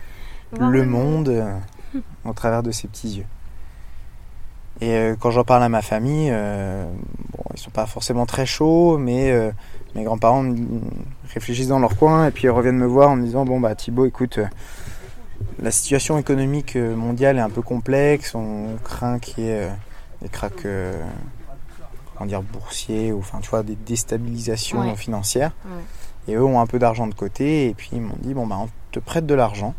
le 0.59 0.85
monde 0.85 1.29
euh, 1.29 1.57
au 2.25 2.33
travers 2.33 2.63
de 2.63 2.71
ses 2.71 2.87
petits 2.87 3.17
yeux. 3.17 3.25
Et 4.81 4.91
euh, 4.91 5.15
quand 5.19 5.31
j'en 5.31 5.43
parle 5.45 5.63
à 5.63 5.69
ma 5.69 5.81
famille, 5.81 6.29
euh, 6.31 6.85
bon, 7.31 7.43
ils 7.53 7.59
sont 7.59 7.71
pas 7.71 7.85
forcément 7.85 8.25
très 8.25 8.45
chauds, 8.45 8.97
mais 8.97 9.31
euh, 9.31 9.51
mes 9.95 10.03
grands-parents 10.03 10.45
réfléchissent 11.33 11.69
dans 11.69 11.79
leur 11.79 11.95
coin 11.95 12.27
et 12.27 12.31
puis 12.31 12.43
ils 12.45 12.49
reviennent 12.49 12.77
me 12.77 12.85
voir 12.85 13.09
en 13.11 13.15
me 13.15 13.23
disant 13.23 13.45
bon 13.45 13.59
bah 13.61 13.73
Thibaut, 13.75 14.05
écoute, 14.05 14.37
euh, 14.39 14.47
la 15.59 15.71
situation 15.71 16.17
économique 16.17 16.75
mondiale 16.75 17.37
est 17.37 17.41
un 17.41 17.49
peu 17.49 17.61
complexe, 17.61 18.35
on 18.35 18.75
craint 18.83 19.19
qu'il 19.19 19.45
y 19.45 19.47
ait 19.47 19.69
des 20.21 20.27
cracks, 20.27 20.65
euh, 20.65 21.01
comment 22.15 22.27
dire, 22.27 22.41
boursiers 22.41 23.13
ou 23.13 23.19
enfin 23.19 23.39
tu 23.41 23.49
vois 23.49 23.63
des 23.63 23.75
déstabilisations 23.77 24.81
Ouais. 24.81 24.95
financières. 24.97 25.51
Ouais. 25.65 25.81
Et 26.27 26.33
eux 26.35 26.43
ont 26.43 26.59
un 26.59 26.65
peu 26.67 26.79
d'argent 26.79 27.07
de 27.07 27.13
côté 27.13 27.67
et 27.69 27.73
puis 27.73 27.89
ils 27.93 28.01
m'ont 28.01 28.15
dit 28.21 28.33
bon 28.33 28.47
bah 28.47 28.57
on 28.59 28.69
te 28.91 28.99
prête 28.99 29.25
de 29.25 29.33
l'argent 29.35 29.73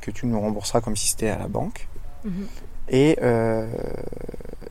que 0.00 0.10
tu 0.10 0.26
nous 0.26 0.38
rembourseras 0.40 0.80
comme 0.80 0.96
si 0.96 1.08
c'était 1.08 1.28
à 1.30 1.38
la 1.38 1.48
banque 1.48 1.88
Mhm. 2.24 2.46
et, 2.88 3.18
euh, 3.22 3.66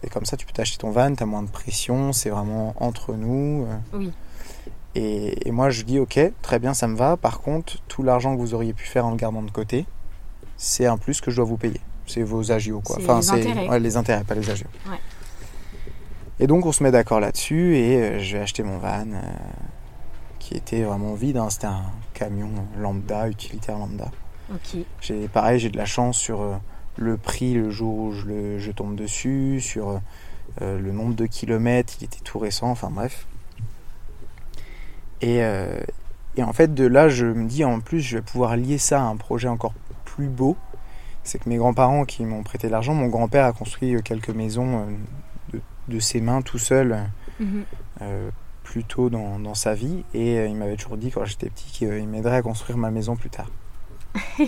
et 0.04 0.10
comme 0.10 0.26
ça, 0.26 0.36
tu 0.38 0.46
peux 0.46 0.52
t'acheter 0.54 0.78
ton 0.80 0.90
van, 0.92 1.14
tu 1.16 1.22
as 1.24 1.26
moins 1.28 1.44
de 1.44 1.50
pression, 1.50 2.12
c'est 2.14 2.30
vraiment 2.30 2.74
entre 2.80 3.14
nous. 3.14 3.66
euh. 3.70 3.98
Oui. 3.98 4.12
Et, 4.96 5.48
et 5.48 5.52
moi, 5.52 5.70
je 5.70 5.84
dis, 5.84 5.98
ok, 6.00 6.20
très 6.42 6.60
bien, 6.60 6.74
ça 6.74 6.88
me 6.88 6.96
va. 6.96 7.16
Par 7.18 7.42
contre, 7.42 7.78
tout 7.88 8.04
l'argent 8.04 8.36
que 8.36 8.40
vous 8.42 8.54
auriez 8.54 8.74
pu 8.74 8.86
faire 8.86 9.06
en 9.06 9.12
le 9.12 9.16
gardant 9.18 9.42
de 9.44 9.50
côté, 9.52 9.86
c'est 10.58 10.86
un 10.88 10.98
plus 10.98 11.22
que 11.22 11.32
je 11.32 11.38
dois 11.38 11.46
vous 11.46 11.58
payer. 11.58 11.80
C'est 12.06 12.22
vos 12.24 12.52
agios, 12.52 12.82
quoi. 12.82 12.98
C'est 13.00 13.08
les 13.08 13.30
intérêts. 13.50 13.70
ouais, 13.70 13.80
les 13.80 13.96
intérêts, 13.98 14.24
pas 14.24 14.36
les 14.36 14.50
agios. 14.50 14.68
Ouais. 14.90 14.98
Et 16.40 16.48
donc, 16.48 16.66
on 16.66 16.72
se 16.72 16.84
met 16.84 16.92
d'accord 16.92 17.20
là-dessus 17.20 17.76
et 17.78 17.96
euh, 17.98 18.20
je 18.20 18.36
vais 18.38 18.44
acheter 18.44 18.62
mon 18.64 18.78
van 18.80 19.06
euh, 19.14 19.22
qui 20.44 20.56
était 20.56 20.84
vraiment 20.84 21.14
vide. 21.14 21.38
hein. 21.38 21.50
C'était 21.50 21.68
un 21.68 21.84
camion 22.14 22.50
lambda, 22.78 23.30
utilitaire 23.30 23.78
lambda. 23.78 24.12
J'ai 25.02 25.28
pareil, 25.28 25.60
j'ai 25.60 25.70
de 25.70 25.78
la 25.78 25.86
chance 25.86 26.18
sur 26.18 26.42
euh, 26.42 26.56
le 26.98 27.18
prix 27.18 27.54
le 27.54 27.70
jour 27.72 27.98
où 27.98 28.12
je, 28.14 28.26
le- 28.26 28.60
je 28.60 28.72
tombe 28.72 28.96
dessus, 28.96 29.60
sur 29.62 30.02
euh, 30.62 30.80
le 30.80 30.92
nombre 30.92 31.16
de 31.16 31.26
kilomètres, 31.26 31.94
il 32.00 32.04
était 32.06 32.20
tout 32.24 32.40
récent, 32.40 32.70
enfin 32.70 32.90
bref. 32.92 33.26
Et, 35.22 35.44
euh, 35.44 35.80
et 36.36 36.44
en 36.44 36.52
fait, 36.54 36.74
de 36.74 36.86
là, 36.86 37.08
je 37.10 37.26
me 37.26 37.48
dis 37.48 37.64
en 37.64 37.80
plus, 37.80 38.02
je 38.02 38.18
vais 38.18 38.22
pouvoir 38.22 38.58
lier 38.58 38.78
ça 38.78 39.00
à 39.02 39.06
un 39.06 39.16
projet 39.16 39.48
encore 39.48 39.74
plus 40.06 40.28
beau. 40.28 40.58
C'est 41.24 41.40
que 41.40 41.48
mes 41.48 41.56
grands-parents 41.56 42.04
qui 42.04 42.26
m'ont 42.26 42.44
prêté 42.44 42.68
de 42.68 42.74
l'argent, 42.74 42.94
mon 42.94 43.08
grand-père 43.08 43.46
a 43.46 43.54
construit 43.54 43.96
euh, 43.96 44.02
quelques 44.02 44.30
maisons 44.30 44.80
euh, 44.80 44.86
de, 45.54 45.62
de 45.88 46.00
ses 46.00 46.20
mains 46.20 46.42
tout 46.42 46.58
seul. 46.60 47.00
Mhm. 47.40 47.64
euh, 48.02 48.30
plus 48.74 48.84
tôt 48.84 49.12
dans, 49.12 49.38
dans 49.38 49.54
sa 49.54 49.76
vie 49.76 50.04
et 50.16 50.40
euh, 50.40 50.48
il 50.48 50.56
m'avait 50.56 50.78
toujours 50.78 50.98
dit 50.98 51.12
quand 51.12 51.26
j'étais 51.26 51.48
petit 51.48 51.72
qu'il 51.72 52.08
m'aiderait 52.08 52.38
à 52.38 52.42
construire 52.42 52.76
ma 52.76 52.90
maison 52.90 53.16
plus 53.16 53.30
tard. 53.30 53.52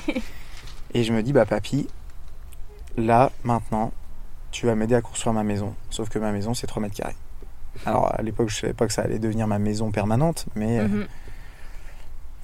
et 0.96 1.04
je 1.04 1.14
me 1.14 1.22
dis 1.22 1.32
bah 1.32 1.46
papy, 1.46 1.88
là 2.98 3.32
maintenant 3.44 3.92
tu 4.50 4.66
vas 4.66 4.74
m'aider 4.74 4.96
à 4.96 5.02
construire 5.02 5.32
ma 5.34 5.44
maison. 5.44 5.76
Sauf 5.92 6.10
que 6.10 6.18
ma 6.18 6.32
maison 6.32 6.56
c'est 6.56 6.66
3 6.66 6.82
mètres 6.82 6.96
carrés. 6.96 7.16
Alors 7.86 8.12
à 8.18 8.24
l'époque 8.24 8.50
je 8.50 8.56
savais 8.56 8.74
pas 8.74 8.88
que 8.88 8.94
ça 8.94 9.04
allait 9.04 9.20
devenir 9.20 9.46
ma 9.46 9.60
maison 9.60 9.92
permanente, 9.92 10.48
mais 10.56 10.80
euh, 10.80 10.88
Mhm. 10.88 11.08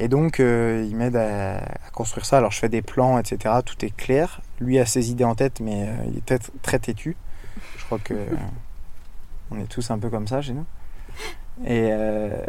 et 0.01 0.07
donc 0.07 0.39
euh, 0.39 0.85
il 0.87 0.95
m'aide 0.95 1.15
à, 1.15 1.57
à 1.57 1.89
construire 1.93 2.27
ça. 2.27 2.37
Alors 2.37 2.51
je 2.51 2.59
fais 2.59 2.69
des 2.69 2.83
plans 2.83 3.17
etc. 3.17 3.55
Tout 3.65 3.83
est 3.83 3.95
clair. 3.95 4.41
Lui 4.59 4.77
a 4.77 4.85
ses 4.85 5.09
idées 5.09 5.23
en 5.23 5.33
tête 5.33 5.59
mais 5.61 5.87
euh, 5.87 5.95
il 6.11 6.17
est 6.19 6.25
très, 6.27 6.37
très 6.61 6.77
têtu. 6.77 7.17
Je 7.79 7.85
crois 7.85 7.97
que 7.97 8.13
euh, 8.13 8.27
on 9.49 9.59
est 9.59 9.65
tous 9.67 9.89
un 9.89 9.97
peu 9.97 10.11
comme 10.11 10.27
ça 10.27 10.43
chez 10.43 10.53
nous. 10.53 10.65
Et, 11.65 11.89
euh, 11.91 12.43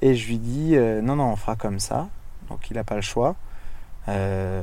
et 0.00 0.14
je 0.14 0.28
lui 0.28 0.38
dis 0.38 0.76
euh, 0.76 1.00
non, 1.02 1.16
non, 1.16 1.32
on 1.32 1.36
fera 1.36 1.56
comme 1.56 1.80
ça. 1.80 2.08
Donc 2.48 2.70
il 2.70 2.74
n'a 2.74 2.84
pas 2.84 2.96
le 2.96 3.02
choix. 3.02 3.36
Euh, 4.08 4.62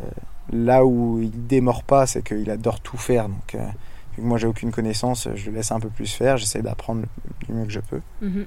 là 0.51 0.85
où 0.85 1.19
il 1.21 1.47
démord 1.47 1.83
pas, 1.83 2.07
c'est 2.07 2.23
qu'il 2.23 2.49
adore 2.49 2.79
tout 2.79 2.97
faire. 2.97 3.29
Donc 3.29 3.55
vu 3.55 4.17
que 4.17 4.21
moi 4.21 4.38
j'ai 4.38 4.47
aucune 4.47 4.71
connaissance, 4.71 5.27
je 5.35 5.49
le 5.49 5.57
laisse 5.57 5.71
un 5.71 5.79
peu 5.79 5.89
plus 5.89 6.13
faire. 6.13 6.38
J'essaie 6.38 6.61
d'apprendre 6.61 7.05
du 7.45 7.53
mieux 7.53 7.65
que 7.65 7.71
je 7.71 7.81
peux. 7.81 8.01
Mhm. 8.21 8.45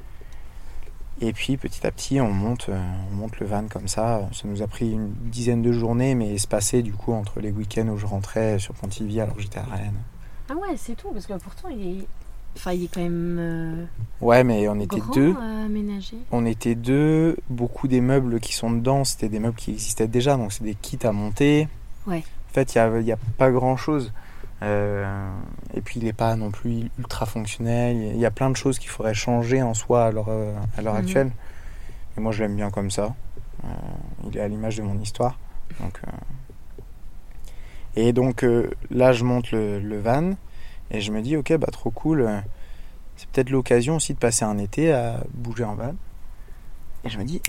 Et 1.20 1.32
puis 1.32 1.56
petit 1.56 1.84
à 1.84 1.90
petit, 1.90 2.20
on 2.20 2.30
monte, 2.30 2.70
on 2.70 3.14
monte 3.14 3.40
le 3.40 3.46
van 3.46 3.64
comme 3.68 3.88
ça. 3.88 4.28
Ça 4.32 4.46
nous 4.46 4.62
a 4.62 4.68
pris 4.68 4.92
une 4.92 5.12
dizaine 5.12 5.62
de 5.62 5.72
journées, 5.72 6.14
mais 6.14 6.34
espacées 6.34 6.82
du 6.82 6.92
coup 6.92 7.12
entre 7.12 7.40
les 7.40 7.50
week-ends 7.50 7.88
où 7.88 7.96
je 7.96 8.06
rentrais 8.06 8.58
sur 8.58 8.74
Pontivy 8.74 9.20
alors 9.20 9.34
que 9.34 9.42
j'étais 9.42 9.58
à 9.58 9.64
Rennes. 9.64 10.00
Ah 10.50 10.54
ouais, 10.54 10.76
c'est 10.76 10.94
tout, 10.94 11.10
parce 11.10 11.26
que 11.26 11.34
pourtant, 11.34 11.68
il 11.68 12.00
est, 12.00 12.06
enfin, 12.56 12.72
il 12.72 12.84
est 12.84 12.88
quand 12.92 13.00
même 13.00 13.36
euh, 13.38 13.84
Ouais, 14.20 14.42
mais 14.44 14.68
on 14.68 14.78
était 14.80 14.98
grand, 14.98 15.12
deux. 15.14 15.34
euh. 15.40 15.68
On 16.32 16.46
était 16.46 16.74
deux, 16.74 17.36
beaucoup 17.50 17.88
des 17.88 18.00
meubles 18.00 18.40
qui 18.40 18.52
sont 18.54 18.70
dedans, 18.70 19.04
c'était 19.04 19.28
des 19.28 19.38
meubles 19.38 19.56
qui 19.56 19.72
existaient 19.72 20.08
déjà, 20.08 20.36
donc 20.36 20.52
c'est 20.52 20.64
des 20.64 20.74
kits 20.74 20.98
à 21.04 21.12
monter. 21.12 21.68
Ouais. 22.06 22.24
En 22.50 22.54
fait, 22.54 22.74
il 22.74 22.78
n'y 22.78 22.82
a, 22.82 22.98
il 23.00 23.06
y 23.06 23.12
a 23.12 23.18
pas 23.36 23.50
grand 23.50 23.76
chose. 23.76 24.12
et 24.62 25.80
puis, 25.84 26.00
il 26.00 26.04
n'est 26.04 26.12
pas 26.12 26.34
non 26.36 26.50
plus 26.50 26.90
ultra 26.98 27.26
fonctionnel. 27.26 27.96
Il 27.96 28.18
y 28.18 28.26
a 28.26 28.30
plein 28.30 28.50
de 28.50 28.56
choses 28.56 28.78
qu'il 28.78 28.88
faudrait 28.90 29.14
changer 29.14 29.62
en 29.62 29.74
soi 29.74 30.06
à 30.06 30.10
l'heure, 30.10 30.26
euh, 30.28 30.54
à 30.76 30.82
l'heure 30.82 30.94
Mhm. 30.94 31.00
actuelle. 31.00 31.30
Et 32.16 32.20
moi, 32.20 32.32
je 32.32 32.42
l'aime 32.42 32.56
bien 32.56 32.70
comme 32.70 32.90
ça. 32.90 33.14
Euh, 33.64 33.68
il 34.28 34.36
est 34.36 34.40
à 34.40 34.48
l'image 34.48 34.76
de 34.78 34.82
mon 34.82 34.98
histoire. 34.98 35.38
Donc, 35.80 36.00
euh, 36.06 36.10
Et 37.96 38.12
donc, 38.12 38.42
euh, 38.44 38.70
là, 38.90 39.12
je 39.12 39.24
monte 39.24 39.50
le, 39.52 39.80
le 39.80 39.98
van 40.00 40.32
et 40.90 41.00
je 41.00 41.12
me 41.12 41.20
dis, 41.22 41.36
ok, 41.36 41.52
bah 41.56 41.68
trop 41.72 41.90
cool. 41.90 42.22
euh, 42.22 42.40
C'est 43.16 43.28
peut-être 43.28 43.50
l'occasion 43.50 43.96
aussi 43.96 44.14
de 44.14 44.18
passer 44.18 44.44
un 44.44 44.58
été 44.58 44.92
à 44.92 45.20
bouger 45.34 45.64
en 45.64 45.74
van. 45.74 45.94
Et 47.04 47.08
je 47.08 47.18
me 47.18 47.24
dis, 47.24 47.40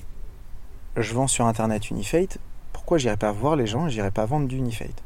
je 0.98 1.14
vends 1.14 1.28
sur 1.28 1.46
internet 1.46 1.90
Unifate, 1.90 2.38
pourquoi 2.74 2.98
j'irai 2.98 3.18
pas 3.18 3.32
voir 3.32 3.56
les 3.56 3.68
gens 3.68 3.88
et 3.88 3.90
j'irai 3.90 4.12
pas 4.12 4.26
vendre 4.26 4.48
du 4.48 4.58
Unifate? 4.58 5.04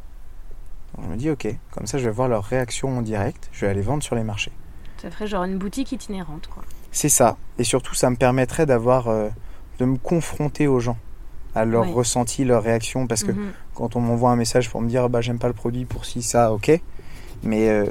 Donc 0.96 1.06
je 1.06 1.12
me 1.12 1.18
dis, 1.18 1.30
ok, 1.30 1.48
comme 1.72 1.88
ça 1.88 1.98
je 1.98 2.06
vais 2.06 2.12
voir 2.12 2.28
leur 2.28 2.44
réaction 2.44 2.98
en 2.98 3.02
direct, 3.02 3.50
je 3.52 3.66
vais 3.66 3.72
aller 3.72 3.82
vendre 3.82 4.04
sur 4.04 4.16
les 4.16 4.24
marchés. 4.24 4.52
Ça 5.02 5.10
ferait 5.12 5.28
genre 5.28 5.44
une 5.44 5.58
boutique 5.58 5.92
itinérante, 5.92 6.48
quoi. 6.48 6.64
C'est 6.92 7.10
ça. 7.10 7.36
Et 7.58 7.64
surtout, 7.64 7.94
ça 7.96 8.10
me 8.10 8.16
permettrait 8.16 8.66
d'avoir, 8.66 9.08
euh, 9.10 9.30
de 9.80 9.86
me 9.86 9.98
confronter 9.98 10.68
aux 10.68 10.80
gens, 10.80 10.98
à 11.56 11.66
leur 11.66 11.82
Ouais. 11.88 11.92
ressenti, 11.92 12.46
leur 12.46 12.64
réaction. 12.64 13.06
Parce 13.08 13.24
que 13.24 13.32
Mhm. 13.32 13.52
quand 13.74 13.96
on 13.96 14.00
m'envoie 14.00 14.30
un 14.32 14.36
message 14.38 14.70
pour 14.70 14.80
me 14.82 14.88
dire, 14.88 15.10
bah 15.10 15.20
j'aime 15.20 15.40
pas 15.40 15.48
le 15.48 15.54
produit 15.54 15.84
pour 15.86 16.06
ci, 16.06 16.22
ça, 16.22 16.54
ok. 16.54 16.80
Mais 17.42 17.68
euh, 17.70 17.86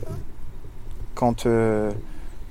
quand, 1.14 1.46
euh, 1.46 1.92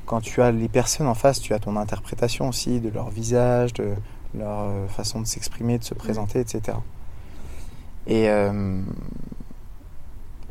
quand 0.06 0.22
tu 0.22 0.42
as 0.42 0.52
les 0.52 0.68
personnes 0.68 1.08
en 1.08 1.14
face, 1.16 1.40
tu 1.40 1.54
as 1.54 1.60
ton 1.60 1.76
interprétation 1.78 2.50
aussi 2.50 2.80
de 2.80 2.90
leur 2.90 3.10
visage, 3.10 3.74
de 3.74 3.94
leur 4.38 4.60
euh, 4.62 4.88
façon 4.88 5.20
de 5.22 5.26
s'exprimer, 5.28 5.78
de 5.78 5.84
se 5.84 5.94
présenter, 5.94 6.40
etc. 6.40 6.78
Et, 8.08 8.30
euh, 8.30 8.82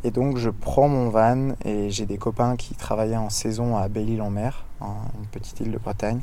et 0.04 0.10
donc 0.10 0.38
je 0.38 0.50
prends 0.50 0.88
mon 0.88 1.10
van 1.10 1.50
et 1.64 1.90
j'ai 1.90 2.06
des 2.06 2.16
copains 2.18 2.56
qui 2.56 2.74
travaillaient 2.74 3.16
en 3.16 3.30
saison 3.30 3.76
à 3.76 3.88
Belle-Île-en-Mer, 3.88 4.64
en- 4.80 4.94
une 5.18 5.26
petite 5.26 5.60
île 5.60 5.72
de 5.72 5.78
Bretagne. 5.78 6.20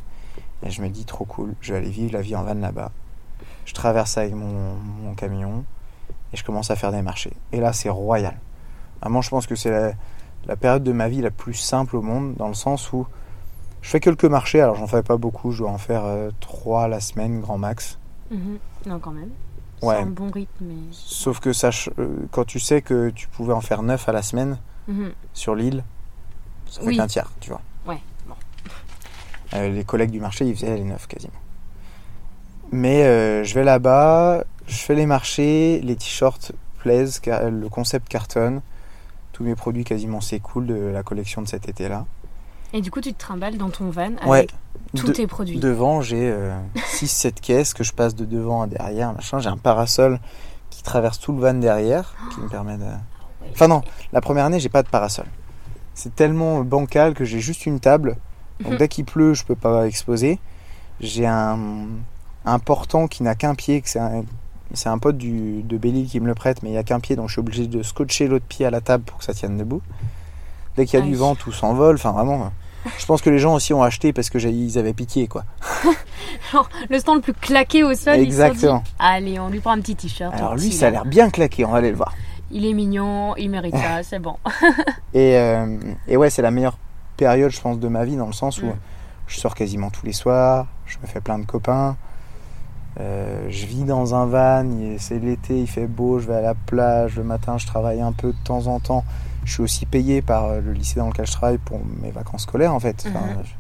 Et 0.64 0.72
je 0.72 0.82
me 0.82 0.90
dis 0.90 1.06
trop 1.06 1.26
cool, 1.26 1.54
je 1.62 1.74
vais 1.74 1.80
aller 1.80 1.90
vivre 1.92 2.14
la 2.14 2.22
vie 2.22 2.36
en 2.36 2.44
van 2.44 2.56
là-bas. 2.56 2.92
Je 3.66 3.74
traverse 3.74 4.18
avec 4.18 4.34
mon, 4.34 4.76
mon 5.04 5.14
camion 5.14 5.64
et 6.34 6.38
je 6.38 6.44
commence 6.44 6.72
à 6.72 6.76
faire 6.76 6.92
des 6.92 7.04
marchés. 7.04 7.34
Et 7.52 7.60
là 7.60 7.74
c'est 7.74 7.90
royal. 7.90 8.40
Vraiment 9.02 9.22
je 9.22 9.30
pense 9.30 9.46
que 9.46 9.56
c'est 9.56 9.70
la, 9.70 9.92
la 10.48 10.56
période 10.56 10.84
de 10.84 10.92
ma 10.92 11.10
vie 11.10 11.22
la 11.22 11.32
plus 11.32 11.54
simple 11.54 11.96
au 11.98 12.02
monde 12.02 12.36
dans 12.36 12.48
le 12.48 12.54
sens 12.54 12.92
où 12.94 13.06
je 13.82 13.90
fais 13.90 14.00
quelques 14.00 14.26
marchés, 14.26 14.62
alors 14.62 14.76
j'en 14.76 14.88
fais 14.88 15.04
pas 15.04 15.18
beaucoup, 15.18 15.52
je 15.52 15.60
dois 15.60 15.70
en 15.72 15.78
faire 15.78 16.04
euh, 16.06 16.30
trois 16.40 16.88
la 16.88 17.00
semaine 17.00 17.42
grand 17.42 17.58
max. 17.58 18.00
Mhm. 18.32 18.58
Non, 18.86 19.00
quand 19.00 19.12
même. 19.12 19.30
Ouais. 19.82 19.96
C'est 19.98 20.02
un 20.04 20.06
bon 20.08 20.32
rythme, 20.32 20.66
mais. 20.66 20.76
Sauf 20.92 21.40
que 21.40 21.54
ça, 21.54 21.70
euh, 22.00 22.08
quand 22.32 22.46
tu 22.46 22.60
sais 22.60 22.82
que 22.82 23.10
tu 23.12 23.28
pouvais 23.28 23.54
en 23.54 23.62
faire 23.62 23.84
9 23.84 24.10
à 24.10 24.12
la 24.12 24.22
semaine 24.24 24.58
Mhm. 24.88 25.12
sur 25.34 25.54
l'île, 25.54 25.84
ça 26.70 26.82
fait 26.82 26.88
Oui. 26.88 26.98
qu'un 26.98 27.08
tiers, 27.08 27.32
tu 27.40 27.50
vois. 27.52 27.62
Ouais, 27.88 28.00
bon. 28.28 28.34
Euh, 29.54 29.70
les 29.70 29.84
collègues 29.86 30.12
du 30.12 30.20
marché, 30.20 30.46
ils 30.46 30.56
faisaient 30.56 30.76
les 30.76 30.84
9 30.84 31.08
quasiment. 31.08 31.32
Mais 32.72 33.04
euh, 33.06 33.44
je 33.46 33.54
vais 33.54 33.64
là-bas, 33.64 34.44
je 34.68 34.76
fais 34.78 34.96
les 34.96 35.06
marchés, 35.06 35.80
les 35.82 35.96
t-shirts 35.96 36.52
plaisent, 36.80 37.22
le 37.26 37.70
concept 37.70 38.10
cartonne. 38.10 38.62
Tous 39.38 39.44
mes 39.44 39.54
produits 39.56 39.84
quasiment 39.84 40.20
s'écoulent 40.20 40.66
de 40.66 40.74
la 40.92 41.04
collection 41.04 41.44
de 41.44 41.48
cet 41.48 41.70
été-là. 41.70 42.08
Et 42.74 42.82
du 42.82 42.90
coup, 42.90 43.02
tu 43.02 43.14
te 43.14 43.20
trimbales 43.20 43.56
dans 43.58 43.70
ton 43.70 43.92
van 43.92 44.16
avec 44.18 44.26
Ouais. 44.28 44.48
tous 44.96 45.06
De- 45.06 45.12
tes 45.14 45.28
produits. 45.28 45.60
Devant, 45.60 46.02
j'ai 46.02 46.36
6-7 46.76 47.34
caisses 47.40 47.74
que 47.76 47.84
je 47.84 47.94
passe 47.94 48.16
de 48.16 48.26
devant 48.26 48.64
à 48.64 48.68
derrière. 48.68 49.14
Machin. 49.14 49.38
J'ai 49.38 49.50
un 49.50 49.58
parasol 49.58 50.20
qui 50.72 50.82
traverse 50.82 51.20
tout 51.20 51.34
le 51.34 51.40
van 51.40 51.54
derrière, 51.54 52.16
qui 52.34 52.42
me 52.42 52.50
permet 52.50 52.78
de... 52.78 52.84
Ouais. 52.84 53.50
Enfin 53.52 53.68
non, 53.68 53.84
la 54.12 54.22
première 54.22 54.46
année, 54.46 54.60
j'ai 54.60 54.70
pas 54.70 54.82
de 54.82 54.90
parasol. 54.90 55.26
C'est 55.94 56.16
tellement 56.16 56.62
bancal 56.64 57.14
que 57.14 57.24
j'ai 57.24 57.40
juste 57.40 57.68
une 57.68 57.80
table. 57.80 58.18
Donc 58.60 58.78
dès 58.78 58.88
qu'il 58.88 59.06
pleut, 59.06 59.36
je 59.36 59.46
peux 59.46 59.56
pas 59.56 59.86
exposer. 59.86 60.40
J'ai 61.00 61.28
un, 61.28 61.58
un 62.44 62.58
portant 62.60 63.08
qui 63.08 63.22
n'a 63.22 63.36
qu'un 63.36 63.54
pied, 63.54 63.82
que 63.82 63.90
c'est 63.90 64.00
un, 64.00 64.24
c'est 64.74 64.90
un 64.90 64.98
pote 64.98 65.18
du, 65.18 65.62
de 65.64 65.78
Belle-Île 65.78 66.08
qui 66.08 66.20
me 66.20 66.28
le 66.28 66.36
prête, 66.36 66.62
mais 66.64 66.70
il 66.70 66.74
n'y 66.74 66.78
a 66.78 66.84
qu'un 66.84 67.00
pied, 67.00 67.16
donc 67.16 67.28
je 67.30 67.34
suis 67.34 67.40
obligé 67.40 67.68
de 67.68 67.84
scotcher 67.84 68.28
l'autre 68.28 68.46
pied 68.48 68.66
à 68.66 68.70
la 68.72 68.82
table 68.82 69.04
pour 69.04 69.18
que 69.20 69.24
ça 69.24 69.34
tienne 69.34 69.58
debout. 69.58 69.82
Dès 70.76 70.86
qu'il 70.86 71.00
y 71.00 71.02
a 71.02 71.06
Ah 71.06 71.08
du 71.08 71.16
vent, 71.16 71.36
tout 71.36 71.52
s'envole. 71.52 71.96
Enfin 71.96 72.12
vraiment, 72.12 72.52
je 73.00 73.06
pense 73.06 73.22
que 73.22 73.30
les 73.30 73.40
gens 73.40 73.54
aussi 73.56 73.74
ont 73.74 73.82
acheté 73.84 74.14
parce 74.14 74.30
que 74.30 74.38
ils 74.38 74.78
avaient 74.78 74.94
pitié 74.94 75.28
quoi. 75.28 75.44
Genre, 76.52 76.70
le 76.90 77.00
stand 77.00 77.18
le 77.18 77.22
plus 77.22 77.34
claqué 77.34 77.84
au 77.84 77.94
sol. 77.96 78.14
sont 78.14 78.20
dit, 78.20 78.26
Exactement. 78.26 78.84
Allez, 79.00 79.40
on 79.40 79.50
lui 79.50 79.60
prend 79.60 79.72
un 79.72 79.80
petit 79.82 79.96
t-shirt. 79.96 80.34
Alors 80.36 80.56
lui, 80.56 80.72
ça 80.72 80.88
a 80.88 80.90
l'air 80.92 81.06
bien 81.06 81.30
claqué, 81.30 81.66
on 81.66 81.72
va 81.72 81.80
aller 81.80 81.92
le 81.92 81.98
voir. 81.98 82.14
Il 82.52 82.66
est 82.66 82.74
mignon, 82.74 83.36
il 83.36 83.50
mérite 83.50 83.76
ça, 83.76 84.04
c'est 84.04 84.20
bon. 84.20 84.36
Et, 85.14 85.36
euh, 85.38 85.78
et 86.08 86.16
ouais, 86.16 86.30
c'est 86.30 86.42
la 86.42 86.52
meilleure 86.52 86.78
période, 87.18 87.52
je 87.52 87.60
pense, 87.60 87.80
de 87.80 87.88
ma 87.88 88.06
vie, 88.06 88.16
dans 88.16 88.28
le 88.28 88.34
sens 88.34 88.62
où 88.62 88.68
Mm. 88.68 88.76
je 89.28 89.40
sors 89.40 89.56
quasiment 89.56 89.90
tous 89.90 90.06
les 90.06 90.14
soirs, 90.14 90.68
je 90.86 90.98
me 91.02 91.08
fais 91.08 91.20
plein 91.20 91.40
de 91.40 91.46
copains, 91.46 91.98
euh, 93.00 93.46
je 93.50 93.66
vis 93.66 93.84
dans 93.84 94.16
un 94.16 94.26
van, 94.26 94.66
c'est 94.98 95.20
l'été, 95.20 95.60
il 95.62 95.68
fait 95.68 95.88
beau, 95.88 96.20
je 96.20 96.28
vais 96.28 96.36
à 96.36 96.42
la 96.42 96.54
plage, 96.56 97.16
le 97.16 97.24
matin 97.24 97.58
je 97.58 97.66
travaille 97.68 98.02
un 98.02 98.12
peu 98.12 98.30
de 98.34 98.38
temps 98.44 98.68
en 98.68 98.80
temps. 98.80 99.04
Je 99.46 99.54
suis 99.54 99.62
aussi 99.64 99.86
payé 99.86 100.22
par 100.22 100.46
euh, 100.46 100.62
le 100.62 100.74
lycée 100.74 101.00
dans 101.00 101.08
lequel 101.08 101.26
je 101.26 101.32
travaille 101.32 101.58
pour 101.58 101.80
mes 102.02 102.12
vacances 102.12 102.44
scolaires, 102.44 102.74
en 102.74 102.80
fait. 102.80 103.06
Enfin, 103.08 103.20
Mhm. 103.26 103.44
je- 103.44 103.54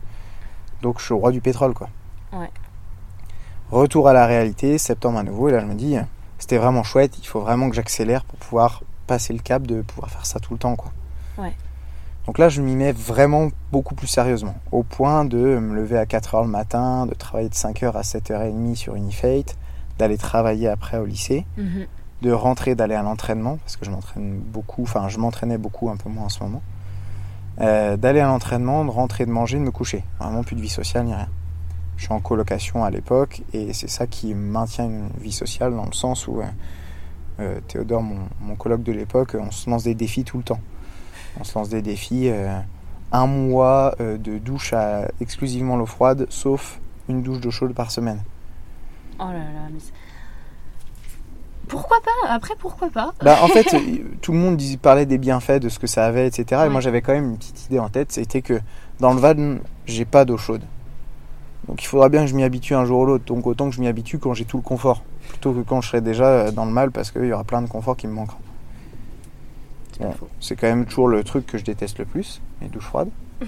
Donc 0.83 0.99
je 0.99 1.05
suis 1.05 1.13
au 1.13 1.17
roi 1.17 1.31
du 1.31 1.41
pétrole, 1.41 1.73
quoi. 1.73 1.89
Ouais. 2.33 2.49
Retour 3.71 4.07
à 4.07 4.13
la 4.13 4.25
réalité, 4.25 4.77
septembre 4.77 5.17
à 5.19 5.23
nouveau, 5.23 5.49
et 5.49 5.51
là 5.51 5.59
je 5.59 5.65
me 5.65 5.73
dis, 5.75 5.97
c'était 6.39 6.57
vraiment 6.57 6.83
chouette, 6.83 7.17
il 7.19 7.25
faut 7.25 7.41
vraiment 7.41 7.69
que 7.69 7.75
j'accélère 7.75 8.23
pour 8.25 8.37
pouvoir 8.39 8.83
passer 9.07 9.33
le 9.33 9.39
cap 9.39 9.63
de 9.63 9.81
pouvoir 9.81 10.09
faire 10.11 10.25
ça 10.25 10.39
tout 10.39 10.53
le 10.53 10.59
temps, 10.59 10.75
quoi. 10.75 10.91
Ouais. 11.37 11.53
Donc 12.27 12.37
là, 12.39 12.49
je 12.49 12.61
m'y 12.61 12.75
mets 12.75 12.91
vraiment 12.91 13.47
beaucoup 13.71 13.95
plus 13.95 14.07
sérieusement, 14.07 14.55
au 14.71 14.83
point 14.83 15.23
de 15.25 15.37
me 15.37 15.75
lever 15.75 15.97
à 15.97 16.05
4h 16.05 16.43
le 16.43 16.49
matin, 16.49 17.05
de 17.05 17.13
travailler 17.13 17.47
de 17.49 17.53
5h 17.55 17.93
à 17.93 18.01
7h30 18.01 18.75
sur 18.75 18.95
Unifate, 18.95 19.55
d'aller 19.97 20.17
travailler 20.17 20.67
après 20.67 20.97
au 20.97 21.05
lycée, 21.05 21.45
Mhm. 21.57 21.85
de 22.21 22.31
rentrer, 22.31 22.75
d'aller 22.75 22.95
à 22.95 23.01
l'entraînement, 23.03 23.57
parce 23.57 23.77
que 23.77 23.85
je 23.85 23.91
m'entraîne 23.91 24.39
beaucoup, 24.39 24.83
enfin 24.83 25.07
je 25.07 25.17
m'entraînais 25.19 25.57
beaucoup, 25.57 25.89
un 25.89 25.95
peu 25.95 26.09
moins 26.09 26.25
en 26.25 26.29
ce 26.29 26.43
moment, 26.43 26.61
Euh, 27.59 27.97
d'aller 27.97 28.19
à 28.19 28.27
l'entraînement, 28.27 28.85
de 28.85 28.91
rentrer, 28.91 29.25
de 29.25 29.31
manger, 29.31 29.57
de 29.57 29.63
me 29.63 29.71
coucher. 29.71 30.03
Vraiment 30.19 30.43
plus 30.43 30.55
de 30.55 30.61
vie 30.61 30.69
sociale 30.69 31.05
ni 31.05 31.15
rien. 31.15 31.27
Je 31.95 32.03
suis 32.03 32.13
en 32.13 32.19
colocation 32.19 32.83
à 32.83 32.91
l'époque 32.91 33.41
et 33.51 33.73
c'est 33.73 33.89
ça 33.89 34.05
qui 34.05 34.35
maintient 34.35 34.85
une 34.85 35.09
vie 35.19 35.31
sociale 35.31 35.75
dans 35.75 35.85
le 35.87 35.93
sens 35.93 36.27
où 36.27 36.39
euh, 36.39 36.45
euh, 37.39 37.59
Théodore, 37.67 38.03
mon, 38.03 38.19
mon 38.41 38.55
coloc 38.55 38.83
de 38.83 38.91
l'époque, 38.91 39.35
on 39.39 39.49
se 39.49 39.67
lance 39.71 39.83
des 39.85 39.95
défis 39.95 40.23
tout 40.23 40.37
le 40.37 40.43
temps. 40.43 40.59
On 41.39 41.43
se 41.43 41.57
lance 41.57 41.69
des 41.69 41.81
défis. 41.81 42.29
euh, 42.29 42.59
un 43.11 43.27
mois 43.27 43.95
euh, 43.99 44.17
de 44.17 44.37
douche 44.37 44.73
à 44.73 45.07
exclusivement 45.21 45.77
l'eau 45.77 45.85
froide, 45.85 46.27
sauf 46.29 46.79
une 47.07 47.21
douche 47.21 47.39
d'eau 47.39 47.51
chaude 47.51 47.73
par 47.73 47.91
semaine. 47.91 48.21
Oh 49.19 49.23
là 49.23 49.33
là, 49.33 49.69
mais 49.71 49.79
Pourquoi 51.67 51.97
pas? 52.01 52.33
Après, 52.33 52.53
pourquoi 52.59 52.89
pas? 52.89 53.13
Bah, 53.23 53.37
en 53.41 53.47
fait, 53.47 53.75
tout 54.21 54.31
le 54.31 54.37
monde 54.37 54.61
parlait 54.81 55.05
des 55.05 55.17
bienfaits 55.17 55.59
de 55.59 55.69
ce 55.69 55.79
que 55.79 55.87
ça 55.87 56.05
avait, 56.05 56.27
etc. 56.27 56.63
Et 56.65 56.69
moi, 56.69 56.81
j'avais 56.81 57.01
quand 57.01 57.13
même 57.13 57.31
une 57.31 57.37
petite 57.37 57.65
idée 57.65 57.79
en 57.79 57.89
tête, 57.89 58.11
c'était 58.11 58.41
que 58.41 58.59
dans 58.99 59.13
le 59.13 59.19
van, 59.19 59.57
j'ai 59.85 60.05
pas 60.05 60.25
d'eau 60.25 60.37
chaude. 60.37 60.63
Donc, 61.67 61.83
il 61.83 61.87
faudra 61.87 62.09
bien 62.09 62.21
que 62.21 62.27
je 62.27 62.35
m'y 62.35 62.43
habitue 62.43 62.75
un 62.75 62.85
jour 62.85 63.01
ou 63.01 63.05
l'autre. 63.05 63.25
Donc, 63.25 63.45
autant 63.47 63.69
que 63.69 63.75
je 63.75 63.81
m'y 63.81 63.87
habitue 63.87 64.19
quand 64.19 64.33
j'ai 64.33 64.45
tout 64.45 64.57
le 64.57 64.63
confort, 64.63 65.03
plutôt 65.29 65.51
que 65.53 65.59
quand 65.61 65.81
je 65.81 65.89
serai 65.89 66.01
déjà 66.01 66.25
euh, 66.25 66.51
dans 66.51 66.65
le 66.65 66.71
mal, 66.71 66.91
parce 66.91 67.11
qu'il 67.11 67.25
y 67.25 67.33
aura 67.33 67.43
plein 67.43 67.61
de 67.61 67.67
confort 67.67 67.97
qui 67.97 68.07
me 68.07 68.13
manquera. 68.13 68.37
C'est 70.39 70.55
Bon, 70.55 70.61
quand 70.61 70.67
même 70.67 70.85
toujours 70.85 71.07
le 71.07 71.23
truc 71.23 71.45
que 71.45 71.57
je 71.57 71.63
déteste 71.63 71.99
le 71.99 72.05
plus, 72.05 72.41
les 72.61 72.67
douches 72.67 72.85
froides. 72.85 73.09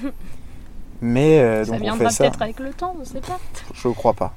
Mais 1.02 1.40
euh, 1.40 1.64
Ça 1.64 1.72
donc 1.72 1.80
on 1.80 1.84
viendra 1.84 2.10
fait 2.10 2.24
peut-être 2.24 2.42
avec 2.42 2.60
le 2.60 2.74
temps, 2.74 2.96
on 3.00 3.06
sait 3.06 3.22
pas. 3.22 3.40
Je 3.74 3.88
crois 3.90 4.14
pas. 4.14 4.34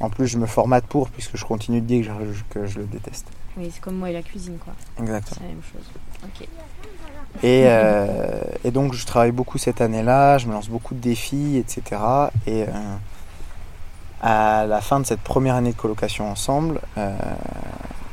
En 0.00 0.08
plus, 0.08 0.26
je 0.26 0.38
me 0.38 0.46
formate 0.46 0.86
pour, 0.86 1.10
puisque 1.10 1.36
je 1.36 1.44
continue 1.44 1.82
de 1.82 1.86
dire 1.86 2.06
que 2.18 2.32
je, 2.32 2.42
que 2.48 2.66
je 2.66 2.78
le 2.78 2.86
déteste. 2.86 3.26
Oui, 3.56 3.70
c'est 3.72 3.80
comme 3.80 3.96
moi 3.96 4.08
et 4.08 4.14
la 4.14 4.22
cuisine, 4.22 4.56
quoi. 4.58 4.72
Exactement. 4.98 5.36
C'est 5.38 5.42
la 5.42 5.48
même 5.48 5.62
chose. 5.62 5.90
Ok. 6.24 6.48
Et, 7.42 7.64
euh, 7.66 8.40
et 8.64 8.70
donc 8.70 8.94
je 8.94 9.06
travaille 9.06 9.30
beaucoup 9.30 9.58
cette 9.58 9.80
année-là, 9.80 10.38
je 10.38 10.46
me 10.46 10.52
lance 10.52 10.68
beaucoup 10.68 10.94
de 10.94 11.00
défis, 11.00 11.58
etc. 11.58 12.00
Et 12.46 12.64
euh, 12.64 12.96
à 14.20 14.66
la 14.66 14.80
fin 14.80 14.98
de 14.98 15.06
cette 15.06 15.20
première 15.20 15.54
année 15.54 15.70
de 15.72 15.76
colocation 15.76 16.28
ensemble, 16.28 16.80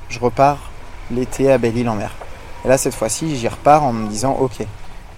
je 0.10 0.20
repars 0.20 0.72
l'été 1.10 1.52
à 1.52 1.58
Belle-Île-en-Mer. 1.58 2.14
Et 2.68 2.70
là, 2.70 2.78
cette 2.78 2.96
fois-ci, 2.96 3.38
j'y 3.38 3.48
repars 3.48 3.86
en 3.86 3.94
me 3.94 4.10
disant, 4.10 4.34
ok, 4.34 4.58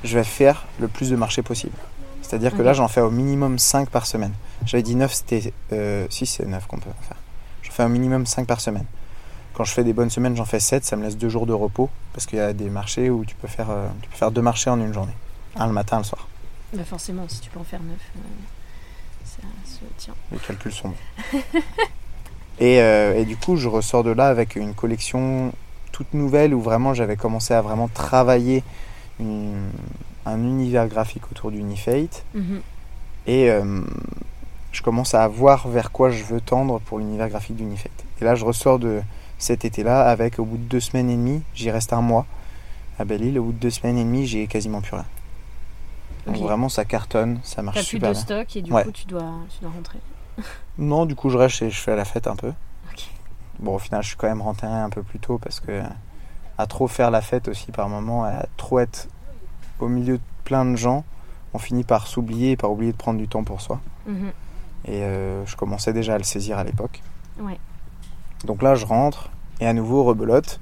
je 0.04 0.16
vais 0.20 0.24
faire 0.24 0.68
le 0.80 0.88
plus 0.88 1.10
de 1.10 1.16
marchés 1.16 1.42
possible. 1.42 1.76
C'est-à-dire 2.22 2.56
que 2.56 2.62
là, 2.62 2.74
j'en 2.74 2.88
fais 2.88 3.02
au 3.02 3.10
minimum 3.10 3.58
5 3.58 3.90
par 3.90 4.06
semaine. 4.06 4.34
J'avais 4.68 4.84
dit 4.84 4.94
9, 4.94 5.12
c'était... 5.12 5.52
Euh, 5.74 6.06
si, 6.12 6.28
c'est 6.28 6.46
9 6.46 6.68
qu'on 6.68 6.78
peut 6.78 6.92
en 6.92 7.04
faire. 7.08 7.18
J'en 7.64 7.72
fais 7.72 7.84
au 7.84 7.90
minimum 7.90 8.28
5 8.28 8.46
par 8.46 8.62
semaine. 8.62 8.86
Quand 9.56 9.64
je 9.64 9.72
fais 9.72 9.84
des 9.84 9.94
bonnes 9.94 10.12
semaines, 10.12 10.36
j'en 10.36 10.46
fais 10.46 10.60
7, 10.60 10.86
ça 10.86 10.96
me 10.96 11.02
laisse 11.02 11.18
2 11.18 11.28
jours 11.28 11.48
de 11.48 11.54
repos, 11.54 11.90
parce 12.14 12.28
qu'il 12.28 12.38
y 12.38 12.42
a 12.42 12.54
des 12.54 12.70
marchés 12.70 13.10
où 13.10 13.26
tu 13.26 13.34
peux 13.34 13.48
faire, 13.48 13.72
euh, 13.72 13.88
tu 14.04 14.10
peux 14.10 14.16
faire 14.16 14.30
deux 14.30 14.44
marchés 14.44 14.70
en 14.70 14.80
une 14.80 14.94
journée. 14.94 15.16
Un 15.56 15.66
le 15.66 15.74
matin, 15.74 15.96
un 15.96 16.02
le 16.02 16.06
soir. 16.06 16.28
Bah 16.72 16.84
forcément, 16.84 17.28
si 17.28 17.40
tu 17.40 17.50
peux 17.50 17.60
en 17.60 17.64
faire 17.64 17.82
neuf, 17.82 18.12
euh, 18.16 18.20
ça 19.26 19.42
se 19.66 19.80
tient. 19.98 20.14
Les 20.32 20.38
calculs 20.38 20.72
sont 20.72 20.90
bons. 20.90 21.40
et, 22.60 22.80
euh, 22.80 23.18
et 23.18 23.26
du 23.26 23.38
coup, 23.38 23.56
je 23.56 23.68
ressors 23.68 24.04
de 24.04 24.12
là 24.12 24.28
avec 24.28 24.56
une 24.56 24.76
collection 24.76 25.52
toute 26.00 26.14
nouvelle 26.14 26.54
où 26.54 26.62
vraiment 26.62 26.94
j'avais 26.94 27.18
commencé 27.18 27.54
à 27.54 27.62
vraiment 27.62 27.90
travailler 27.90 28.64
une- 29.20 29.70
un 30.26 30.38
univers 30.38 30.88
graphique 30.88 31.30
autour 31.30 31.52
d'Unifate. 31.52 32.24
Mhm. 32.34 32.62
Et 33.28 33.52
euh, 33.52 33.82
je 34.72 34.82
commence 34.82 35.14
à 35.14 35.28
voir 35.28 35.68
vers 35.68 35.92
quoi 35.92 36.10
je 36.10 36.24
veux 36.24 36.40
tendre 36.40 36.80
pour 36.80 37.00
l'univers 37.00 37.28
graphique 37.28 37.58
d'Unifate. 37.58 37.92
Et 38.22 38.24
là, 38.24 38.36
je 38.36 38.46
ressors 38.46 38.80
de 38.80 39.02
cet 39.40 39.66
été-là 39.66 40.10
avec, 40.10 40.40
au 40.40 40.46
bout 40.46 40.56
de 40.56 40.64
deux 40.64 40.80
semaines 40.80 41.10
et 41.10 41.16
demie, 41.18 41.42
j'y 41.54 41.70
reste 41.70 41.92
un 41.92 42.02
mois 42.02 42.26
à 42.98 43.04
Belle-Île. 43.04 43.38
Au 43.38 43.44
bout 43.44 43.52
de 43.52 43.58
deux 43.60 43.70
semaines 43.70 43.98
et 43.98 44.04
demie, 44.06 44.26
j'ai 44.26 44.48
quasiment 44.48 44.80
plus 44.80 44.96
rien. 44.96 45.06
Donc 46.28 46.38
vraiment, 46.38 46.70
ça 46.70 46.86
cartonne, 46.86 47.40
ça 47.44 47.62
marche 47.62 47.76
T'as 47.76 47.82
plus 47.82 47.90
super 47.90 48.10
de 48.10 48.14
bien. 48.14 48.22
stock 48.22 48.56
et 48.56 48.62
du 48.62 48.72
Ouais. 48.72 48.84
coup, 48.86 48.92
tu 48.92 49.06
dois, 49.06 49.34
tu 49.54 49.62
dois 49.62 49.72
rentrer. 49.76 50.00
Non, 50.78 51.06
du 51.06 51.16
coup, 51.16 51.30
je 51.30 51.38
reste 51.38 51.62
et 51.62 51.70
je 51.70 51.80
fais 51.82 51.96
la 51.98 52.06
fête 52.06 52.28
un 52.28 52.36
peu. 52.38 52.54
Bon, 53.60 53.76
au 53.76 53.80
final, 53.80 54.02
je 54.04 54.08
suis 54.10 54.18
quand 54.18 54.28
même 54.28 54.42
rentré 54.42 54.68
un 54.68 54.90
peu 54.90 55.04
plus 55.04 55.20
tôt 55.20 55.38
parce 55.38 55.60
que 55.60 55.82
à 56.58 56.68
trop 56.68 56.88
faire 56.88 57.12
la 57.12 57.22
fête 57.22 57.48
aussi 57.48 57.72
par 57.72 57.90
moment, 57.90 58.24
à 58.26 58.46
trop 58.58 58.80
être 58.80 59.08
au 59.80 59.88
milieu 59.88 60.18
de 60.18 60.24
plein 60.44 60.66
de 60.66 60.76
gens, 60.76 61.04
on 61.54 61.58
finit 61.60 61.84
par 61.84 62.08
s'oublier 62.08 62.52
et 62.52 62.58
par 62.58 62.72
oublier 62.72 62.92
de 62.92 62.98
prendre 62.98 63.20
du 63.20 63.28
temps 63.28 63.44
pour 63.44 63.62
soi. 63.62 63.80
Mhm. 64.08 64.32
Et 64.86 65.04
euh, 65.04 65.46
je 65.46 65.56
commençais 65.56 65.94
déjà 65.94 66.16
à 66.16 66.18
le 66.18 66.24
saisir 66.24 66.58
à 66.58 66.64
l'époque. 66.64 67.02
Ouais. 67.40 67.58
Donc 68.46 68.62
là, 68.62 68.76
je 68.76 68.86
rentre 68.86 69.30
et 69.60 69.68
à 69.68 69.74
nouveau 69.74 70.04
rebelote. 70.04 70.60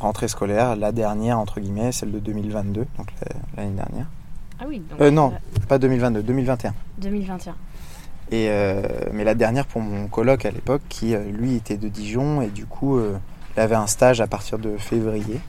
Rentrée 0.00 0.28
scolaire, 0.28 0.76
la 0.76 0.92
dernière 0.92 1.38
entre 1.38 1.60
guillemets, 1.60 1.92
celle 1.92 2.10
de 2.12 2.18
2022, 2.18 2.86
donc 2.98 3.12
la- 3.22 3.36
l'année 3.62 3.76
dernière. 3.76 4.06
Ah 4.60 4.64
oui, 4.68 4.80
donc. 4.90 5.00
Euh, 5.00 5.10
non. 5.10 5.32
Pas 5.68 5.78
2022, 5.78 6.22
2021. 6.22 6.74
2021. 6.98 7.54
Et 8.30 8.48
euh, 8.48 8.82
mais 9.12 9.24
la 9.24 9.34
dernière 9.34 9.66
pour 9.66 9.82
mon 9.82 10.06
coloc 10.08 10.46
à 10.46 10.50
l'époque, 10.50 10.82
qui 10.88 11.14
euh, 11.14 11.24
lui 11.30 11.56
était 11.56 11.76
de 11.76 11.88
Dijon 11.88 12.40
et 12.40 12.48
du 12.48 12.64
coup 12.64 12.96
euh, 12.96 13.16
il 13.56 13.60
avait 13.60 13.74
un 13.74 13.86
stage 13.86 14.20
à 14.20 14.26
partir 14.26 14.58
de 14.58 14.76
février 14.76 15.40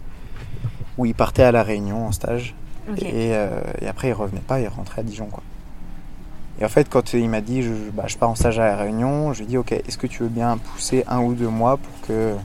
où 0.98 1.06
il 1.06 1.16
partait 1.16 1.44
à 1.44 1.52
la 1.52 1.64
Réunion 1.64 2.08
en 2.08 2.12
stage 2.12 2.54
et, 2.98 3.34
euh, 3.34 3.62
et 3.82 3.88
après 3.88 4.10
il 4.10 4.14
revenait 4.14 4.42
pas, 4.42 4.60
il 4.60 4.68
rentrait 4.68 5.02
à 5.02 5.04
Dijon 5.04 5.28
quoi. 5.28 5.44
Et 6.60 6.66
en 6.66 6.70
fait 6.70 6.90
quand 6.90 7.14
il 7.14 7.30
m'a 7.30 7.42
dit 7.42 7.64
je, 7.64 7.72
bah, 7.94 8.04
je 8.08 8.18
pars 8.18 8.30
en 8.30 8.36
stage 8.36 8.60
à 8.60 8.66
la 8.66 8.76
Réunion, 8.76 9.32
je 9.34 9.40
lui 9.40 9.46
ai 9.46 9.48
dit 9.48 9.58
ok 9.58 9.72
est-ce 9.72 9.98
que 9.98 10.08
tu 10.08 10.24
veux 10.24 10.30
bien 10.30 10.58
pousser 10.58 11.06
un 11.08 11.22
ou 11.22 11.34
deux 11.34 11.48
mois 11.48 11.78
pour 11.78 12.08
que 12.08 12.36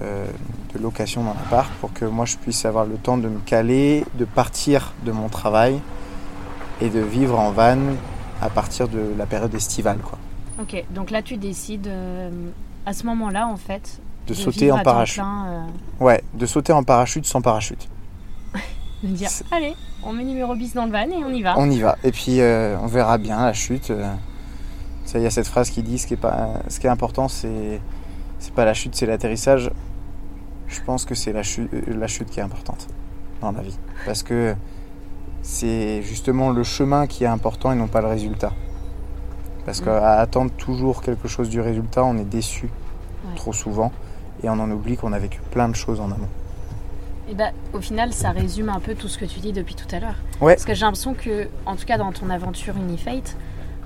euh, 0.00 0.26
de 0.74 0.82
location 0.82 1.22
dans 1.22 1.34
l'appart 1.34 1.70
pour 1.80 1.92
que 1.92 2.06
moi 2.06 2.24
je 2.24 2.36
puisse 2.38 2.64
avoir 2.64 2.86
le 2.86 2.96
temps 2.96 3.18
de 3.18 3.28
me 3.28 3.40
caler, 3.40 4.04
de 4.14 4.24
partir 4.24 4.94
de 5.04 5.12
mon 5.12 5.28
travail 5.28 5.78
et 6.80 6.88
de 6.88 7.00
vivre 7.00 7.38
en 7.38 7.52
van 7.52 7.76
à 8.42 8.50
partir 8.50 8.88
de 8.88 9.12
la 9.16 9.26
période 9.26 9.54
estivale 9.54 9.98
quoi. 9.98 10.18
Ok, 10.60 10.84
donc 10.90 11.10
là, 11.10 11.22
tu 11.22 11.36
décides 11.38 11.88
à 11.88 12.90
à 12.90 12.92
ce 12.92 13.06
moment-là, 13.06 13.46
en 13.46 13.56
fait, 13.56 14.00
De, 14.26 14.34
sauter 14.34 14.72
en 14.72 14.82
parachute. 14.82 15.22
plein, 15.22 15.46
euh, 16.00 16.04
Ouais, 16.04 16.22
de 16.34 16.46
sauter 16.46 16.72
en 16.72 16.82
parachute 16.82 17.26
sans 17.26 17.40
parachute. 17.40 17.88
de 19.02 19.08
dire 19.08 19.30
allez, 19.50 19.74
on 20.04 20.12
met 20.12 20.24
numéro 20.24 20.54
bis 20.54 20.74
dans 20.74 20.86
le 20.86 20.92
van 20.92 21.08
et 21.10 21.24
on 21.24 21.32
y 21.32 21.42
va. 21.42 21.54
On 21.58 21.70
y 21.70 21.80
va. 21.80 21.96
Et 22.04 22.10
puis 22.12 22.40
euh, 22.40 22.76
on 22.80 22.86
verra 22.86 23.18
bien 23.18 23.44
la 23.44 23.52
chute. 23.52 23.90
euh. 23.90 24.12
Ça, 25.04 25.18
il 25.18 25.22
y 25.22 25.26
a 25.26 25.30
cette 25.30 25.48
phrase 25.48 25.70
qui 25.70 25.82
dit 25.82 25.98
ce 25.98 26.06
qui 26.06 26.14
est 26.14 26.16
pas, 26.16 26.60
ce 26.68 26.78
qui 26.80 26.86
est 26.86 26.90
important, 26.90 27.28
c'est 27.28 27.80
c'est 28.38 28.54
pas 28.54 28.64
la 28.64 28.74
chute, 28.74 28.94
c'est 28.94 29.06
l'atterrissage. 29.06 29.70
Je 30.68 30.80
pense 30.80 31.04
que 31.04 31.14
c'est 31.14 31.32
la 31.32 31.42
chute, 31.42 31.70
la 31.86 32.06
chute 32.06 32.30
qui 32.30 32.40
est 32.40 32.42
importante 32.42 32.86
dans 33.40 33.52
la 33.52 33.62
vie, 33.62 33.76
parce 34.06 34.22
que 34.22 34.54
c'est 35.42 36.02
justement 36.02 36.50
le 36.50 36.62
chemin 36.62 37.06
qui 37.06 37.24
est 37.24 37.28
important 37.28 37.72
et 37.72 37.74
non 37.76 37.86
pas 37.88 38.00
le 38.00 38.08
résultat. 38.08 38.52
Parce 39.66 39.80
Mm. 39.80 39.84
qu'à 39.84 40.18
attendre 40.18 40.50
toujours 40.52 41.02
quelque 41.02 41.28
chose 41.28 41.48
du 41.48 41.60
résultat, 41.60 42.04
on 42.04 42.16
est 42.16 42.24
déçu 42.24 42.64
Ouais. 42.66 43.34
trop 43.36 43.52
souvent 43.52 43.92
et 44.42 44.48
on 44.48 44.54
en 44.54 44.70
oublie 44.70 44.96
qu'on 44.96 45.12
a 45.12 45.18
vécu 45.18 45.40
plein 45.50 45.68
de 45.68 45.76
choses 45.76 46.00
en 46.00 46.06
amont. 46.06 46.28
Et 47.28 47.34
bah, 47.34 47.50
au 47.72 47.80
final, 47.80 48.12
ça 48.12 48.30
résume 48.30 48.68
un 48.68 48.80
peu 48.80 48.94
tout 48.96 49.06
ce 49.08 49.16
que 49.16 49.24
tu 49.24 49.38
dis 49.38 49.52
depuis 49.52 49.76
tout 49.76 49.86
à 49.94 50.00
l'heure. 50.00 50.16
Ouais. 50.40 50.54
Parce 50.54 50.64
que 50.64 50.74
j'ai 50.74 50.84
l'impression 50.84 51.14
que, 51.14 51.48
en 51.66 51.76
tout 51.76 51.84
cas, 51.86 51.96
dans 51.96 52.10
ton 52.12 52.28
aventure 52.30 52.76
Unifate, 52.76 53.36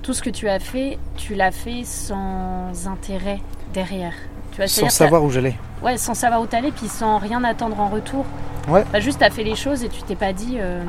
tout 0.01 0.13
ce 0.13 0.23
que 0.23 0.31
tu 0.31 0.49
as 0.49 0.59
fait, 0.59 0.97
tu 1.15 1.35
l'as 1.35 1.51
fait 1.51 1.83
sans 1.83 2.87
intérêt 2.87 3.39
derrière. 3.73 4.13
Tu 4.51 4.57
vois, 4.57 4.67
Sans 4.67 4.89
savoir 4.89 5.23
où 5.23 5.29
j'allais. 5.29 5.55
Ouais, 5.83 5.97
sans 5.97 6.15
savoir 6.15 6.41
où 6.41 6.47
t'allais, 6.47 6.71
puis 6.71 6.87
sans 6.87 7.19
rien 7.19 7.43
attendre 7.43 7.79
en 7.79 7.89
retour. 7.89 8.25
Ouais. 8.67 8.83
Bah, 8.91 8.99
juste, 8.99 9.19
t'as 9.19 9.29
fait 9.29 9.43
les 9.43 9.55
choses 9.55 9.83
et 9.83 9.89
tu 9.89 10.01
t'es 10.01 10.15
pas 10.15 10.33
dit, 10.33 10.57
euh, 10.59 10.83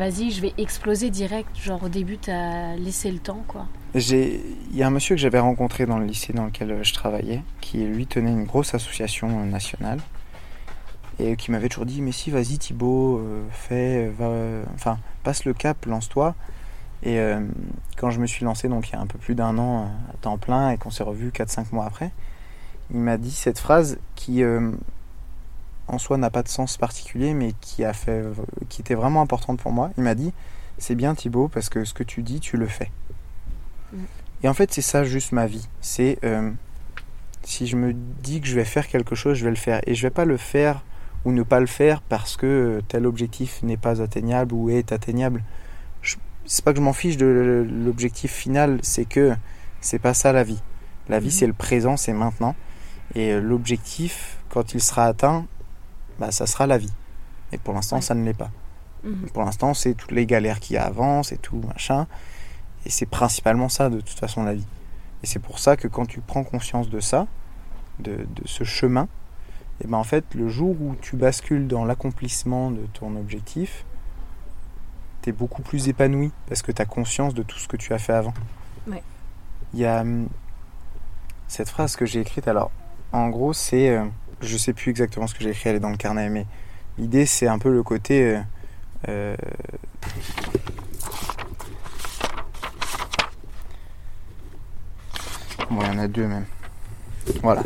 vas-y, 0.00 0.30
je 0.30 0.40
vais 0.40 0.54
exploser 0.56 1.10
direct. 1.10 1.54
Genre, 1.56 1.82
au 1.82 1.90
début, 1.90 2.16
t'as 2.16 2.74
laissé 2.76 3.10
le 3.10 3.18
temps, 3.18 3.44
quoi. 3.46 3.66
Il 3.94 4.48
y 4.72 4.82
a 4.82 4.86
un 4.86 4.90
monsieur 4.90 5.14
que 5.14 5.20
j'avais 5.20 5.38
rencontré 5.38 5.84
dans 5.84 5.98
le 5.98 6.06
lycée 6.06 6.32
dans 6.32 6.46
lequel 6.46 6.70
euh, 6.70 6.82
je 6.82 6.94
travaillais, 6.94 7.42
qui 7.60 7.84
lui 7.84 8.06
tenait 8.06 8.30
une 8.30 8.44
grosse 8.44 8.72
association 8.74 9.28
euh, 9.28 9.44
nationale, 9.44 10.00
et 11.18 11.36
qui 11.36 11.50
m'avait 11.50 11.68
toujours 11.68 11.84
dit 11.84 12.00
mais 12.00 12.12
si 12.12 12.30
vas-y 12.30 12.56
Thibaut, 12.56 13.18
euh, 13.18 13.44
fais, 13.50 14.08
va, 14.08 14.30
enfin 14.74 14.98
passe 15.22 15.44
le 15.44 15.52
cap, 15.52 15.84
lance-toi. 15.84 16.34
Et 17.02 17.18
quand 17.96 18.10
je 18.10 18.20
me 18.20 18.26
suis 18.26 18.44
lancé 18.44 18.68
donc 18.68 18.90
il 18.90 18.92
y 18.92 18.94
a 18.94 19.00
un 19.00 19.06
peu 19.06 19.18
plus 19.18 19.34
d'un 19.34 19.56
an 19.56 19.84
à 20.12 20.16
temps 20.20 20.36
plein 20.36 20.70
et 20.70 20.76
qu'on 20.76 20.90
s'est 20.90 21.02
revu 21.02 21.30
4-5 21.30 21.72
mois 21.72 21.86
après, 21.86 22.10
il 22.90 22.98
m'a 22.98 23.16
dit 23.16 23.30
cette 23.30 23.58
phrase 23.58 23.98
qui 24.16 24.42
en 25.90 25.98
soi 25.98 26.16
n'a 26.16 26.30
pas 26.30 26.42
de 26.42 26.48
sens 26.48 26.76
particulier, 26.76 27.34
mais 27.34 27.52
qui 27.60 27.84
a 27.84 27.92
fait, 27.92 28.22
euh, 28.22 28.32
qui 28.68 28.80
était 28.80 28.94
vraiment 28.94 29.20
importante 29.20 29.60
pour 29.60 29.72
moi. 29.72 29.90
Il 29.98 30.04
m'a 30.04 30.14
dit 30.14 30.32
c'est 30.78 30.94
bien 30.94 31.14
Thibaut 31.14 31.48
parce 31.48 31.68
que 31.68 31.84
ce 31.84 31.92
que 31.92 32.02
tu 32.02 32.22
dis 32.22 32.40
tu 32.40 32.56
le 32.56 32.66
fais. 32.66 32.90
Et 34.42 34.48
en 34.48 34.54
fait, 34.54 34.72
c'est 34.72 34.82
ça 34.82 35.04
juste 35.04 35.32
ma 35.32 35.46
vie. 35.46 35.68
C'est 35.80 36.18
euh, 36.24 36.50
si 37.42 37.66
je 37.66 37.76
me 37.76 37.92
dis 37.92 38.40
que 38.40 38.46
je 38.46 38.54
vais 38.54 38.64
faire 38.64 38.86
quelque 38.86 39.14
chose, 39.14 39.36
je 39.36 39.44
vais 39.44 39.50
le 39.50 39.56
faire. 39.56 39.80
Et 39.86 39.94
je 39.94 40.02
vais 40.02 40.10
pas 40.10 40.24
le 40.24 40.36
faire 40.36 40.82
ou 41.24 41.32
ne 41.32 41.42
pas 41.42 41.60
le 41.60 41.66
faire 41.66 42.00
parce 42.00 42.36
que 42.36 42.80
tel 42.88 43.06
objectif 43.06 43.62
n'est 43.62 43.76
pas 43.76 44.00
atteignable 44.00 44.54
ou 44.54 44.70
est 44.70 44.92
atteignable. 44.92 45.42
C'est 46.46 46.64
pas 46.64 46.72
que 46.72 46.78
je 46.78 46.82
m'en 46.82 46.94
fiche 46.94 47.16
de 47.16 47.66
l'objectif 47.84 48.32
final, 48.32 48.78
c'est 48.82 49.04
que 49.04 49.34
c'est 49.80 49.98
pas 49.98 50.14
ça 50.14 50.32
la 50.32 50.42
vie. 50.42 50.60
La 51.08 51.20
vie, 51.20 51.26
mhm. 51.26 51.32
c'est 51.32 51.46
le 51.46 51.52
présent, 51.52 51.96
c'est 51.96 52.12
maintenant. 52.12 52.54
Et 53.14 53.32
euh, 53.32 53.40
l'objectif, 53.40 54.38
quand 54.48 54.74
il 54.74 54.80
sera 54.80 55.04
atteint, 55.04 55.46
bah, 56.20 56.30
ça 56.30 56.46
sera 56.46 56.66
la 56.66 56.78
vie. 56.78 56.92
Et 57.52 57.58
pour 57.58 57.74
l'instant, 57.74 58.00
ça 58.00 58.14
ne 58.14 58.24
l'est 58.24 58.34
pas. 58.34 58.50
Mhm. 59.02 59.30
Pour 59.32 59.42
l'instant, 59.42 59.74
c'est 59.74 59.94
toutes 59.94 60.12
les 60.12 60.26
galères 60.26 60.60
qui 60.60 60.76
avancent 60.76 61.32
et 61.32 61.38
tout, 61.38 61.60
machin. 61.66 62.06
Et 62.86 62.90
c'est 62.90 63.06
principalement 63.06 63.68
ça, 63.68 63.88
de 63.88 64.00
toute 64.00 64.18
façon, 64.18 64.44
la 64.44 64.54
vie. 64.54 64.66
Et 65.22 65.26
c'est 65.26 65.38
pour 65.38 65.58
ça 65.58 65.76
que 65.76 65.88
quand 65.88 66.06
tu 66.06 66.20
prends 66.20 66.44
conscience 66.44 66.88
de 66.88 67.00
ça, 67.00 67.26
de, 67.98 68.12
de 68.16 68.42
ce 68.46 68.64
chemin, 68.64 69.08
et 69.82 69.86
ben 69.86 69.96
en 69.96 70.04
fait, 70.04 70.24
le 70.34 70.48
jour 70.48 70.76
où 70.80 70.94
tu 71.00 71.16
bascules 71.16 71.66
dans 71.66 71.86
l'accomplissement 71.86 72.70
de 72.70 72.84
ton 72.92 73.16
objectif, 73.16 73.86
tu 75.22 75.30
es 75.30 75.32
beaucoup 75.32 75.62
plus 75.62 75.88
épanoui 75.88 76.32
parce 76.46 76.60
que 76.60 76.70
tu 76.70 76.82
as 76.82 76.86
conscience 76.86 77.32
de 77.32 77.42
tout 77.42 77.58
ce 77.58 77.66
que 77.66 77.78
tu 77.78 77.94
as 77.94 77.98
fait 77.98 78.12
avant. 78.12 78.34
Il 79.72 79.78
y 79.78 79.86
a 79.86 80.00
hum, 80.00 80.28
cette 81.48 81.68
phrase 81.68 81.96
que 81.96 82.04
j'ai 82.04 82.20
écrite, 82.20 82.48
alors 82.48 82.70
en 83.12 83.28
gros, 83.28 83.52
c'est. 83.52 83.90
Euh, 83.90 84.06
je 84.42 84.56
sais 84.56 84.72
plus 84.72 84.90
exactement 84.90 85.26
ce 85.26 85.34
que 85.34 85.42
j'ai 85.42 85.50
écrit, 85.50 85.70
elle 85.70 85.80
dans 85.80 85.90
le 85.90 85.96
carnet, 85.96 86.28
mais 86.28 86.46
l'idée, 86.98 87.26
c'est 87.26 87.46
un 87.46 87.58
peu 87.58 87.72
le 87.72 87.82
côté. 87.82 88.22
Euh, 88.22 88.40
euh, 89.08 89.36
bon, 95.70 95.80
il 95.82 95.86
y 95.86 95.90
en 95.90 95.98
a 95.98 96.08
deux 96.08 96.26
même. 96.26 96.46
Voilà. 97.42 97.62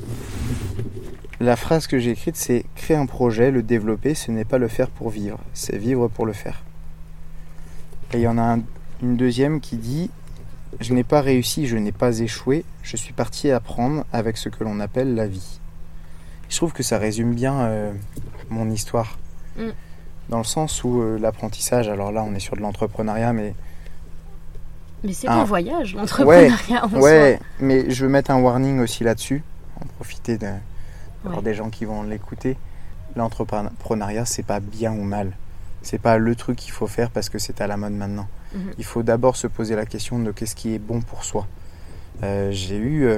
La 1.41 1.57
phrase 1.57 1.87
que 1.87 1.99
j'ai 1.99 2.13
écrite, 2.13 2.37
c'est 2.37 2.65
créer 2.75 2.97
un 2.97 3.07
projet, 3.07 3.51
le 3.51 3.63
développer, 3.63 4.15
ce 4.15 4.31
n'est 4.31 4.45
pas 4.45 4.59
le 4.59 4.69
faire 4.69 4.89
pour 4.89 5.11
vivre, 5.11 5.39
c'est 5.53 5.77
vivre 5.77 6.09
pour 6.09 6.27
le 6.27 6.33
faire. 6.33 6.63
Et 8.13 8.19
il 8.19 8.23
y 8.23 8.29
en 8.29 8.39
a 8.39 8.59
une 9.03 9.17
deuxième 9.17 9.61
qui 9.61 9.77
dit 9.77 10.11
Je 10.81 10.95
n'ai 10.95 11.05
pas 11.05 11.21
réussi, 11.21 11.67
je 11.67 11.77
n'ai 11.77 11.93
pas 11.93 12.21
échoué, 12.21 12.65
je 12.83 12.97
suis 12.97 13.13
parti 13.13 13.51
apprendre 13.51 14.05
avec 14.13 14.37
ce 14.37 14.49
que 14.49 14.63
l'on 14.65 14.81
appelle 14.81 15.15
la 15.15 15.27
vie. 15.27 15.61
Je 16.55 16.59
trouve 16.61 16.73
que 16.73 16.85
ça 16.85 16.99
résume 16.99 17.35
bien 17.35 17.63
euh, 17.63 17.93
mon 18.49 18.71
histoire. 18.71 19.19
Mm. 19.59 19.71
Dans 20.29 20.39
le 20.39 20.45
sens 20.45 20.85
où 20.85 21.03
euh, 21.03 21.19
l'apprentissage, 21.19 21.89
alors 21.89 22.13
là 22.13 22.23
on 22.23 22.33
est 22.33 22.39
sur 22.39 22.55
de 22.55 22.61
l'entrepreneuriat, 22.61 23.33
mais. 23.33 23.57
Mais 25.03 25.13
c'est 25.13 25.27
un 25.27 25.43
voyage, 25.43 25.97
l'entrepreneuriat 25.97 26.87
ouais, 26.93 27.01
ouais, 27.01 27.41
mais 27.59 27.91
je 27.91 28.05
veux 28.05 28.09
mettre 28.09 28.31
un 28.31 28.41
warning 28.41 28.79
aussi 28.79 29.03
là-dessus, 29.03 29.43
en 29.81 29.87
profiter 29.97 30.39
de 30.39 30.47
alors 31.27 31.43
des 31.43 31.55
gens 31.55 31.71
qui 31.71 31.87
vont 31.87 32.05
l'écouter. 32.05 32.57
L'entrepreneuriat, 33.17 34.25
c'est 34.25 34.45
pas 34.45 34.61
bien 34.61 34.93
ou 34.93 35.03
mal. 35.03 35.33
C'est 35.83 36.01
pas 36.01 36.19
le 36.19 36.37
truc 36.37 36.57
qu'il 36.57 36.73
faut 36.73 36.87
faire 36.87 37.11
parce 37.11 37.31
que 37.31 37.41
c'est 37.41 37.61
à 37.63 37.67
la 37.67 37.77
mode 37.77 37.95
maintenant. 37.95 38.29
Mhm. 38.55 38.75
Il 38.79 38.85
faut 38.85 39.03
d'abord 39.03 39.35
se 39.35 39.49
poser 39.49 39.75
la 39.75 39.87
question 39.87 40.21
de 40.21 40.31
qu'est-ce 40.31 40.55
qui 40.55 40.73
est 40.73 40.79
bon 40.79 41.01
pour 41.01 41.25
soi. 41.25 41.49
Euh, 42.23 42.53
j'ai 42.53 42.79
eu 42.79 43.09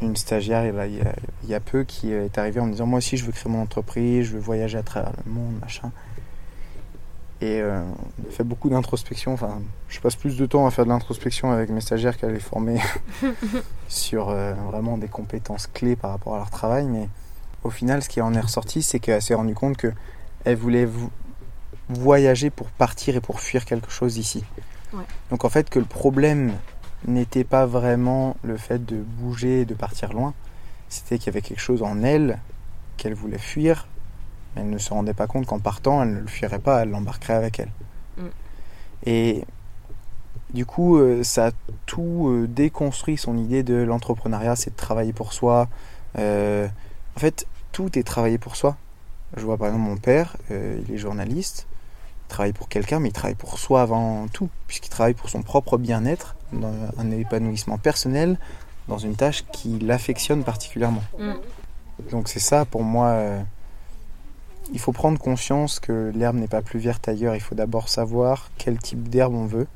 une 0.00 0.16
stagiaire 0.16 0.64
il 0.66 1.48
y, 1.48 1.54
a, 1.54 1.60
peu 1.60 1.84
qui 1.84 2.12
est 2.12 2.38
arrivée 2.38 2.60
en 2.60 2.66
me 2.66 2.72
disant 2.72 2.86
Moi 2.86 2.98
aussi, 2.98 3.16
je 3.16 3.24
veux 3.24 3.32
créer 3.32 3.50
mon 3.50 3.62
entreprise, 3.62 4.26
je 4.26 4.32
veux 4.32 4.40
voyager 4.40 4.78
à 4.78 4.82
travers 4.82 5.12
le 5.24 5.32
monde, 5.32 5.54
machin. 5.60 5.90
Et 7.40 7.60
euh, 7.60 7.82
on 8.26 8.30
fait 8.30 8.44
beaucoup 8.44 8.70
d'introspection. 8.70 9.34
Enfin, 9.34 9.60
je 9.88 10.00
passe 10.00 10.16
plus 10.16 10.36
de 10.36 10.46
temps 10.46 10.66
à 10.66 10.70
faire 10.70 10.84
de 10.84 10.90
l'introspection 10.90 11.50
avec 11.50 11.68
mes 11.68 11.80
stagiaires 11.80 12.16
qu'à 12.16 12.28
les 12.28 12.40
former 12.40 12.80
sur 13.88 14.30
euh, 14.30 14.54
vraiment 14.70 14.96
des 14.96 15.08
compétences 15.08 15.66
clés 15.66 15.96
par 15.96 16.10
rapport 16.10 16.34
à 16.34 16.38
leur 16.38 16.50
travail. 16.50 16.86
Mais 16.86 17.08
au 17.62 17.70
final, 17.70 18.02
ce 18.02 18.08
qui 18.08 18.20
en 18.20 18.32
est 18.34 18.40
ressorti, 18.40 18.82
c'est 18.82 18.98
qu'elle 18.98 19.20
s'est 19.20 19.34
rendue 19.34 19.54
compte 19.54 19.76
qu'elle 19.76 20.56
voulait 20.56 20.88
voyager 21.88 22.50
pour 22.50 22.68
partir 22.68 23.16
et 23.16 23.20
pour 23.20 23.40
fuir 23.40 23.64
quelque 23.64 23.90
chose 23.90 24.16
ici. 24.16 24.44
Donc 25.30 25.44
en 25.44 25.48
fait, 25.48 25.68
que 25.68 25.78
le 25.78 25.84
problème 25.84 26.52
n'était 27.06 27.44
pas 27.44 27.66
vraiment 27.66 28.36
le 28.42 28.56
fait 28.56 28.84
de 28.84 28.96
bouger 28.96 29.62
et 29.62 29.64
de 29.64 29.74
partir 29.74 30.12
loin, 30.12 30.34
c'était 30.88 31.18
qu'il 31.18 31.26
y 31.26 31.30
avait 31.30 31.42
quelque 31.42 31.60
chose 31.60 31.82
en 31.82 32.02
elle 32.02 32.38
qu'elle 32.96 33.14
voulait 33.14 33.38
fuir 33.38 33.86
elle 34.56 34.70
ne 34.70 34.78
se 34.78 34.90
rendait 34.90 35.14
pas 35.14 35.26
compte 35.26 35.46
qu'en 35.46 35.58
partant, 35.58 36.02
elle 36.02 36.14
ne 36.14 36.20
le 36.20 36.26
fuirait 36.26 36.58
pas, 36.58 36.82
elle 36.82 36.90
l'embarquerait 36.90 37.34
avec 37.34 37.58
elle. 37.58 37.70
Mm. 38.18 38.28
Et 39.06 39.44
du 40.52 40.64
coup, 40.66 40.98
euh, 40.98 41.22
ça 41.22 41.48
a 41.48 41.50
tout 41.86 42.28
euh, 42.28 42.46
déconstruit 42.46 43.16
son 43.16 43.36
idée 43.36 43.62
de 43.62 43.74
l'entrepreneuriat, 43.74 44.56
c'est 44.56 44.70
de 44.70 44.76
travailler 44.76 45.12
pour 45.12 45.32
soi. 45.32 45.68
Euh, 46.18 46.68
en 47.16 47.20
fait, 47.20 47.46
tout 47.72 47.98
est 47.98 48.04
travailler 48.04 48.38
pour 48.38 48.56
soi. 48.56 48.76
Je 49.36 49.44
vois 49.44 49.56
par 49.56 49.68
exemple 49.68 49.84
mon 49.84 49.96
père, 49.96 50.36
il 50.48 50.94
est 50.94 50.96
journaliste, 50.96 51.66
il 52.24 52.28
travaille 52.28 52.52
pour 52.52 52.68
quelqu'un, 52.68 53.00
mais 53.00 53.10
il 53.10 53.12
travaille 53.12 53.34
pour 53.34 53.58
soi 53.58 53.82
avant 53.82 54.26
tout, 54.28 54.48
puisqu'il 54.66 54.90
travaille 54.90 55.14
pour 55.14 55.28
son 55.28 55.42
propre 55.42 55.78
bien-être, 55.78 56.36
un 56.52 57.10
épanouissement 57.10 57.78
personnel, 57.78 58.38
dans 58.88 58.98
une 58.98 59.16
tâche 59.16 59.44
qui 59.52 59.78
l'affectionne 59.78 60.44
particulièrement. 60.44 61.02
Mm. 61.18 61.32
Donc 62.10 62.28
c'est 62.28 62.40
ça 62.40 62.64
pour 62.64 62.82
moi 62.82 63.44
il 64.72 64.78
faut 64.78 64.92
prendre 64.92 65.18
conscience 65.18 65.80
que 65.80 66.12
l'herbe 66.14 66.36
n'est 66.36 66.48
pas 66.48 66.62
plus 66.62 66.78
verte 66.78 67.08
ailleurs. 67.08 67.34
Il 67.34 67.40
faut 67.40 67.54
d'abord 67.54 67.88
savoir 67.88 68.50
quel 68.56 68.78
type 68.78 69.08
d'herbe 69.08 69.34
on 69.34 69.46
veut 69.46 69.66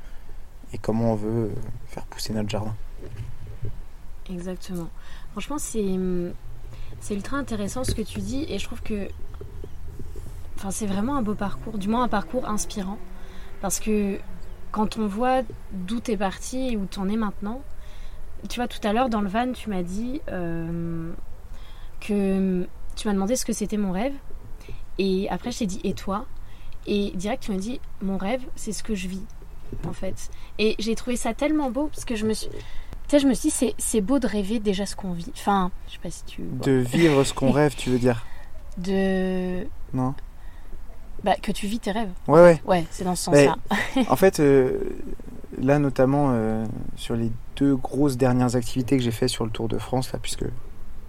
et 0.72 0.78
comment 0.78 1.12
on 1.12 1.16
veut 1.16 1.50
faire 1.88 2.04
pousser 2.04 2.32
notre 2.32 2.48
jardin. 2.48 2.74
Exactement. 4.30 4.88
Franchement, 5.32 5.58
c'est, 5.58 5.96
c'est 7.00 7.14
ultra 7.14 7.36
intéressant 7.36 7.84
ce 7.84 7.94
que 7.94 8.02
tu 8.02 8.20
dis 8.20 8.46
et 8.48 8.58
je 8.58 8.64
trouve 8.64 8.82
que 8.82 9.08
enfin, 10.58 10.70
c'est 10.72 10.86
vraiment 10.86 11.16
un 11.16 11.22
beau 11.22 11.34
parcours, 11.34 11.78
du 11.78 11.88
moins 11.88 12.02
un 12.02 12.08
parcours 12.08 12.48
inspirant. 12.48 12.98
Parce 13.60 13.78
que 13.80 14.18
quand 14.72 14.98
on 14.98 15.06
voit 15.06 15.42
d'où 15.72 16.00
tu 16.00 16.12
es 16.12 16.16
parti 16.16 16.72
et 16.72 16.76
où 16.76 16.86
tu 16.90 16.98
en 16.98 17.08
es 17.08 17.16
maintenant, 17.16 17.62
tu 18.48 18.60
vois, 18.60 18.68
tout 18.68 18.86
à 18.86 18.92
l'heure 18.92 19.08
dans 19.08 19.20
le 19.20 19.28
van, 19.28 19.52
tu 19.52 19.70
m'as 19.70 19.82
dit 19.82 20.20
euh, 20.30 21.12
que 22.00 22.66
tu 22.96 23.08
m'as 23.08 23.14
demandé 23.14 23.36
ce 23.36 23.44
que 23.44 23.52
c'était 23.52 23.76
mon 23.76 23.92
rêve. 23.92 24.14
Et 24.98 25.28
après, 25.30 25.52
je 25.52 25.58
t'ai 25.60 25.66
dit, 25.66 25.80
et 25.84 25.94
toi? 25.94 26.26
Et 26.86 27.12
direct, 27.14 27.44
tu 27.44 27.52
m'as 27.52 27.58
dit, 27.58 27.80
mon 28.02 28.16
rêve, 28.16 28.42
c'est 28.56 28.72
ce 28.72 28.82
que 28.82 28.94
je 28.94 29.08
vis, 29.08 29.24
en 29.86 29.92
fait. 29.92 30.30
Et 30.58 30.74
j'ai 30.78 30.94
trouvé 30.94 31.16
ça 31.16 31.34
tellement 31.34 31.70
beau, 31.70 31.86
parce 31.86 32.04
que 32.04 32.16
je 32.16 32.26
me 32.26 32.34
suis. 32.34 32.48
Tu 32.48 33.16
sais, 33.16 33.18
je 33.20 33.26
me 33.26 33.34
suis 33.34 33.50
dit, 33.50 33.74
c'est 33.78 34.00
beau 34.00 34.18
de 34.18 34.26
rêver 34.26 34.58
déjà 34.58 34.86
ce 34.86 34.94
qu'on 34.94 35.12
vit. 35.12 35.30
Enfin, 35.34 35.70
je 35.86 35.94
sais 35.94 35.98
pas 36.02 36.10
si 36.10 36.24
tu. 36.24 36.42
De 36.42 36.72
vivre 36.72 37.24
ce 37.24 37.32
qu'on 37.32 37.52
rêve, 37.52 37.74
tu 37.76 37.90
veux 37.90 37.98
dire? 37.98 38.24
De. 38.76 39.66
Non? 39.92 40.14
Bah, 41.24 41.34
que 41.40 41.52
tu 41.52 41.66
vis 41.66 41.78
tes 41.80 41.90
rêves. 41.90 42.10
Ouais, 42.26 42.40
ouais. 42.40 42.62
Ouais, 42.64 42.84
c'est 42.90 43.04
dans 43.04 43.16
ce 43.16 43.24
sens-là. 43.24 43.56
en 44.08 44.16
fait, 44.16 44.40
euh, 44.40 44.78
là, 45.60 45.78
notamment, 45.78 46.30
euh, 46.32 46.64
sur 46.96 47.16
les 47.16 47.30
deux 47.56 47.76
grosses 47.76 48.16
dernières 48.16 48.56
activités 48.56 48.96
que 48.96 49.02
j'ai 49.02 49.10
fait 49.10 49.28
sur 49.28 49.44
le 49.44 49.50
Tour 49.50 49.68
de 49.68 49.78
France, 49.78 50.12
là, 50.12 50.18
puisque 50.22 50.44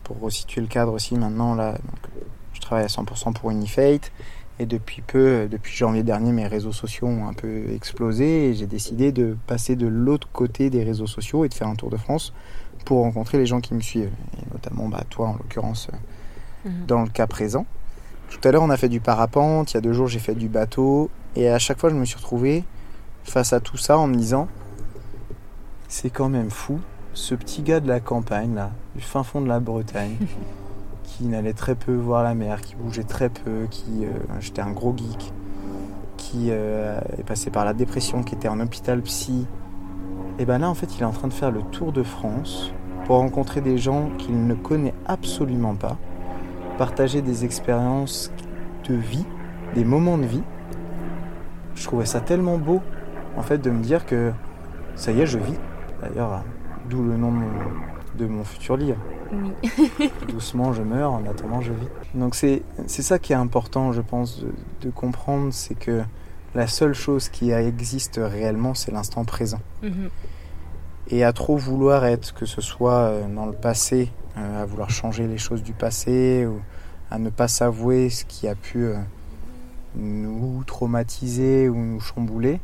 pour 0.04 0.20
resituer 0.20 0.62
le 0.62 0.68
cadre 0.68 0.94
aussi, 0.94 1.16
maintenant, 1.16 1.54
là, 1.54 1.74
donc, 1.74 2.12
je 2.54 2.62
travaille 2.62 2.86
à 2.86 2.90
100% 2.90 3.34
pour 3.34 3.52
Unifate. 3.52 4.12
Et 4.62 4.66
depuis 4.66 5.02
peu, 5.02 5.48
depuis 5.50 5.74
janvier 5.74 6.04
dernier, 6.04 6.34
mes 6.34 6.46
réseaux 6.46 6.74
sociaux 6.74 7.08
ont 7.08 7.30
un 7.30 7.34
peu 7.34 7.72
explosé 7.72 8.50
et 8.50 8.54
j'ai 8.54 8.68
décidé 8.68 9.14
de 9.14 9.38
passer 9.48 9.78
de 9.78 9.88
l'autre 9.88 10.28
côté 10.34 10.70
des 10.70 10.84
réseaux 10.84 11.08
sociaux 11.08 11.46
et 11.46 11.50
de 11.50 11.54
faire 11.54 11.70
un 11.70 11.76
tour 11.76 11.90
de 11.90 11.96
France 11.96 12.34
pour 12.84 13.04
rencontrer 13.04 13.38
les 13.38 13.46
gens 13.46 13.62
qui 13.62 13.74
me 13.74 13.80
suivent. 13.80 14.12
Et 14.38 14.52
notamment 14.52 14.90
bah, 14.90 15.06
toi, 15.10 15.30
en 15.30 15.34
l'occurrence, 15.34 15.88
mhm. 16.66 16.86
dans 16.88 17.04
le 17.04 17.08
cas 17.08 17.26
présent. 17.26 17.66
Tout 18.30 18.48
à 18.48 18.52
l'heure, 18.52 18.64
on 18.64 18.70
a 18.70 18.78
fait 18.78 18.90
du 18.90 19.00
parapente. 19.00 19.72
Il 19.72 19.76
y 19.76 19.78
a 19.78 19.82
deux 19.82 19.94
jours, 19.94 20.08
j'ai 20.08 20.20
fait 20.20 20.36
du 20.36 20.50
bateau. 20.50 21.10
Et 21.36 21.50
à 21.50 21.60
chaque 21.60 21.80
fois, 21.80 21.90
je 21.90 21.96
me 21.96 22.06
suis 22.06 22.18
retrouvé 22.18 22.64
face 23.24 23.54
à 23.54 23.60
tout 23.60 23.78
ça 23.78 23.98
en 23.98 24.08
me 24.08 24.16
disant 24.16 24.48
c'est 25.88 26.10
quand 26.10 26.30
même 26.30 26.52
fou, 26.52 26.80
ce 27.14 27.34
petit 27.36 27.64
gars 27.64 27.80
de 27.80 27.88
la 27.88 28.00
campagne, 28.00 28.54
là, 28.54 28.72
du 28.96 29.02
fin 29.02 29.24
fond 29.24 29.42
de 29.42 29.48
la 29.48 29.60
Bretagne. 29.60 30.16
qui 31.20 31.26
n'allait 31.26 31.54
très 31.54 31.76
peu 31.76 31.94
voir 31.94 32.24
la 32.24 32.34
mer, 32.34 32.62
qui 32.62 32.76
bougeait 32.76 33.04
très 33.04 33.30
peu, 33.30 33.68
qui 33.70 34.06
euh, 34.06 34.10
j'étais 34.40 34.62
un 34.62 34.72
gros 34.72 34.96
geek, 34.96 35.34
qui 36.18 36.48
euh, 36.50 37.00
est 37.18 37.24
passé 37.24 37.50
par 37.50 37.66
la 37.66 37.74
dépression, 37.74 38.24
qui 38.24 38.36
était 38.36 38.48
en 38.48 38.60
hôpital 38.60 39.02
psy. 39.02 39.46
Et 40.38 40.46
ben 40.46 40.60
là 40.60 40.70
en 40.70 40.76
fait 40.76 40.96
il 40.96 41.02
est 41.02 41.06
en 41.06 41.12
train 41.12 41.28
de 41.28 41.34
faire 41.34 41.52
le 41.52 41.62
tour 41.62 41.92
de 41.92 42.04
France 42.04 42.72
pour 43.06 43.18
rencontrer 43.18 43.60
des 43.60 43.78
gens 43.78 44.10
qu'il 44.18 44.46
ne 44.46 44.54
connaît 44.54 44.94
absolument 45.08 45.76
pas, 45.76 45.98
partager 46.80 47.22
des 47.22 47.44
expériences 47.44 48.32
de 48.88 48.96
vie, 48.96 49.26
des 49.76 49.84
moments 49.84 50.18
de 50.18 50.26
vie. 50.26 50.44
Je 51.76 51.84
trouvais 51.84 52.06
ça 52.06 52.22
tellement 52.22 52.58
beau 52.58 52.82
en 53.36 53.44
fait 53.44 53.58
de 53.58 53.70
me 53.70 53.84
dire 53.84 54.06
que 54.06 54.32
ça 54.96 55.12
y 55.12 55.20
est 55.20 55.26
je 55.26 55.40
vis. 55.40 55.60
D'ailleurs 56.02 56.42
d'où 56.90 57.04
le 57.04 57.18
nom 57.18 57.34
de 58.18 58.26
mon 58.26 58.46
futur 58.46 58.78
livre. 58.78 58.98
Doucement, 60.30 60.72
je 60.72 60.82
meurs, 60.82 61.12
en 61.12 61.26
attendant, 61.26 61.60
je 61.60 61.74
vis. 61.74 61.88
Donc 62.16 62.34
c'est 62.34 62.64
ça 62.88 63.20
qui 63.20 63.34
est 63.34 63.36
important, 63.36 63.92
je 63.92 64.02
pense, 64.02 64.42
de, 64.82 64.90
comprendre, 64.90 65.50
c'est 65.52 65.76
que 65.76 66.02
la 66.56 66.68
seule 66.68 66.94
chose 66.94 67.28
qui 67.28 67.52
existe 67.52 68.22
réellement, 68.24 68.74
c'est 68.74 68.92
l'instant 68.92 69.26
présent. 69.26 69.60
Mhm. 69.84 70.10
Et 71.10 71.26
à 71.26 71.34
trop 71.34 71.58
vouloir 71.58 72.06
être, 72.06 72.34
que 72.34 72.46
ce 72.46 72.62
soit 72.62 72.94
euh, 72.94 73.28
dans 73.28 73.48
le 73.48 73.54
passé, 73.54 74.12
à 74.36 74.66
vouloir 74.66 74.90
changer 74.90 75.28
les 75.28 75.38
choses 75.38 75.64
du 75.64 75.74
passé, 75.74 76.46
ou 76.46 76.62
à 77.12 77.18
ne 77.18 77.30
pas 77.30 77.48
s'avouer 77.48 78.10
ce 78.10 78.26
qui 78.26 78.48
a 78.48 78.56
pu 78.56 78.86
euh, 78.86 78.98
nous 79.96 80.64
traumatiser 80.66 81.70
ou 81.70 81.76
nous 81.76 82.00
chambouler, 82.00 82.60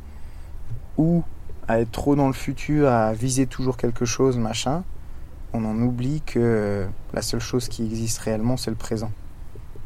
ou 0.97 1.24
à 1.68 1.80
être 1.80 1.91
trop 1.91 2.16
dans 2.16 2.28
le 2.28 2.34
futur, 2.34 2.89
à 2.89 3.13
viser 3.13 3.47
toujours 3.47 3.78
quelque 3.78 4.05
chose, 4.05 4.38
machin, 4.38 4.84
on 5.53 5.66
en 5.66 5.82
oublie 5.82 6.22
que 6.22 6.39
euh, 6.39 6.88
la 7.13 7.22
seule 7.22 7.39
chose 7.39 7.68
qui 7.70 7.84
existe 7.84 8.20
réellement, 8.20 8.57
c'est 8.57 8.70
le 8.70 8.76
présent. 8.76 9.11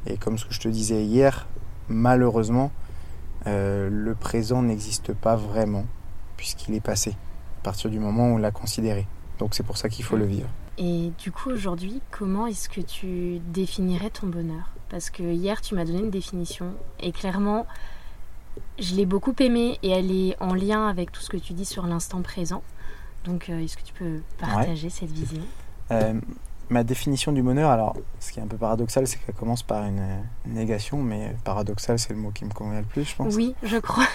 Et 0.05 0.17
comme 0.17 0.37
ce 0.37 0.45
que 0.45 0.53
je 0.53 0.59
te 0.59 0.67
disais 0.67 1.03
hier, 1.03 1.47
malheureusement, 1.87 2.71
euh, 3.47 3.89
le 3.89 4.15
présent 4.15 4.61
n'existe 4.61 5.13
pas 5.13 5.35
vraiment, 5.35 5.85
puisqu'il 6.37 6.75
est 6.75 6.81
passé, 6.81 7.15
à 7.61 7.63
partir 7.63 7.89
du 7.89 7.99
moment 7.99 8.31
où 8.31 8.35
on 8.35 8.37
l'a 8.37 8.51
considéré. 8.51 9.07
Donc 9.37 9.55
c'est 9.55 9.63
pour 9.63 9.77
ça 9.77 9.87
qu'il 9.89 10.03
faut 10.03 10.17
le 10.17 10.25
vivre. 10.25 10.49
Et 10.81 11.11
du 11.19 11.31
coup, 11.31 11.49
aujourd'hui, 11.49 12.01
comment 12.09 12.47
est-ce 12.47 12.69
que 12.69 12.79
tu 12.79 13.39
définirais 13.51 14.09
ton 14.09 14.27
bonheur? 14.27 14.71
Parce 14.89 15.09
que 15.09 15.21
hier, 15.21 15.61
tu 15.61 15.75
m'as 15.75 15.83
donné 15.83 15.99
une 15.99 16.09
définition, 16.09 16.73
et 17.01 17.11
clairement, 17.11 17.67
je 18.79 18.95
l'ai 18.95 19.05
beaucoup 19.05 19.35
aimée, 19.39 19.77
et 19.83 19.89
elle 19.89 20.11
est 20.11 20.41
en 20.41 20.53
lien 20.53 20.87
avec 20.87 21.11
tout 21.11 21.21
ce 21.21 21.29
que 21.29 21.37
tu 21.37 21.53
dis 21.53 21.65
sur 21.65 21.85
l'instant 21.85 22.21
présent. 22.21 22.63
Donc, 23.25 23.49
euh, 23.49 23.59
est-ce 23.59 23.75
que 23.75 23.83
tu 23.83 23.93
peux 23.93 24.21
partager 24.39 24.89
cette 24.89 25.11
vision? 25.11 25.43
Euh, 25.91 26.19
Ma 26.71 26.83
définition 26.83 27.31
du 27.31 27.41
bonheur, 27.41 27.71
alors, 27.71 27.97
ce 28.19 28.31
qui 28.31 28.39
est 28.39 28.43
un 28.43 28.47
peu 28.47 28.55
paradoxal, 28.55 29.07
c'est 29.07 29.17
qu'elle 29.17 29.33
commence 29.33 29.63
par 29.63 29.85
une 29.85 30.05
négation, 30.45 31.01
mais 31.01 31.35
paradoxal, 31.43 31.97
c'est 31.97 32.13
le 32.13 32.19
mot 32.19 32.29
qui 32.29 32.45
me 32.45 32.53
convient 32.53 32.79
le 32.79 32.85
plus, 32.85 33.05
je 33.05 33.15
pense. 33.15 33.35
Oui, 33.35 33.55
je 33.63 33.77
crois. 33.77 34.07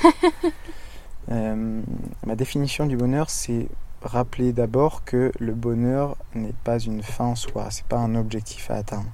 Euh, 1.32 1.82
ma 2.24 2.36
définition 2.36 2.86
du 2.86 2.96
bonheur, 2.96 3.28
c'est 3.28 3.68
rappeler 4.04 4.52
d'abord 4.52 5.04
que 5.04 5.32
le 5.38 5.52
bonheur 5.54 6.16
n'est 6.34 6.54
pas 6.64 6.78
une 6.78 7.02
fin 7.02 7.24
en 7.24 7.34
soi, 7.34 7.68
c'est 7.70 7.86
pas 7.86 7.98
un 7.98 8.14
objectif 8.14 8.70
à 8.70 8.76
atteindre. 8.76 9.10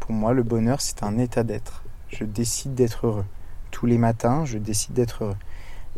Pour 0.00 0.12
moi, 0.12 0.32
le 0.32 0.42
bonheur, 0.42 0.80
c'est 0.80 1.02
un 1.02 1.18
état 1.18 1.42
d'être. 1.42 1.82
Je 2.08 2.24
décide 2.24 2.74
d'être 2.74 3.06
heureux. 3.06 3.24
Tous 3.70 3.86
les 3.86 3.98
matins, 3.98 4.44
je 4.44 4.58
décide 4.58 4.92
d'être 4.92 5.24
heureux. 5.24 5.36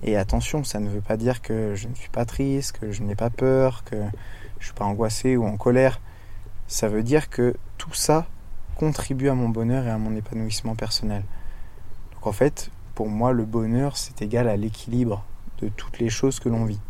Et 0.03 0.17
attention, 0.17 0.65
ça 0.65 0.79
ne 0.79 0.89
veut 0.89 1.01
pas 1.01 1.17
dire 1.17 1.43
que 1.43 1.75
je 1.75 1.89
ne 1.89 1.95
suis 1.95 2.11
pas 2.11 2.25
triste, 2.25 2.79
que 2.79 2.93
je 2.93 3.03
n'ai 3.03 3.17
pas 3.17 3.31
peur, 3.31 3.85
que 3.85 3.97
je 3.97 4.03
ne 4.03 4.65
suis 4.65 4.75
pas 4.75 4.85
angoissé 4.85 5.37
ou 5.37 5.45
en 5.45 5.57
colère. 5.57 6.01
Ça 6.69 6.89
veut 6.89 7.03
dire 7.03 7.29
que 7.31 7.57
tout 7.79 7.95
ça 7.95 8.27
contribue 8.77 9.29
à 9.29 9.35
mon 9.35 9.49
bonheur 9.49 9.87
et 9.87 9.91
à 9.91 9.99
mon 9.99 10.15
épanouissement 10.15 10.75
personnel. 10.75 11.23
Donc 12.13 12.27
en 12.27 12.33
fait, 12.33 12.71
pour 12.95 13.09
moi, 13.09 13.33
le 13.33 13.45
bonheur, 13.45 13.97
c'est 13.97 14.23
égal 14.23 14.49
à 14.49 14.57
l'équilibre 14.57 15.25
de 15.61 15.69
toutes 15.69 15.99
les 15.99 16.11
choses 16.11 16.41
que 16.41 16.49
l'on 16.49 16.65
vit. 16.65 16.81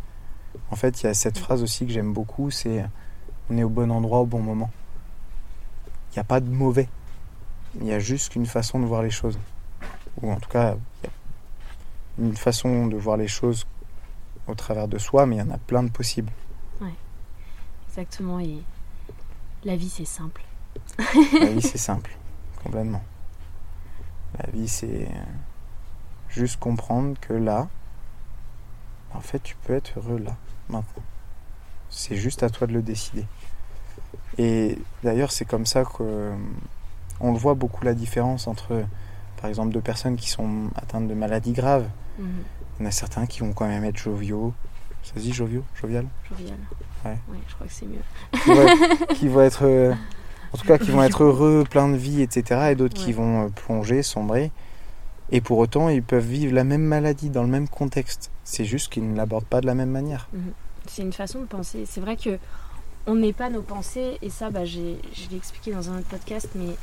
En 0.70 0.76
fait, 0.76 1.02
il 1.02 1.06
y 1.06 1.08
a 1.08 1.14
cette 1.14 1.38
phrase 1.38 1.62
aussi 1.62 1.86
que 1.86 1.92
j'aime 1.92 2.12
beaucoup, 2.12 2.50
c'est 2.50 2.84
on 3.50 3.56
est 3.56 3.62
au 3.62 3.68
bon 3.68 3.90
endroit 3.90 4.20
au 4.20 4.26
bon 4.26 4.40
moment. 4.40 4.70
Il 6.10 6.14
n'y 6.14 6.20
a 6.20 6.24
pas 6.24 6.40
de 6.40 6.48
mauvais. 6.48 6.88
Il 7.80 7.86
y 7.86 7.92
a 7.92 7.98
juste 7.98 8.32
qu'une 8.32 8.46
façon 8.46 8.80
de 8.80 8.86
voir 8.86 9.02
les 9.02 9.10
choses. 9.10 9.38
Ou 10.22 10.32
en 10.32 10.40
tout 10.40 10.48
cas, 10.48 10.76
il 11.02 11.06
y 11.06 12.24
a 12.24 12.26
une 12.26 12.36
façon 12.36 12.86
de 12.86 12.96
voir 12.96 13.16
les 13.16 13.28
choses 13.28 13.66
au 14.46 14.54
travers 14.54 14.88
de 14.88 14.98
soi, 14.98 15.26
mais 15.26 15.36
il 15.36 15.38
y 15.40 15.42
en 15.42 15.50
a 15.50 15.58
plein 15.58 15.82
de 15.82 15.90
possibles. 15.90 16.32
Ouais, 16.80 16.94
exactement. 17.88 18.40
Et 18.40 18.62
la 19.64 19.76
vie, 19.76 19.90
c'est 19.90 20.04
simple. 20.04 20.42
la 20.98 21.46
vie, 21.52 21.62
c'est 21.62 21.78
simple, 21.78 22.16
complètement. 22.62 23.02
La 24.38 24.50
vie, 24.50 24.68
c'est 24.68 25.08
juste 26.28 26.58
comprendre 26.58 27.18
que 27.20 27.32
là, 27.32 27.68
en 29.14 29.20
fait, 29.20 29.42
tu 29.42 29.56
peux 29.64 29.74
être 29.74 29.98
heureux 29.98 30.18
là, 30.18 30.36
maintenant. 30.68 30.84
C'est 31.90 32.16
juste 32.16 32.42
à 32.42 32.50
toi 32.50 32.66
de 32.66 32.72
le 32.72 32.82
décider. 32.82 33.24
Et 34.38 34.78
d'ailleurs, 35.02 35.32
c'est 35.32 35.44
comme 35.44 35.66
ça 35.66 35.84
que 35.84 36.32
on 37.20 37.32
le 37.32 37.38
voit 37.38 37.54
beaucoup 37.54 37.84
la 37.84 37.94
différence 37.94 38.46
entre, 38.46 38.84
par 39.40 39.48
exemple, 39.48 39.72
deux 39.72 39.80
personnes 39.80 40.16
qui 40.16 40.28
sont 40.28 40.70
atteintes 40.76 41.08
de 41.08 41.14
maladies 41.14 41.52
graves 41.52 41.88
Mhm. 42.18 42.44
Il 42.78 42.82
y 42.82 42.86
en 42.86 42.88
a 42.88 42.92
certains 42.92 43.26
qui 43.26 43.40
vont 43.40 43.52
quand 43.52 43.66
même 43.66 43.84
être 43.84 43.96
joviaux. 43.98 44.52
Ça 45.02 45.14
se 45.14 45.20
dit 45.20 45.32
joviaux? 45.32 45.64
Jovial? 45.80 46.06
Jovial. 46.28 46.56
Ouais. 47.04 47.18
Oui, 47.28 47.38
je 47.48 47.54
crois 47.54 47.66
que 47.66 47.72
c'est 47.72 47.86
mieux. 47.86 49.14
Qui 49.14 49.28
vont, 49.28 49.42
être. 49.42 49.64
Euh, 49.64 49.94
en 50.52 50.58
tout 50.58 50.66
cas, 50.66 50.78
qui 50.78 50.90
vont 50.90 51.02
être 51.02 51.22
heureux, 51.24 51.64
plein 51.68 51.88
de 51.88 51.96
vie, 51.96 52.22
etc. 52.22 52.70
Et 52.72 52.74
d'autres 52.74 52.94
qui 52.94 53.12
vont 53.12 53.46
euh, 53.46 53.48
plonger, 53.48 54.02
sombrer. 54.02 54.50
Et 55.30 55.40
pour 55.40 55.58
autant, 55.58 55.88
ils 55.88 56.02
peuvent 56.02 56.26
vivre 56.26 56.54
la 56.54 56.64
même 56.64 56.82
maladie 56.82 57.30
dans 57.30 57.42
le 57.42 57.48
même 57.48 57.68
contexte. 57.68 58.30
C'est 58.44 58.64
juste 58.64 58.92
qu'ils 58.92 59.10
ne 59.10 59.16
l'abordent 59.16 59.46
pas 59.46 59.60
de 59.60 59.66
la 59.66 59.74
même 59.74 59.90
manière. 59.90 60.28
Mhm. 60.32 60.52
C'est 60.86 61.02
une 61.02 61.12
façon 61.12 61.40
de 61.40 61.46
penser. 61.46 61.84
C'est 61.86 62.00
vrai 62.00 62.16
que 62.16 62.38
on 63.08 63.14
n'est 63.14 63.32
pas 63.32 63.50
nos 63.50 63.62
pensées, 63.62 64.18
et 64.20 64.30
ça, 64.30 64.50
bah, 64.50 64.64
je 64.64 64.80
l'ai 64.80 65.36
expliqué 65.36 65.72
dans 65.72 65.90
un 65.90 65.98
autre 65.98 66.08
podcast, 66.08 66.48
mais 66.56 66.74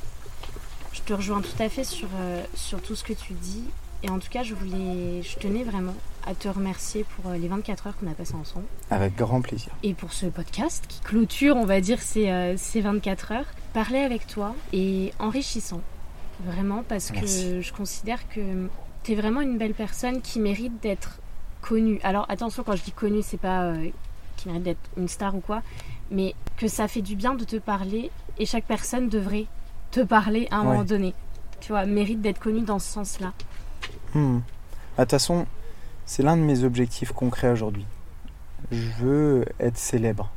je 0.94 1.02
te 1.02 1.14
rejoins 1.14 1.41
tout 1.41 1.62
à 1.62 1.68
fait 1.70 1.84
sur, 1.84 2.08
euh, 2.16 2.44
sur 2.56 2.82
tout 2.82 2.96
ce 2.96 3.04
que 3.04 3.14
tu 3.14 3.34
dis. 3.34 3.66
Et 4.04 4.10
en 4.10 4.20
tout 4.20 4.30
cas, 4.30 4.44
je 4.44 4.54
voulais, 4.54 5.22
je 5.22 5.38
tenais 5.38 5.64
vraiment 5.64 5.96
à 6.26 6.34
te 6.34 6.48
remercier 6.48 7.06
pour 7.16 7.32
euh, 7.32 7.38
les 7.38 7.48
24 7.48 7.88
heures 7.88 7.98
qu'on 7.98 8.08
a 8.08 8.14
passées 8.14 8.36
ensemble. 8.36 8.66
Avec 8.89 9.16
grand 9.16 9.41
plaisir. 9.41 9.72
Et 9.82 9.94
pour 9.94 10.14
ce 10.14 10.26
podcast 10.26 10.86
qui 10.88 11.00
clôture, 11.02 11.56
on 11.56 11.66
va 11.66 11.82
dire, 11.82 12.02
ces, 12.02 12.30
euh, 12.30 12.56
ces 12.58 12.82
24 12.82 13.32
heures. 13.32 13.46
Parler 13.74 14.00
avec 14.00 14.28
toi 14.28 14.56
est 14.72 15.14
enrichissant, 15.20 15.82
vraiment, 16.46 16.84
parce 16.88 17.12
que 17.12 17.62
je 17.62 17.74
considère 17.74 18.28
que 18.30 18.70
tu 19.04 19.14
es 19.14 19.16
vraiment 19.16 19.41
une 19.41 19.58
belle 19.58 19.74
personne 19.74 20.22
qui 20.22 20.39
mérite 20.39 20.82
d'être 20.82 21.20
connue. 21.62 22.00
Alors 22.04 22.26
attention, 22.30 22.64
quand 22.64 22.76
je 22.76 22.84
dis 22.84 22.91
connue, 22.91 23.22
c'est 23.22 23.38
pas 23.38 23.64
euh, 23.64 23.89
qui 24.38 24.48
mérite 24.48 24.64
d'être 24.64 24.89
une 24.98 25.08
star 25.08 25.36
ou 25.36 25.39
quoi, 25.39 25.62
mais 26.12 26.36
que 26.58 26.68
ça 26.68 26.88
fait 26.88 27.02
du 27.02 27.16
bien 27.16 27.36
de 27.36 27.44
te 27.44 27.58
parler 27.58 28.12
et 28.38 28.46
chaque 28.46 28.66
personne 28.66 29.10
devrait 29.10 29.48
te 29.91 30.02
parler 30.02 30.48
à 30.52 30.58
un 30.58 30.64
moment 30.64 30.84
donné. 30.84 31.14
Tu 31.60 31.72
vois, 31.72 31.86
mérite 31.86 32.22
d'être 32.22 32.39
connue 32.39 32.62
dans 32.62 32.80
ce 32.80 32.91
sens-là. 32.91 33.34
Hmm. 34.14 34.39
Bah, 34.39 34.41
de 34.98 35.02
toute 35.04 35.12
façon, 35.12 35.46
c'est 36.06 36.24
l'un 36.24 36.36
de 36.36 36.41
mes 36.41 36.64
objectifs 36.64 37.12
concrets 37.12 37.50
aujourd'hui. 37.50 37.86
Je 38.72 38.89
veux 39.00 39.46
être 39.60 39.78
célèbre. 39.78 40.32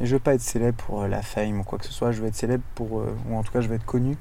Et 0.00 0.06
je 0.06 0.14
veux 0.14 0.20
pas 0.20 0.34
être 0.34 0.40
célèbre 0.40 0.76
pour 0.84 1.02
euh, 1.02 1.08
la 1.08 1.22
fame 1.22 1.60
ou 1.60 1.64
quoi 1.64 1.78
que 1.78 1.84
ce 1.84 1.92
soit. 1.92 2.12
Je 2.12 2.20
veux 2.20 2.28
être 2.28 2.34
célèbre 2.34 2.64
pour, 2.74 3.00
euh, 3.00 3.14
ou 3.28 3.36
en 3.36 3.42
tout 3.42 3.52
cas, 3.52 3.60
je 3.60 3.68
veux 3.68 3.74
être 3.74 3.84
connu 3.84 4.16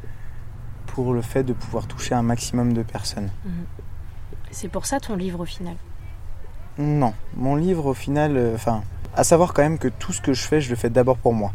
pour 0.93 1.13
le 1.13 1.21
fait 1.21 1.43
de 1.43 1.53
pouvoir 1.53 1.87
toucher 1.87 2.15
un 2.15 2.21
maximum 2.21 2.73
de 2.73 2.83
personnes. 2.83 3.29
Mhm. 3.45 3.65
C'est 4.51 4.67
pour 4.67 4.85
ça 4.85 4.99
ton 4.99 5.15
livre 5.15 5.41
au 5.41 5.45
final? 5.45 5.75
Non, 6.77 7.13
mon 7.35 7.55
livre 7.55 7.85
au 7.87 7.93
final, 7.93 8.37
euh, 8.37 8.55
enfin, 8.55 8.83
à 9.15 9.23
savoir 9.23 9.53
quand 9.53 9.61
même 9.61 9.77
que 9.77 9.87
tout 9.87 10.13
ce 10.13 10.21
que 10.21 10.33
je 10.33 10.43
fais, 10.43 10.61
je 10.61 10.69
le 10.69 10.75
fais 10.75 10.89
d'abord 10.89 11.17
pour 11.17 11.33
moi. 11.33 11.51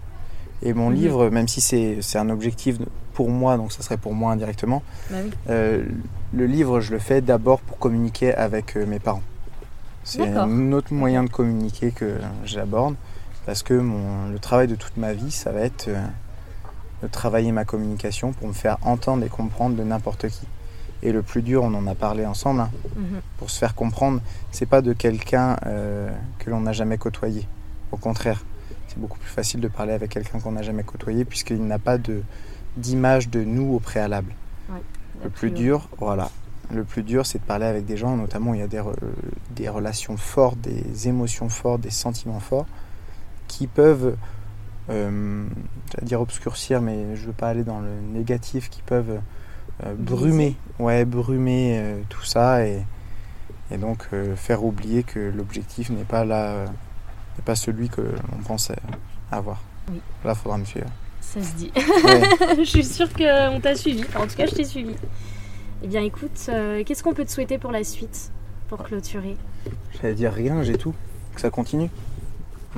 Et 0.62 0.72
mon 0.72 0.91
mhm. 0.91 0.97
livre, 0.97 1.30
même 1.30 1.49
si 1.49 1.61
c'est 1.61 2.18
un 2.18 2.30
objectif 2.30 2.78
pour 3.12 3.30
moi, 3.30 3.57
donc 3.57 3.72
ça 3.72 3.82
serait 3.82 3.97
pour 3.97 4.14
moi 4.14 4.32
indirectement, 4.32 4.82
bah 5.11 5.16
euh, 5.49 5.84
le 6.34 6.47
livre, 6.47 6.80
je 6.80 6.93
le 6.93 6.99
fais 6.99 7.20
d'abord 7.20 7.61
pour 7.61 7.78
communiquer 7.78 8.34
avec 8.34 8.76
euh, 8.76 8.87
mes 8.87 8.99
parents. 8.99 9.22
C'est 10.05 10.37
un 10.37 10.72
autre 10.72 10.93
moyen 10.95 11.24
de 11.24 11.30
communiquer 11.30 11.91
que 11.91 12.18
j'aborde, 12.45 12.95
parce 13.45 13.62
que 13.62 13.74
mon, 13.74 14.28
le 14.30 14.39
travail 14.39 14.68
de 14.68 14.76
toute 14.76 14.97
ma 14.97 15.12
vie, 15.12 15.32
ça 15.32 15.51
va 15.51 15.62
être 15.62 15.89
euh, 15.89 16.07
de 17.03 17.09
travailler 17.09 17.53
ma 17.53 17.64
communication 17.64 18.32
pour 18.32 18.49
me 18.49 18.53
faire 18.53 18.78
entendre 18.82 19.24
et 19.24 19.28
comprendre 19.28 19.76
de 19.76 19.82
n'importe 19.82 20.28
qui. 20.28 20.47
Et 21.03 21.12
le 21.12 21.22
plus 21.22 21.42
dur, 21.42 21.62
on 21.62 21.74
en 21.74 21.86
a 21.86 21.94
parlé 21.94 22.24
ensemble, 22.24 22.61
hein, 22.61 22.70
mhm. 22.97 23.20
pour 23.38 23.51
se 23.51 23.59
faire 23.59 23.74
comprendre, 23.74 24.20
c'est 24.51 24.66
pas 24.66 24.80
de 24.80 24.92
quelqu'un 24.92 25.57
que 26.38 26.51
l'on 26.51 26.61
n'a 26.61 26.72
jamais 26.72 26.97
côtoyé. 26.97 27.47
Au 27.92 27.97
contraire, 27.97 28.42
c'est 28.88 28.99
beaucoup 28.99 29.18
plus 29.18 29.28
facile 29.28 29.61
de 29.61 29.68
parler 29.68 29.92
avec 29.92 30.11
quelqu'un 30.11 30.40
qu'on 30.40 30.53
n'a 30.53 30.62
jamais 30.62 30.82
côtoyé 30.82 31.24
puisqu'il 31.24 31.64
n'a 31.66 31.78
pas 31.78 31.99
de, 31.99 32.22
d'image 32.76 33.28
de 33.28 33.44
nous 33.44 33.74
au 33.74 33.80
préalable. 33.80 34.32
le 35.22 35.30
plus 35.30 35.51
dur, 35.51 35.88
voilà. 35.99 36.30
Le 36.72 36.82
plus 36.82 37.03
dur, 37.03 37.24
c'est 37.26 37.38
de 37.38 37.44
parler 37.44 37.66
avec 37.66 37.86
des 37.86 37.97
gens, 37.97 38.16
notamment 38.16 38.53
il 38.53 38.61
y 38.61 38.62
a 38.62 38.66
des, 38.66 38.82
des 39.55 39.68
relations 39.68 40.16
fortes, 40.16 40.61
des 40.61 41.09
émotions 41.09 41.49
fortes, 41.49 41.80
des 41.80 41.90
sentiments 41.90 42.40
forts, 42.40 42.66
qui 43.47 43.68
peuvent, 43.68 44.16
euh, 44.91 45.47
dire 46.03 46.20
obscurcir, 46.20 46.80
mais 46.80 47.16
je 47.16 47.26
veux 47.26 47.32
pas 47.32 47.49
aller 47.49 47.64
dans 47.64 47.80
le 47.80 47.91
négatif, 48.12 48.70
qui 48.70 48.82
peuvent 48.82 49.20
euh, 49.84 49.95
brumer, 49.99 50.57
ouais, 50.78 51.05
brumer 51.05 51.78
euh, 51.78 52.01
tout 52.09 52.24
ça 52.24 52.66
et, 52.66 52.82
et 53.70 53.78
donc 53.78 54.09
faire 54.37 54.64
oublier 54.64 55.03
que 55.03 55.18
l'objectif 55.18 55.91
n'est 55.91 56.05
pas 56.05 56.24
là, 56.24 56.64
n'est 56.64 57.45
pas 57.45 57.57
celui 57.57 57.89
que 57.89 58.01
l'on 58.01 58.43
pense 58.47 58.70
avoir. 59.30 59.62
Là, 60.24 60.32
il 60.32 60.34
faudra 60.34 60.59
me 60.59 60.64
suivre. 60.64 60.89
Ça 61.20 61.43
se 61.43 61.55
dit. 61.55 61.72
je 62.59 62.64
suis 62.64 62.84
sûre 62.84 63.12
qu'on 63.12 63.61
t'a 63.61 63.74
suivi. 63.74 64.05
en 64.16 64.26
tout 64.26 64.37
cas, 64.37 64.47
je 64.47 64.55
t'ai 64.55 64.64
suivi. 64.64 64.95
Eh 65.82 65.89
bien, 65.89 66.03
écoute, 66.03 66.47
euh, 66.49 66.82
qu'est-ce 66.84 67.03
qu'on 67.03 67.14
peut 67.14 67.24
te 67.24 67.30
souhaiter 67.30 67.59
pour 67.59 67.70
la 67.70 67.84
suite, 67.84 68.30
pour 68.68 68.82
clôturer? 68.82 69.37
J'allais 69.95 70.14
dire 70.14 70.32
rien, 70.32 70.62
j'ai 70.62 70.78
tout. 70.78 70.95
Que 71.34 71.41
ça 71.41 71.51
continue. 71.51 71.91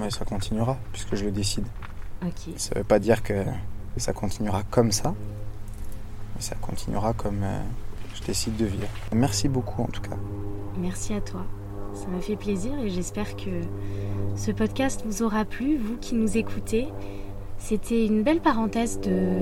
Ouais, 0.00 0.10
ça 0.10 0.24
continuera, 0.24 0.76
puisque 0.92 1.14
je 1.14 1.24
le 1.24 1.30
décide. 1.30 1.66
Ça 2.56 2.74
veut 2.76 2.84
pas 2.84 2.98
dire 2.98 3.22
que 3.22 3.44
ça 3.96 4.12
continuera 4.12 4.62
comme 4.70 4.92
ça, 4.92 5.14
mais 6.34 6.42
ça 6.42 6.54
continuera 6.56 7.12
comme 7.12 7.42
euh, 7.42 7.60
je 8.14 8.22
décide 8.22 8.56
de 8.56 8.66
vivre. 8.66 8.88
Merci 9.12 9.48
beaucoup, 9.48 9.82
en 9.82 9.86
tout 9.86 10.02
cas. 10.02 10.16
Merci 10.78 11.14
à 11.14 11.20
toi. 11.20 11.44
Ça 11.94 12.06
m'a 12.08 12.20
fait 12.20 12.36
plaisir 12.36 12.72
et 12.80 12.90
j'espère 12.90 13.34
que 13.36 13.50
ce 14.36 14.50
podcast 14.52 15.02
vous 15.04 15.22
aura 15.22 15.44
plu, 15.44 15.78
vous 15.78 15.96
qui 15.96 16.14
nous 16.14 16.36
écoutez. 16.36 16.88
C'était 17.56 18.06
une 18.06 18.22
belle 18.22 18.40
parenthèse 18.40 19.00
de 19.00 19.40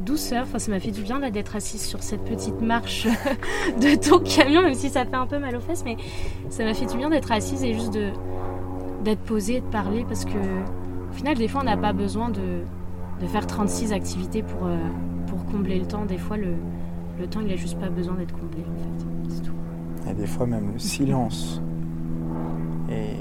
douceur. 0.00 0.44
Enfin, 0.44 0.58
ça 0.58 0.70
m'a 0.70 0.78
fait 0.78 0.90
du 0.90 1.02
bien 1.02 1.18
d'être 1.30 1.56
assise 1.56 1.84
sur 1.84 2.02
cette 2.02 2.24
petite 2.24 2.60
marche 2.60 3.06
de 3.80 3.96
ton 3.96 4.20
camion, 4.20 4.62
même 4.62 4.74
si 4.74 4.90
ça 4.90 5.04
fait 5.04 5.16
un 5.16 5.26
peu 5.26 5.38
mal 5.38 5.56
aux 5.56 5.60
fesses, 5.60 5.84
mais 5.84 5.96
ça 6.50 6.64
m'a 6.64 6.74
fait 6.74 6.86
du 6.86 6.96
bien 6.96 7.10
d'être 7.10 7.32
assise 7.32 7.62
et 7.64 7.74
juste 7.74 7.92
de 7.92 8.10
d'être 9.02 9.20
posée, 9.20 9.60
de 9.60 9.66
parler, 9.66 10.04
parce 10.08 10.24
que 10.24 10.38
au 11.14 11.16
final, 11.16 11.36
des 11.36 11.46
fois, 11.46 11.60
on 11.60 11.64
n'a 11.64 11.76
pas 11.76 11.92
besoin 11.92 12.28
de, 12.28 12.64
de, 13.20 13.26
faire 13.26 13.46
36 13.46 13.92
activités 13.92 14.42
pour, 14.42 14.66
euh, 14.66 14.76
pour 15.28 15.46
combler 15.46 15.78
le 15.78 15.86
temps. 15.86 16.04
Des 16.04 16.18
fois, 16.18 16.36
le, 16.36 16.54
le 17.20 17.26
temps, 17.28 17.40
il 17.40 17.46
n'a 17.46 17.54
juste 17.54 17.78
pas 17.78 17.88
besoin 17.88 18.14
d'être 18.16 18.36
comblé, 18.36 18.62
en 18.62 18.74
fait. 18.82 19.06
C'est 19.28 19.42
tout. 19.42 19.52
Et 20.10 20.14
des 20.14 20.26
fois, 20.26 20.44
même 20.46 20.72
le 20.72 20.78
silence 20.80 21.62
est 22.90 23.20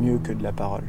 mieux 0.00 0.18
que 0.18 0.32
de 0.32 0.44
la 0.44 0.52
parole. 0.52 0.84